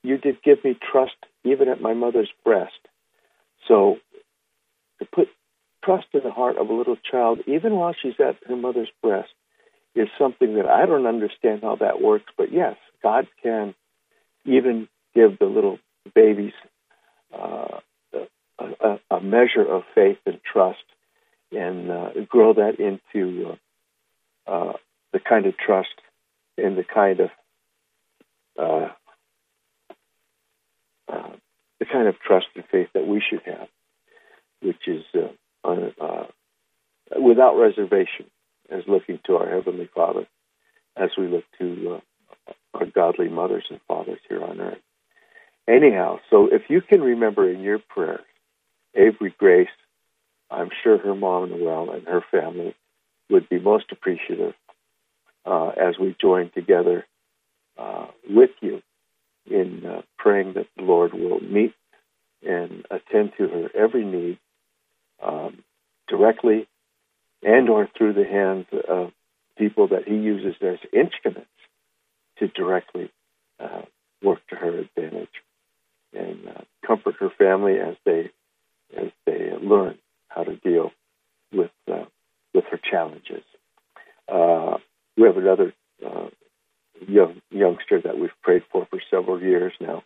you 0.09 0.16
did 0.16 0.42
give 0.42 0.64
me 0.64 0.74
trust 0.90 1.16
even 1.44 1.68
at 1.68 1.82
my 1.82 1.92
mother's 1.92 2.30
breast. 2.42 2.80
So 3.66 3.98
to 4.98 5.04
put 5.04 5.28
trust 5.84 6.06
in 6.14 6.20
the 6.24 6.30
heart 6.30 6.56
of 6.56 6.70
a 6.70 6.72
little 6.72 6.96
child, 6.96 7.40
even 7.46 7.74
while 7.74 7.94
she's 8.00 8.18
at 8.18 8.36
her 8.48 8.56
mother's 8.56 8.90
breast, 9.02 9.28
is 9.94 10.09
something 10.18 10.54
that 10.54 10.66
I 10.66 10.86
don't 10.86 11.06
understand 11.06 11.62
how 11.62 11.76
that 11.76 12.00
works. 12.00 12.24
But 12.38 12.52
yes, 12.52 12.76
God 13.02 13.26
can 13.42 13.74
even 14.46 14.88
give 15.14 15.38
the 15.38 15.44
little 15.44 15.78
babies 16.14 16.54
uh, 17.38 17.80
a, 18.59 18.98
a, 19.11 19.20
measure 19.20 19.66
of 19.68 19.82
faith 19.94 20.18
and 20.24 20.40
trust 20.42 20.84
and 21.52 21.90
uh, 21.90 22.11
grow 22.28 22.54
that 22.54 22.80
into 22.80 23.56
uh, 24.46 24.50
uh, 24.50 24.72
the 25.12 25.20
kind 25.20 25.44
of 25.44 25.56
trust 25.59 25.94
and 26.56 26.78
the 26.78 26.84
kind 26.84 27.20
of 27.20 27.30
uh, 31.09 31.12
uh, 31.12 31.30
the 31.78 31.86
kind 31.86 32.09
of 32.09 32.18
trust 32.20 32.46
and 32.54 32.64
faith 32.70 32.88
that 32.94 33.06
we 33.06 33.22
should 33.28 33.42
have, 33.46 33.68
which 34.62 34.86
is 34.86 35.04
without 37.16 37.56
reservation, 37.59 38.26
as 38.70 38.82
looking 38.86 39.18
to 39.26 39.36
our 39.36 39.48
heavenly 39.48 39.88
Father 39.94 40.26
as 40.96 41.11
we 41.16 41.28
look 41.28 41.44
to 41.59 42.00
our 42.74 42.86
godly 42.86 43.28
mothers 43.28 43.64
and 43.70 43.80
fathers 43.86 44.18
here 44.28 44.42
on 44.42 44.61
earth. 44.61 44.78
Anyhow, 45.68 46.18
so 46.30 46.48
if 46.50 46.62
you 46.68 46.80
can 46.80 47.00
remember 47.00 47.50
in 47.50 47.61
your 47.61 47.78
prayers, 47.78 48.24
Avery 48.94 49.34
Grace, 49.38 49.68
I'm 50.50 50.70
sure 50.82 50.98
her 50.98 51.14
mom 51.14 51.50
Noel 51.50 51.90
and 51.90 52.06
her 52.06 52.22
family 52.30 52.74
would 53.30 53.48
be 53.48 53.59
most 53.59 53.92
appreciative 53.92 54.54
uh, 55.44 55.68
as 55.68 55.98
we 55.98 56.16
join 56.20 56.50
together 56.50 57.06
uh, 57.76 58.06
with 58.28 58.50
you 58.61 58.82
in 59.51 59.84
uh, 59.86 60.03
praying 60.18 60.55
that 60.55 60.66
the 60.76 60.82
Lord 60.82 61.12
will 61.12 61.40
meet 61.40 61.74
and 62.46 62.86
attend 62.90 63.32
to 63.38 63.49
her 63.49 63.70
every 63.74 64.05
need 64.05 64.38
um, 65.22 65.64
directly 66.09 66.68
and 67.42 67.68
or 67.68 67.88
through 67.96 68.14
the 68.14 68.24
hands 68.24 68.66
of 68.88 69.12
people 69.57 69.88
that 69.88 70.07
he 70.07 70.14
uses 70.14 70.55
as 70.62 70.78
instruments 70.92 71.51
to 72.38 72.49
directly 72.49 73.11
uh, 73.59 73.82
work 74.22 74.40
to 74.49 74.57
her 74.57 74.78
advantage 74.78 75.28
and 76.12 76.49
uh, 76.49 76.61
comfort 76.86 77.16
her 77.20 77.30
family 77.30 77.78
as 77.78 77.96
they 78.05 78.30
as 78.96 79.11
they 79.26 79.53
learn 79.61 79.99
how 80.28 80.42
to 80.44 80.57
deal 80.57 80.92
with 81.53 81.70
uh, 81.90 82.05
with 82.55 82.64
her 82.70 82.78
challenges. 82.78 83.42
Uh, 84.28 84.78
we 85.16 85.24
have 85.24 85.36
another 85.36 85.74
uh, 86.05 86.28
young 87.07 87.40
youngster 87.51 88.01
that 88.01 88.18
we've 88.18 88.30
prayed 88.42 88.62
for 88.70 88.86
for 88.86 89.01
several 89.11 89.40
years 89.40 89.72
now, 89.80 90.03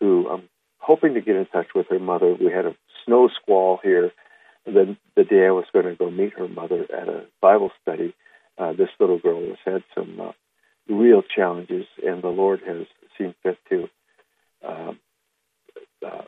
who 0.00 0.28
I'm 0.28 0.48
hoping 0.78 1.14
to 1.14 1.20
get 1.20 1.36
in 1.36 1.46
touch 1.46 1.68
with 1.74 1.86
her 1.88 1.98
mother. 1.98 2.34
We 2.34 2.50
had 2.50 2.66
a 2.66 2.76
snow 3.04 3.28
squall 3.40 3.80
here. 3.82 4.12
The, 4.64 4.96
the 5.16 5.24
day 5.24 5.46
I 5.46 5.50
was 5.50 5.64
going 5.72 5.86
to 5.86 5.94
go 5.96 6.10
meet 6.10 6.34
her 6.34 6.46
mother 6.46 6.86
at 6.96 7.08
a 7.08 7.24
Bible 7.40 7.72
study, 7.82 8.14
uh, 8.58 8.72
this 8.72 8.90
little 9.00 9.18
girl 9.18 9.40
has 9.48 9.56
had 9.64 9.82
some 9.94 10.20
uh, 10.20 10.32
real 10.88 11.22
challenges, 11.22 11.86
and 12.04 12.22
the 12.22 12.28
Lord 12.28 12.60
has 12.66 12.86
seen 13.18 13.34
fit 13.42 13.58
to 13.70 13.88
uh, 14.64 14.92
uh, 16.06 16.22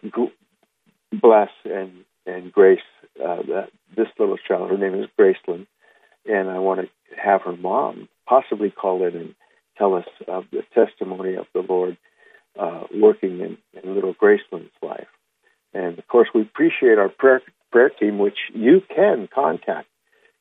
bless 1.12 1.50
and 1.64 2.04
and 2.26 2.52
grace 2.52 2.80
uh, 3.20 3.42
that 3.42 3.68
this 3.96 4.08
little 4.18 4.38
child. 4.38 4.70
Her 4.70 4.78
name 4.78 4.94
is 5.00 5.08
Graceland, 5.18 5.66
and 6.26 6.48
I 6.48 6.58
want 6.58 6.80
to 6.80 7.16
have 7.16 7.42
her 7.42 7.56
mom 7.56 8.08
possibly 8.26 8.70
call 8.70 9.06
in 9.06 9.14
and 9.14 9.34
tell 9.76 9.94
us 9.94 10.06
of 10.26 10.44
the 10.50 10.62
testimony 10.74 11.34
of 11.34 11.46
the 11.54 11.60
Lord 11.60 11.96
uh, 12.58 12.84
working 12.94 13.40
in, 13.40 13.58
in 13.82 13.94
little 13.94 14.14
Graceland's 14.14 14.70
life. 14.82 15.08
And 15.72 15.98
of 15.98 16.06
course, 16.08 16.28
we 16.34 16.42
appreciate 16.42 16.98
our 16.98 17.08
prayer 17.08 17.42
prayer 17.72 17.90
team, 17.90 18.18
which 18.18 18.38
you 18.54 18.80
can 18.94 19.28
contact, 19.34 19.88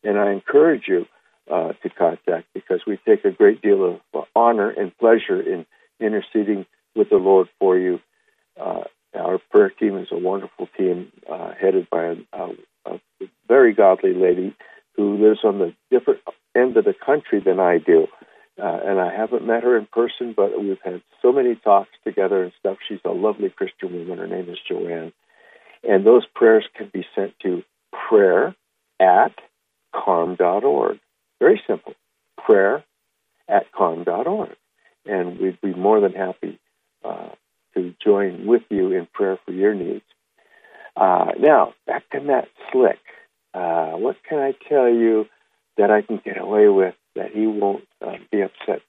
and 0.03 0.19
I 0.19 0.31
encourage 0.31 0.83
you 0.87 1.07
uh, 1.51 1.73
to 1.81 1.89
contact 1.89 2.47
because 2.53 2.81
we 2.85 2.99
take 3.07 3.25
a 3.25 3.31
great 3.31 3.61
deal 3.61 3.83
of 3.85 3.99
uh, 4.13 4.21
honor 4.35 4.69
and 4.69 4.95
pleasure 4.97 5.41
in 5.41 5.65
interceding 5.99 6.65
with 6.95 7.09
the 7.09 7.17
Lord 7.17 7.47
for 7.59 7.77
you. 7.77 7.99
Uh, 8.59 8.83
our 9.15 9.39
prayer 9.51 9.69
team 9.69 9.97
is 9.97 10.07
a 10.11 10.17
wonderful 10.17 10.67
team 10.77 11.11
uh, 11.31 11.53
headed 11.59 11.89
by 11.89 12.03
a, 12.03 12.15
a, 12.33 12.49
a, 12.85 12.99
very 13.47 13.73
godly 13.73 14.13
lady 14.13 14.55
who 14.95 15.17
lives 15.17 15.39
on 15.43 15.59
the 15.59 15.73
different 15.91 16.19
end 16.55 16.77
of 16.77 16.85
the 16.85 16.93
country 16.93 17.39
than 17.39 17.59
I 17.59 17.77
do. 17.77 18.07
Uh, 18.61 18.79
and 18.85 18.99
I 18.99 19.11
haven't 19.11 19.47
met 19.47 19.63
her 19.63 19.77
in 19.77 19.87
person, 19.87 20.33
but 20.35 20.59
we've 20.61 20.77
had 20.83 21.01
so 21.21 21.31
many 21.31 21.55
talks 21.55 21.89
together 22.03 22.43
and 22.43 22.53
stuff. 22.59 22.77
She's 22.87 22.99
a 23.03 23.09
lovely 23.09 23.49
Christian 23.49 23.93
woman. 23.93 24.19
Her 24.19 24.27
name 24.27 24.47
is 24.49 24.59
Joanne. 24.67 25.11
And 25.83 26.05
those 26.05 26.25
prayers 26.35 26.65
can 26.75 26.89
be 26.93 27.05
sent 27.15 27.33
to 27.41 27.63
prayer 27.91 28.55
at 28.99 29.33
carm.org. 29.93 30.99
Very 31.39 31.61
simple. 31.67 31.93
Prayer 32.37 32.83
at 33.47 33.71
carm.org. 33.71 34.55
And 35.05 35.39
we'd 35.39 35.59
be 35.59 35.73
more 35.73 35.99
than 35.99 36.13
happy 36.13 36.59
uh, 37.03 37.29
to 37.73 37.93
join 38.03 38.45
with 38.45 38.63
you 38.69 38.91
in 38.91 39.07
prayer 39.13 39.39
for 39.45 39.51
your 39.51 39.73
needs. 39.73 40.05
Uh, 40.95 41.31
now, 41.39 41.73
back 41.87 42.07
to 42.11 42.21
Matt 42.21 42.47
Slick. 42.71 42.99
Uh, 43.53 43.91
what 43.91 44.15
can 44.27 44.37
I 44.37 44.53
tell 44.69 44.87
you 44.87 45.25
that 45.77 45.89
I 45.89 46.01
can 46.01 46.21
get 46.23 46.39
away 46.39 46.67
with 46.67 46.95
that 47.15 47.31
he 47.31 47.47
won't 47.47 47.87
uh, 48.01 48.17
be 48.31 48.41
upset 48.41 48.81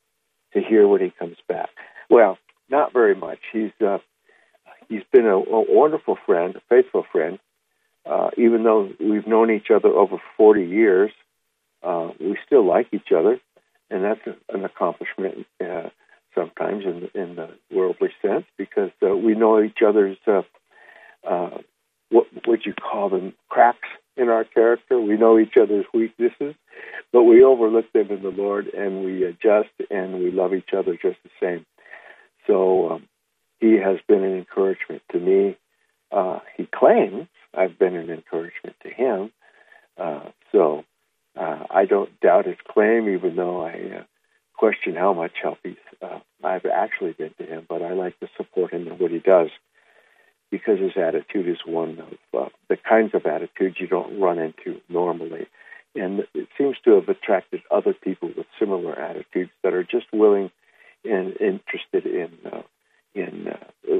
to 0.52 0.60
hear 0.60 0.86
when 0.86 1.00
he 1.00 1.10
comes 1.10 1.36
back? 1.48 1.70
Well, 2.10 2.38
not 2.68 2.92
very 2.92 3.14
much. 3.14 3.38
He's 3.52 3.72
uh, 3.84 3.98
he's 4.88 5.02
been 5.12 5.26
a, 5.26 5.36
a, 5.36 5.64
wonderful 5.72 6.16
friend, 6.26 6.56
a 6.56 6.60
faithful 6.68 7.04
friend. 7.10 7.38
Uh, 8.06 8.30
even 8.36 8.64
though 8.64 8.90
we've 9.00 9.26
known 9.26 9.50
each 9.50 9.70
other 9.74 9.88
over 9.88 10.20
40 10.36 10.64
years, 10.64 11.10
uh, 11.82 12.10
we 12.20 12.36
still 12.44 12.66
like 12.66 12.88
each 12.92 13.12
other, 13.16 13.40
and 13.90 14.04
that's 14.04 14.20
a, 14.26 14.54
an 14.54 14.64
accomplishment 14.64 15.46
uh, 15.60 15.88
sometimes 16.34 16.84
in, 16.84 17.08
in 17.14 17.36
the 17.36 17.48
worldly 17.70 18.10
sense 18.20 18.44
because 18.58 18.90
uh, 19.02 19.16
we 19.16 19.34
know 19.34 19.62
each 19.62 19.78
other's 19.86 20.18
what 22.14 22.26
would 22.46 22.64
you 22.64 22.72
call 22.74 23.08
them 23.08 23.34
cracks 23.48 23.88
in 24.16 24.28
our 24.28 24.44
character. 24.44 25.00
We 25.00 25.16
know 25.16 25.38
each 25.38 25.56
other's 25.60 25.86
weaknesses, 25.92 26.54
but 27.12 27.22
we 27.22 27.42
overlook 27.42 27.92
them 27.92 28.10
in 28.10 28.22
the 28.22 28.30
Lord 28.30 28.66
and 28.66 29.04
we 29.04 29.24
adjust 29.24 29.70
and 29.90 30.20
we 30.20 30.30
love 30.30 30.54
each 30.54 30.70
other 30.76 30.92
just 30.92 31.18
the 31.22 31.30
same. 31.40 31.66
So 32.46 32.90
um, 32.90 33.08
he 33.60 33.74
has 33.78 33.98
been 34.08 34.22
an 34.24 34.36
encouragement 34.36 35.02
to 35.12 35.18
me. 35.18 35.56
Uh, 36.10 36.40
he 36.56 36.66
claims 36.66 37.28
I've 37.56 37.78
been 37.78 37.94
an 37.94 38.10
encouragement 38.10 38.76
to 38.82 38.90
him. 38.90 39.30
Uh, 39.96 40.30
so 40.52 40.84
uh, 41.38 41.64
I 41.70 41.84
don't 41.86 42.20
doubt 42.20 42.46
his 42.46 42.56
claim, 42.68 43.08
even 43.08 43.36
though 43.36 43.62
I 43.64 43.98
uh, 43.98 44.02
question 44.56 44.94
how 44.94 45.12
much 45.12 45.32
help 45.42 45.58
he's 45.62 45.76
uh, 46.02 46.18
I've 46.42 46.66
actually 46.66 47.12
been 47.12 47.34
to 47.38 47.44
him. 47.44 47.66
But 47.68 47.82
I 47.82 47.92
like 47.92 48.18
to 48.20 48.28
support 48.36 48.72
him 48.72 48.86
in 48.86 48.98
what 48.98 49.10
he 49.10 49.18
does 49.18 49.50
because 50.50 50.78
his 50.78 50.96
attitude 50.96 51.48
is 51.48 51.58
one 51.66 51.98
of 52.00 52.40
uh, 52.40 52.48
the 52.68 52.76
kinds 52.76 53.14
of 53.14 53.26
attitudes 53.26 53.76
you 53.80 53.86
don't 53.86 54.20
run 54.20 54.38
into 54.38 54.80
normally. 54.88 55.46
And 55.94 56.26
it 56.34 56.48
seems 56.58 56.76
to 56.84 56.92
have 56.92 57.08
attracted 57.08 57.62
other 57.70 57.94
people 57.94 58.30
with 58.36 58.46
similar 58.58 58.98
attitudes 58.98 59.50
that 59.62 59.74
are 59.74 59.84
just 59.84 60.06
willing 60.12 60.50
and 61.04 61.36
interested 61.40 62.06
in 62.06 62.30
uh, 62.50 62.62
in 63.14 63.48
uh, 63.48 63.90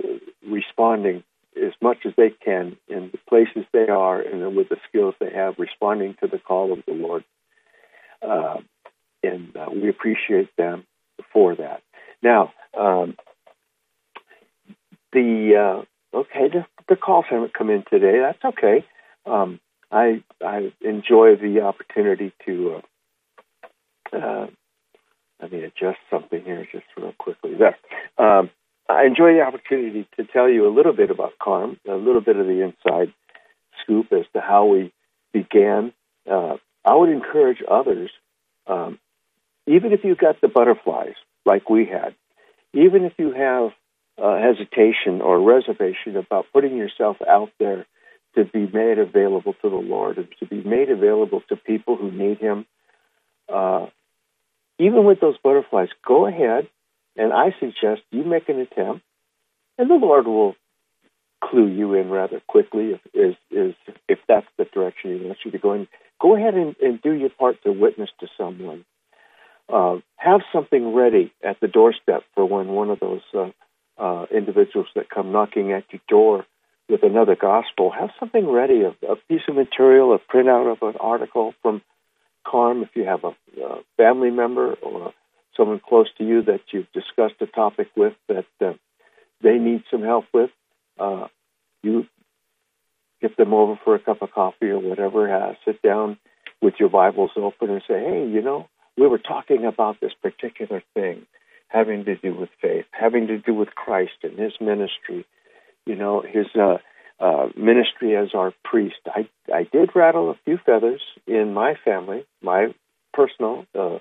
responding 0.49 1.23
as 1.57 1.73
much 1.81 1.99
as 2.05 2.13
they 2.17 2.31
can 2.31 2.77
in 2.89 3.11
the 3.13 3.19
places 3.29 3.65
they 3.73 3.89
are 3.89 4.21
and 4.21 4.57
with 4.57 4.69
the 4.69 4.77
skills 4.89 5.15
they 5.21 5.31
have, 5.33 5.55
responding 5.59 6.17
to 6.21 6.27
the 6.27 6.39
call 6.39 6.73
of 6.73 6.81
the 6.87 6.93
Lord. 6.93 7.25
Uh, 8.21 8.57
and 9.23 9.57
uh, 9.57 9.69
we 9.73 9.89
appreciate 9.89 10.55
them 10.57 10.85
for 11.33 11.55
that. 11.55 11.83
Now, 12.23 12.53
um, 12.79 13.17
the 15.13 15.85
uh, 16.15 16.19
okay, 16.19 16.49
the, 16.49 16.67
the, 16.89 16.97
calls 16.97 17.27
haven't 17.31 17.55
come 17.55 17.71
in 17.71 17.85
today. 17.91 18.19
That's 18.19 18.45
okay. 18.57 18.85
Um, 19.27 19.61
I 19.95 20.25
I 20.45 20.73
enjoy 20.81 21.37
the 21.37 21.61
opportunity 21.63 22.33
to. 22.47 22.83
Uh, 24.13 24.17
uh, 24.17 24.47
let 25.41 25.53
me 25.53 25.63
adjust 25.63 25.99
something 26.11 26.43
here 26.43 26.67
just 26.71 26.87
real 26.97 27.15
quickly. 27.19 27.53
There. 27.55 27.77
Um, 28.19 28.51
I 28.89 29.05
enjoy 29.05 29.35
the 29.35 29.43
opportunity 29.43 30.07
to 30.17 30.25
tell 30.25 30.49
you 30.49 30.67
a 30.69 30.75
little 30.75 30.93
bit 30.93 31.11
about 31.11 31.39
Carm, 31.39 31.79
a 31.89 31.95
little 31.95 32.21
bit 32.21 32.37
of 32.37 32.47
the 32.47 32.61
inside 32.63 33.13
scoop 33.83 34.13
as 34.13 34.27
to 34.35 34.41
how 34.41 34.67
we 34.67 34.93
began. 35.33 35.93
Uh, 36.31 36.57
I 36.85 36.95
would 36.95 37.09
encourage 37.09 37.63
others, 37.69 38.11
um, 38.67 38.99
even 39.67 39.93
if 39.93 40.01
you've 40.05 40.19
got 40.19 40.41
the 40.41 40.49
butterflies 40.49 41.15
like 41.47 41.71
we 41.71 41.87
had, 41.87 42.15
even 42.73 43.05
if 43.05 43.13
you 43.19 43.33
have 43.33 43.71
uh, 44.23 44.39
hesitation 44.39 45.21
or 45.21 45.41
reservation 45.41 46.17
about 46.17 46.47
putting 46.53 46.77
yourself 46.77 47.17
out 47.27 47.51
there 47.59 47.87
to 48.35 48.45
be 48.45 48.67
made 48.67 48.99
available 48.99 49.55
to 49.63 49.71
the 49.71 49.77
Lord 49.77 50.19
and 50.19 50.29
to 50.41 50.47
be 50.47 50.63
made 50.63 50.91
available 50.91 51.43
to 51.49 51.57
people 51.57 51.97
who 51.97 52.11
need 52.11 52.39
Him, 52.39 52.67
uh, 53.53 53.87
even 54.79 55.05
with 55.05 55.21
those 55.21 55.37
butterflies, 55.43 55.89
go 56.07 56.27
ahead 56.27 56.69
and 57.17 57.33
I 57.33 57.55
suggest 57.61 58.03
you 58.11 58.25
make 58.25 58.49
an 58.49 58.61
attempt, 58.61 59.05
and 59.79 59.89
the 59.89 59.95
Lord 59.95 60.27
will 60.27 60.57
clue 61.43 61.69
you 61.69 61.95
in 61.95 62.11
rather 62.11 62.41
quickly 62.47 62.93
if 62.93 63.01
is, 63.13 63.37
is 63.51 63.75
if 64.09 64.19
that's 64.27 64.47
the 64.59 64.65
direction 64.65 65.19
He 65.19 65.25
wants 65.25 65.41
you 65.45 65.51
to 65.53 65.59
go 65.59 65.75
in. 65.75 65.89
Go 66.21 66.37
ahead 66.37 66.55
and, 66.55 66.75
and 66.81 67.03
do 67.03 67.13
your 67.13 67.31
part 67.31 67.63
to 67.65 67.73
witness 67.73 68.11
to 68.21 68.29
someone. 68.39 68.85
Uh, 69.73 69.99
have 70.17 70.41
something 70.53 70.95
ready 70.95 71.33
at 71.43 71.59
the 71.61 71.69
doorstep 71.69 72.23
for 72.35 72.45
when 72.45 72.69
one 72.69 72.91
of 72.91 73.01
those 73.01 73.23
uh, 73.35 73.51
uh, 73.99 74.27
individuals 74.31 74.89
that 74.95 75.09
come 75.09 75.33
knocking 75.33 75.73
at 75.73 75.85
your 75.91 76.01
door 76.09 76.47
with 76.89 77.03
another 77.03 77.37
gospel. 77.37 77.91
Have 77.91 78.11
something 78.19 78.49
ready, 78.49 78.83
a, 78.83 78.91
a 79.11 79.17
piece 79.29 79.43
of 79.49 79.55
material, 79.55 80.15
a 80.15 80.19
printout 80.19 80.71
of 80.71 80.83
an 80.83 80.97
article 81.01 81.55
from 81.63 81.83
Carm 82.47 82.83
if 82.83 82.91
you 82.95 83.05
have 83.05 83.25
a, 83.25 83.35
a 83.63 83.79
family 83.97 84.31
member 84.31 84.75
or 84.75 85.15
someone 85.57 85.81
close 85.81 86.09
to 86.19 86.25
you 86.25 86.43
that 86.43 86.61
you've 86.73 86.91
discussed 86.93 87.41
a 87.41 87.47
topic 87.47 87.89
with 87.97 88.13
that 88.29 88.45
uh, 88.61 88.75
they 89.43 89.59
need 89.59 89.85
some 89.91 90.03
help 90.03 90.27
with, 90.35 90.51
uh, 90.99 91.27
you 91.83 92.07
get 93.21 93.37
them 93.37 93.55
over 93.55 93.79
for 93.85 93.95
a 93.95 93.99
cup 93.99 94.21
of 94.23 94.31
coffee 94.33 94.69
or 94.69 94.79
whatever. 94.79 95.33
Uh, 95.35 95.55
sit 95.65 95.81
down 95.81 96.19
with 96.61 96.75
your 96.79 96.89
Bibles 96.89 97.31
open 97.37 97.71
and 97.71 97.83
say, 97.89 98.01
"Hey, 98.01 98.27
you 98.29 98.43
know, 98.43 98.69
we 98.97 99.07
were 99.07 99.19
talking 99.19 99.65
about 99.65 100.01
this 100.01 100.13
particular 100.23 100.83
thing 100.95 101.27
having 101.69 102.05
to 102.05 102.17
do 102.17 102.35
with 102.35 102.51
faith, 102.61 102.85
having 102.93 103.27
to 103.27 103.39
do 103.39 103.53
with 103.55 103.75
Christ 103.75 104.13
and 104.23 104.39
His 104.39 104.53
ministry. 104.61 105.27
You 105.87 105.97
know, 105.97 106.23
His 106.23 106.47
uh, 106.55 106.79
uh, 107.21 107.49
ministry 107.57 108.17
as 108.17 108.29
our 108.35 108.53
priest. 108.65 108.97
I 109.07 109.29
I 109.53 109.65
did 109.71 109.91
rattle 109.95 110.31
a 110.31 110.39
few 110.45 110.59
feathers 110.59 111.03
in 111.27 111.55
my 111.55 111.75
family, 111.85 112.25
my 112.43 112.75
personal 113.13 113.67
uh, 113.79 113.99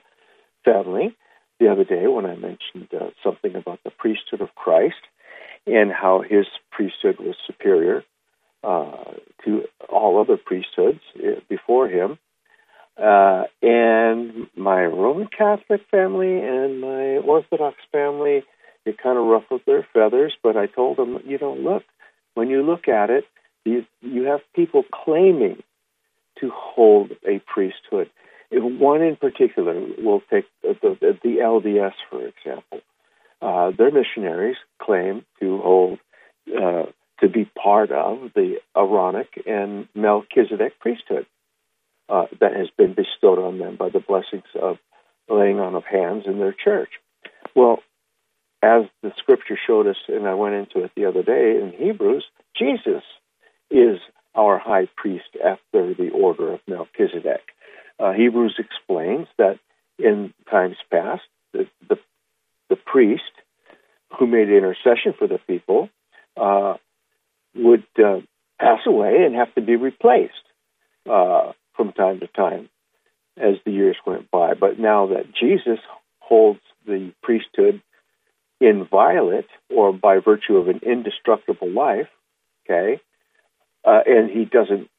family, 0.65 1.15
the 1.59 1.71
other 1.71 1.83
day 1.83 2.07
when 2.07 2.25
I 2.25 2.35
mentioned 2.35 2.87
uh, 2.93 3.09
something 3.23 3.55
about 3.55 3.79
the 3.83 3.91
priesthood 3.91 4.41
of 4.41 4.53
Christ 4.55 4.95
and 5.65 5.91
how 5.91 6.21
his 6.21 6.45
priesthood 6.71 7.17
was 7.19 7.35
superior 7.47 8.03
uh, 8.63 9.13
to 9.45 9.63
all 9.89 10.19
other 10.19 10.37
priesthoods 10.37 11.01
uh, 11.17 11.39
before 11.49 11.87
him. 11.87 12.17
Uh, 12.97 13.43
and 13.61 14.47
my 14.55 14.85
Roman 14.85 15.27
Catholic 15.27 15.81
family 15.89 16.39
and 16.39 16.79
my 16.81 17.17
Orthodox 17.17 17.77
family, 17.91 18.43
it 18.85 18.97
kind 19.01 19.17
of 19.17 19.25
ruffled 19.25 19.61
their 19.65 19.87
feathers, 19.93 20.33
but 20.43 20.57
I 20.57 20.65
told 20.65 20.97
them, 20.97 21.19
you 21.25 21.37
know, 21.39 21.53
look, 21.53 21.83
when 22.33 22.49
you 22.49 22.63
look 22.63 22.87
at 22.87 23.09
it, 23.09 23.25
you, 23.65 23.85
you 24.01 24.23
have 24.23 24.41
people 24.55 24.83
claiming 24.91 25.63
to 26.39 26.51
hold 26.53 27.11
a 27.27 27.39
priesthood 27.39 28.09
one 28.61 29.01
in 29.01 29.15
particular, 29.15 29.73
we'll 29.97 30.21
take 30.29 30.45
the, 30.61 30.97
the, 31.01 31.35
LDS, 31.41 31.93
for 32.09 32.25
example. 32.25 32.79
Uh, 33.41 33.71
their 33.77 33.91
missionaries 33.91 34.57
claim 34.81 35.25
to 35.39 35.59
hold, 35.59 35.99
uh, 36.49 36.83
to 37.19 37.29
be 37.29 37.45
part 37.45 37.91
of 37.91 38.31
the 38.35 38.57
Aaronic 38.75 39.43
and 39.45 39.87
Melchizedek 39.95 40.79
priesthood 40.79 41.25
uh, 42.09 42.25
that 42.39 42.55
has 42.55 42.67
been 42.77 42.93
bestowed 42.93 43.39
on 43.39 43.57
them 43.57 43.75
by 43.75 43.89
the 43.89 43.99
blessings 43.99 44.43
of 44.59 44.77
laying 45.29 45.59
on 45.59 45.75
of 45.75 45.83
hands 45.85 46.23
in 46.25 46.39
their 46.39 46.53
church. 46.53 46.89
Well, 47.55 47.79
as 48.63 48.85
the 49.01 49.11
scripture 49.17 49.59
showed 49.67 49.87
us, 49.87 49.97
and 50.07 50.25
I 50.25 50.35
went 50.35 50.55
into 50.55 50.85
it 50.85 50.91
the 50.95 51.05
other 51.05 51.21
day 51.21 51.59
in 51.61 51.73
Hebrews, 51.77 52.23
Jesus 52.57 53.03
is 53.69 53.99
our 54.33 54.57
high 54.57 54.87
priest 54.95 55.35
after 55.43 55.93
the 55.93 56.11
order 56.11 56.53
of 56.53 56.61
Melchizedek. 56.65 57.41
Uh, 57.99 58.13
Hebrews 58.13 58.55
explains 58.57 59.27
that 59.37 59.59
in 59.99 60.33
times 60.49 60.77
past, 60.89 61.23
the, 61.51 61.67
the, 61.89 61.97
the, 62.69 62.77
priest 62.77 63.23
who 64.17 64.27
made 64.27 64.49
intercession 64.49 65.13
for 65.17 65.27
the 65.27 65.39
people 65.45 65.89
uh, 66.37 66.75
would 67.55 67.83
uh, 68.03 68.19
pass 68.59 68.79
away 68.87 69.23
and 69.25 69.35
have 69.35 69.53
to 69.55 69.61
be 69.61 69.75
replaced 69.75 70.33
uh, 71.09 71.51
from 71.75 71.91
time 71.91 72.19
to 72.21 72.27
time 72.27 72.69
as 73.37 73.55
the 73.65 73.71
years 73.71 73.97
went 74.05 74.31
by. 74.31 74.53
But 74.53 74.79
now 74.79 75.07
that 75.07 75.33
Jesus 75.39 75.79
holds 76.19 76.61
the 76.85 77.11
priesthood 77.21 77.81
inviolate 78.67 79.47
or 79.69 79.93
by 79.93 80.19
virtue 80.19 80.57
of 80.57 80.67
an 80.67 80.79
indestructible 80.83 81.69
life, 81.69 82.07
okay, 82.65 82.99
uh, 83.85 83.99
and 84.05 84.29
he 84.29 84.45
doesn't 84.45 84.89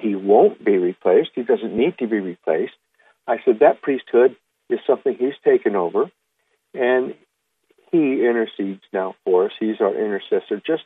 he 0.00 0.14
won't 0.14 0.64
be 0.64 0.76
replaced. 0.76 1.30
He 1.34 1.42
doesn't 1.42 1.76
need 1.76 1.98
to 1.98 2.06
be 2.06 2.18
replaced. 2.18 2.74
I 3.26 3.36
said 3.44 3.60
that 3.60 3.82
priesthood 3.82 4.36
is 4.68 4.80
something 4.86 5.16
He's 5.18 5.34
taken 5.44 5.76
over, 5.76 6.10
and 6.74 7.14
He 7.90 8.24
intercedes 8.24 8.82
now 8.92 9.14
for 9.24 9.46
us. 9.46 9.52
He's 9.58 9.80
our 9.80 9.94
intercessor, 9.94 10.60
just 10.64 10.84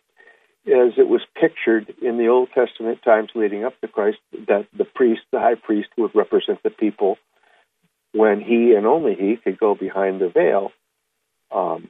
as 0.67 0.93
it 0.97 1.09
was 1.09 1.23
pictured 1.39 1.95
in 2.01 2.17
the 2.17 2.29
Old 2.29 2.49
Testament 2.55 3.01
times 3.03 3.31
leading 3.35 3.65
up 3.65 3.79
to 3.81 3.89
Christ, 3.89 4.19
that 4.47 4.67
the 4.77 4.87
priest, 4.87 5.23
the 5.31 5.41
high 5.41 5.57
priest, 5.57 5.89
would 5.99 6.15
represent 6.15 6.63
the 6.63 6.71
people 6.71 7.19
when 8.13 8.41
he 8.41 8.75
and 8.75 8.87
only 8.87 9.15
he 9.15 9.37
could 9.37 9.59
go 9.59 9.75
behind 9.75 10.21
the 10.21 10.29
veil 10.29 10.71
um, 11.51 11.89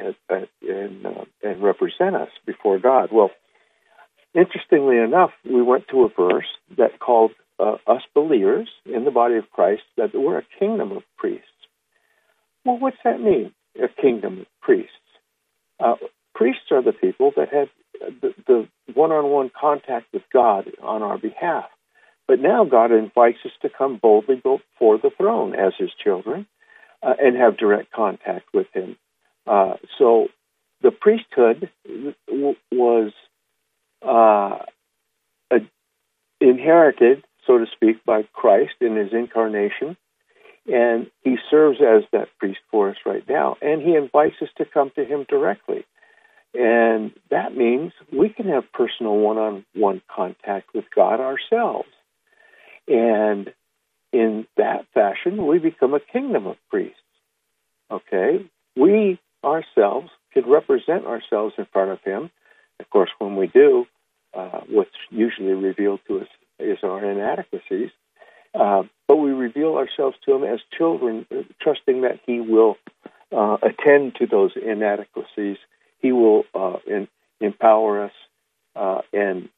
and, 0.00 0.48
and, 0.62 1.06
uh, 1.06 1.24
and 1.42 1.62
represent 1.62 2.16
us 2.16 2.30
before 2.46 2.78
God. 2.78 3.10
Well, 3.12 3.30
interestingly 4.34 4.98
enough, 4.98 5.30
we 5.44 5.62
went 5.62 5.88
to 5.88 6.04
a 6.04 6.08
verse 6.08 6.48
that 6.76 6.98
called 6.98 7.32
uh, 7.58 7.76
us 7.86 8.02
believers 8.14 8.68
in 8.86 9.04
the 9.04 9.10
body 9.10 9.36
of 9.36 9.50
Christ 9.50 9.82
that 9.96 10.10
we're 10.14 10.38
a 10.38 10.46
kingdom 10.58 10.92
of 10.92 11.02
priests. 11.18 11.46
Well, 12.64 12.78
what's 12.78 12.96
that 13.04 13.20
mean, 13.20 13.52
a 13.76 13.88
kingdom 13.88 14.40
of 14.40 14.46
priests? 14.60 14.92
Uh, 15.78 15.96
priests 16.34 16.70
are 16.70 16.82
the 16.82 16.92
people 16.92 17.32
that 17.36 17.52
have 17.52 17.68
the, 18.46 18.68
one-on-one 18.94 19.50
contact 19.58 20.06
with 20.12 20.22
God 20.32 20.70
on 20.82 21.02
our 21.02 21.18
behalf. 21.18 21.66
But 22.26 22.40
now 22.40 22.64
God 22.64 22.92
invites 22.92 23.38
us 23.44 23.52
to 23.62 23.70
come 23.70 23.98
boldly 24.00 24.36
before 24.36 24.98
the 24.98 25.10
throne 25.16 25.54
as 25.54 25.72
His 25.78 25.90
children 26.02 26.46
uh, 27.02 27.14
and 27.20 27.36
have 27.36 27.56
direct 27.56 27.92
contact 27.92 28.46
with 28.52 28.66
Him. 28.72 28.96
Uh, 29.46 29.74
so 29.98 30.28
the 30.82 30.90
priesthood 30.90 31.70
was 32.72 33.12
uh, 34.02 34.64
a, 35.50 35.58
inherited, 36.40 37.24
so 37.46 37.58
to 37.58 37.66
speak, 37.72 38.04
by 38.04 38.22
Christ 38.32 38.74
in 38.80 38.96
His 38.96 39.12
incarnation, 39.12 39.96
and 40.66 41.10
He 41.22 41.36
serves 41.50 41.78
as 41.80 42.04
that 42.12 42.28
priest 42.38 42.60
for 42.70 42.90
us 42.90 42.96
right 43.04 43.26
now. 43.28 43.56
And 43.60 43.82
He 43.82 43.94
invites 43.94 44.36
us 44.40 44.48
to 44.58 44.64
come 44.64 44.90
to 44.96 45.04
Him 45.04 45.26
directly. 45.28 45.84
And 46.52 47.12
that 47.30 47.56
means 47.56 47.92
we 48.12 48.28
can 48.28 48.48
have 48.48 48.72
personal 48.72 49.16
one 49.16 49.38
on 49.38 49.64
one 49.74 50.02
contact 50.14 50.74
with 50.74 50.84
God 50.94 51.20
ourselves. 51.20 51.88
And 52.88 53.52
in 54.12 54.46
that 54.56 54.86
fashion, 54.92 55.46
we 55.46 55.58
become 55.58 55.94
a 55.94 56.00
kingdom 56.00 56.46
of 56.46 56.56
priests. 56.68 56.96
Okay? 57.90 58.44
We 58.76 59.20
ourselves 59.44 60.10
could 60.32 60.46
represent 60.46 61.06
ourselves 61.06 61.54
in 61.58 61.66
front 61.72 61.90
of 61.90 62.00
Him. 62.02 62.30
Of 62.78 62.88
course, 62.90 63.10
when 63.18 63.36
we 63.36 63.46
do, 63.46 63.86
uh, 64.34 64.60
what's 64.68 64.90
usually 65.10 65.52
revealed 65.52 66.00
to 66.08 66.20
us 66.20 66.28
is 66.58 66.78
our 66.82 67.04
inadequacies. 67.04 67.90
Uh, 68.54 68.82
but 69.06 69.16
we 69.16 69.30
reveal 69.30 69.76
ourselves 69.76 70.16
to 70.24 70.34
Him 70.34 70.44
as 70.44 70.60
children, 70.76 71.26
trusting 71.60 72.02
that 72.02 72.20
He 72.26 72.40
will 72.40 72.76
uh, 73.32 73.58
attend 73.62 74.16
to 74.16 74.26
those 74.26 74.52
inadequacies 74.56 75.58
he 76.00 76.12
will 76.12 76.44
uh, 76.54 76.78
in, 76.86 77.08
empower 77.40 78.04
us 78.04 78.12
uh, 78.74 79.00
and 79.12 79.48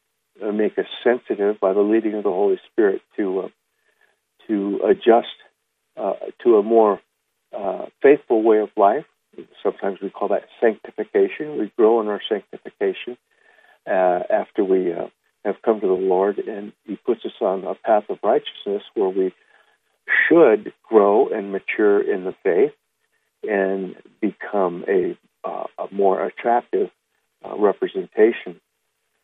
uh, 0.43 0.53
make 0.53 0.78
us 0.78 0.87
sensitive 1.03 1.61
by 1.61 1.72
the 1.72 1.80
leading 1.80 2.14
of 2.14 2.24
the 2.24 2.30
Holy 2.30 2.59
Spirit 2.70 3.01
to 3.16 3.41
uh, 3.41 3.49
to 4.49 4.80
adjust 4.85 5.28
uh, 5.97 6.14
to 6.43 6.57
a 6.57 6.62
more 6.62 7.01
uh, 7.57 7.87
faithful 8.03 8.43
way 8.43 8.59
of 8.59 8.70
life. 8.76 9.05
Sometimes 9.62 10.01
we 10.01 10.11
call 10.11 10.28
that 10.28 10.45
sanctification. 10.61 11.59
We 11.59 11.72
grow 11.76 12.01
in 12.01 12.09
our 12.09 12.20
sanctification 12.28 13.16
after 13.87 14.64
we 14.64 14.95
have 15.45 15.57
come 15.64 15.80
to 15.80 15.87
the 15.87 15.93
Lord, 15.93 16.39
and 16.39 16.72
He 16.85 16.97
puts 16.97 17.24
us 17.24 17.33
on 17.41 17.64
a 17.64 17.74
path 17.74 18.05
of 18.09 18.18
righteousness 18.22 18.83
where 18.95 19.09
we 19.09 19.35
should 20.28 20.72
grow 20.83 21.28
and 21.28 21.53
mature 21.53 22.01
in 22.01 22.24
the 22.24 22.35
faith 22.43 22.72
and 23.49 23.97
become 24.20 24.85
a 24.89 25.16
uh, 25.45 25.64
a 25.78 25.93
more 25.93 26.24
attractive 26.24 26.91
uh, 27.45 27.57
representation 27.57 28.61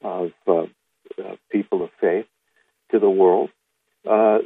of 0.02 0.32
uh, 0.46 0.62
uh, 0.62 1.36
people 1.50 1.84
of 1.84 1.90
faith 2.00 2.26
to 2.90 2.98
the 2.98 3.08
world. 3.10 3.50
Uh, 4.08 4.38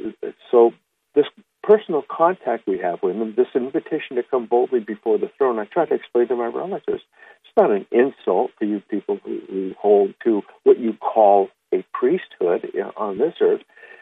so 0.51 0.71
this 1.15 1.25
personal 1.63 2.03
contact 2.09 2.67
we 2.67 2.77
have 2.79 3.01
with 3.01 3.17
them, 3.17 3.33
this 3.35 3.47
invitation 3.55 4.17
to 4.17 4.23
come 4.23 4.45
boldly 4.45 4.81
before 4.81 5.17
the 5.17 5.31
throne, 5.37 5.57
I 5.57 5.65
try 5.65 5.85
to 5.85 5.93
explain 5.95 6.27
to 6.27 6.35
my 6.35 6.47
relatives. 6.47 7.01
It's 7.43 7.57
not 7.57 7.71
an 7.71 7.85
insult 7.91 8.51
to 8.59 8.65
you 8.65 8.81
people 8.81 9.19
who, 9.23 9.39
who 9.49 9.73
hold 9.79 10.13
to 10.25 10.43
what 10.63 10.79
you 10.79 10.93
call 10.93 11.49
a 11.73 11.83
priesthood 11.93 12.69
on 12.97 13.17
this 13.17 13.35
earth. 13.41 13.61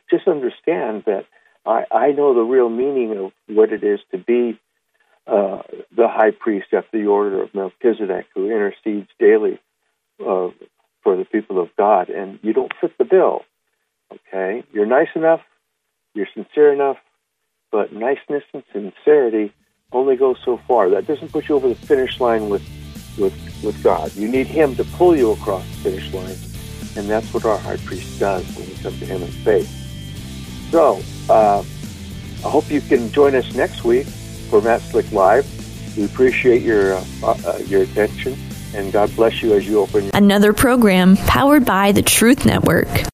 Just 0.09 0.27
understand 0.27 1.03
that 1.05 1.25
I, 1.65 1.85
I 1.91 2.11
know 2.11 2.33
the 2.33 2.41
real 2.41 2.69
meaning 2.69 3.17
of 3.17 3.31
what 3.47 3.71
it 3.71 3.83
is 3.83 3.99
to 4.11 4.17
be 4.17 4.59
uh, 5.27 5.61
the 5.95 6.07
high 6.07 6.31
priest 6.31 6.67
after 6.73 6.99
the 6.99 7.05
order 7.05 7.43
of 7.43 7.53
Melchizedek, 7.53 8.25
who 8.33 8.45
intercedes 8.45 9.07
daily 9.19 9.59
uh, 10.19 10.49
for 11.03 11.15
the 11.15 11.25
people 11.25 11.61
of 11.61 11.69
God, 11.77 12.09
and 12.09 12.39
you 12.41 12.53
don't 12.53 12.73
fit 12.81 12.97
the 12.97 13.05
bill. 13.05 13.43
Okay, 14.11 14.63
you're 14.73 14.87
nice 14.87 15.07
enough, 15.15 15.41
you're 16.13 16.27
sincere 16.33 16.73
enough, 16.73 16.97
but 17.71 17.93
niceness 17.93 18.43
and 18.53 18.63
sincerity 18.71 19.53
only 19.91 20.15
go 20.15 20.35
so 20.45 20.57
far. 20.67 20.89
That 20.89 21.07
doesn't 21.07 21.31
put 21.31 21.49
you 21.49 21.55
over 21.55 21.67
the 21.67 21.75
finish 21.75 22.19
line 22.19 22.49
with 22.49 22.63
with 23.17 23.33
with 23.63 23.81
God. 23.83 24.13
You 24.15 24.27
need 24.27 24.47
Him 24.47 24.75
to 24.75 24.83
pull 24.83 25.15
you 25.15 25.31
across 25.31 25.65
the 25.65 25.89
finish 25.89 26.13
line, 26.13 26.37
and 26.95 27.09
that's 27.09 27.33
what 27.33 27.45
our 27.45 27.57
high 27.57 27.77
priest 27.77 28.19
does 28.19 28.45
when 28.55 28.67
we 28.67 28.75
come 28.75 28.97
to 28.99 29.05
Him 29.05 29.21
in 29.21 29.31
faith. 29.31 29.69
So, 30.71 31.01
uh, 31.29 31.59
I 31.59 32.49
hope 32.49 32.69
you 32.71 32.81
can 32.81 33.11
join 33.11 33.35
us 33.35 33.53
next 33.53 33.83
week 33.83 34.07
for 34.49 34.61
Matt 34.61 34.81
Slick 34.81 35.11
Live. 35.11 35.45
We 35.97 36.05
appreciate 36.05 36.61
your 36.61 36.95
uh, 36.95 37.03
uh, 37.23 37.59
your 37.65 37.83
attention, 37.83 38.37
and 38.73 38.91
God 38.93 39.13
bless 39.15 39.41
you 39.41 39.53
as 39.53 39.67
you 39.67 39.79
open. 39.79 40.09
Another 40.13 40.53
program 40.53 41.17
powered 41.17 41.65
by 41.65 41.91
the 41.91 42.01
Truth 42.01 42.45
Network. 42.45 42.87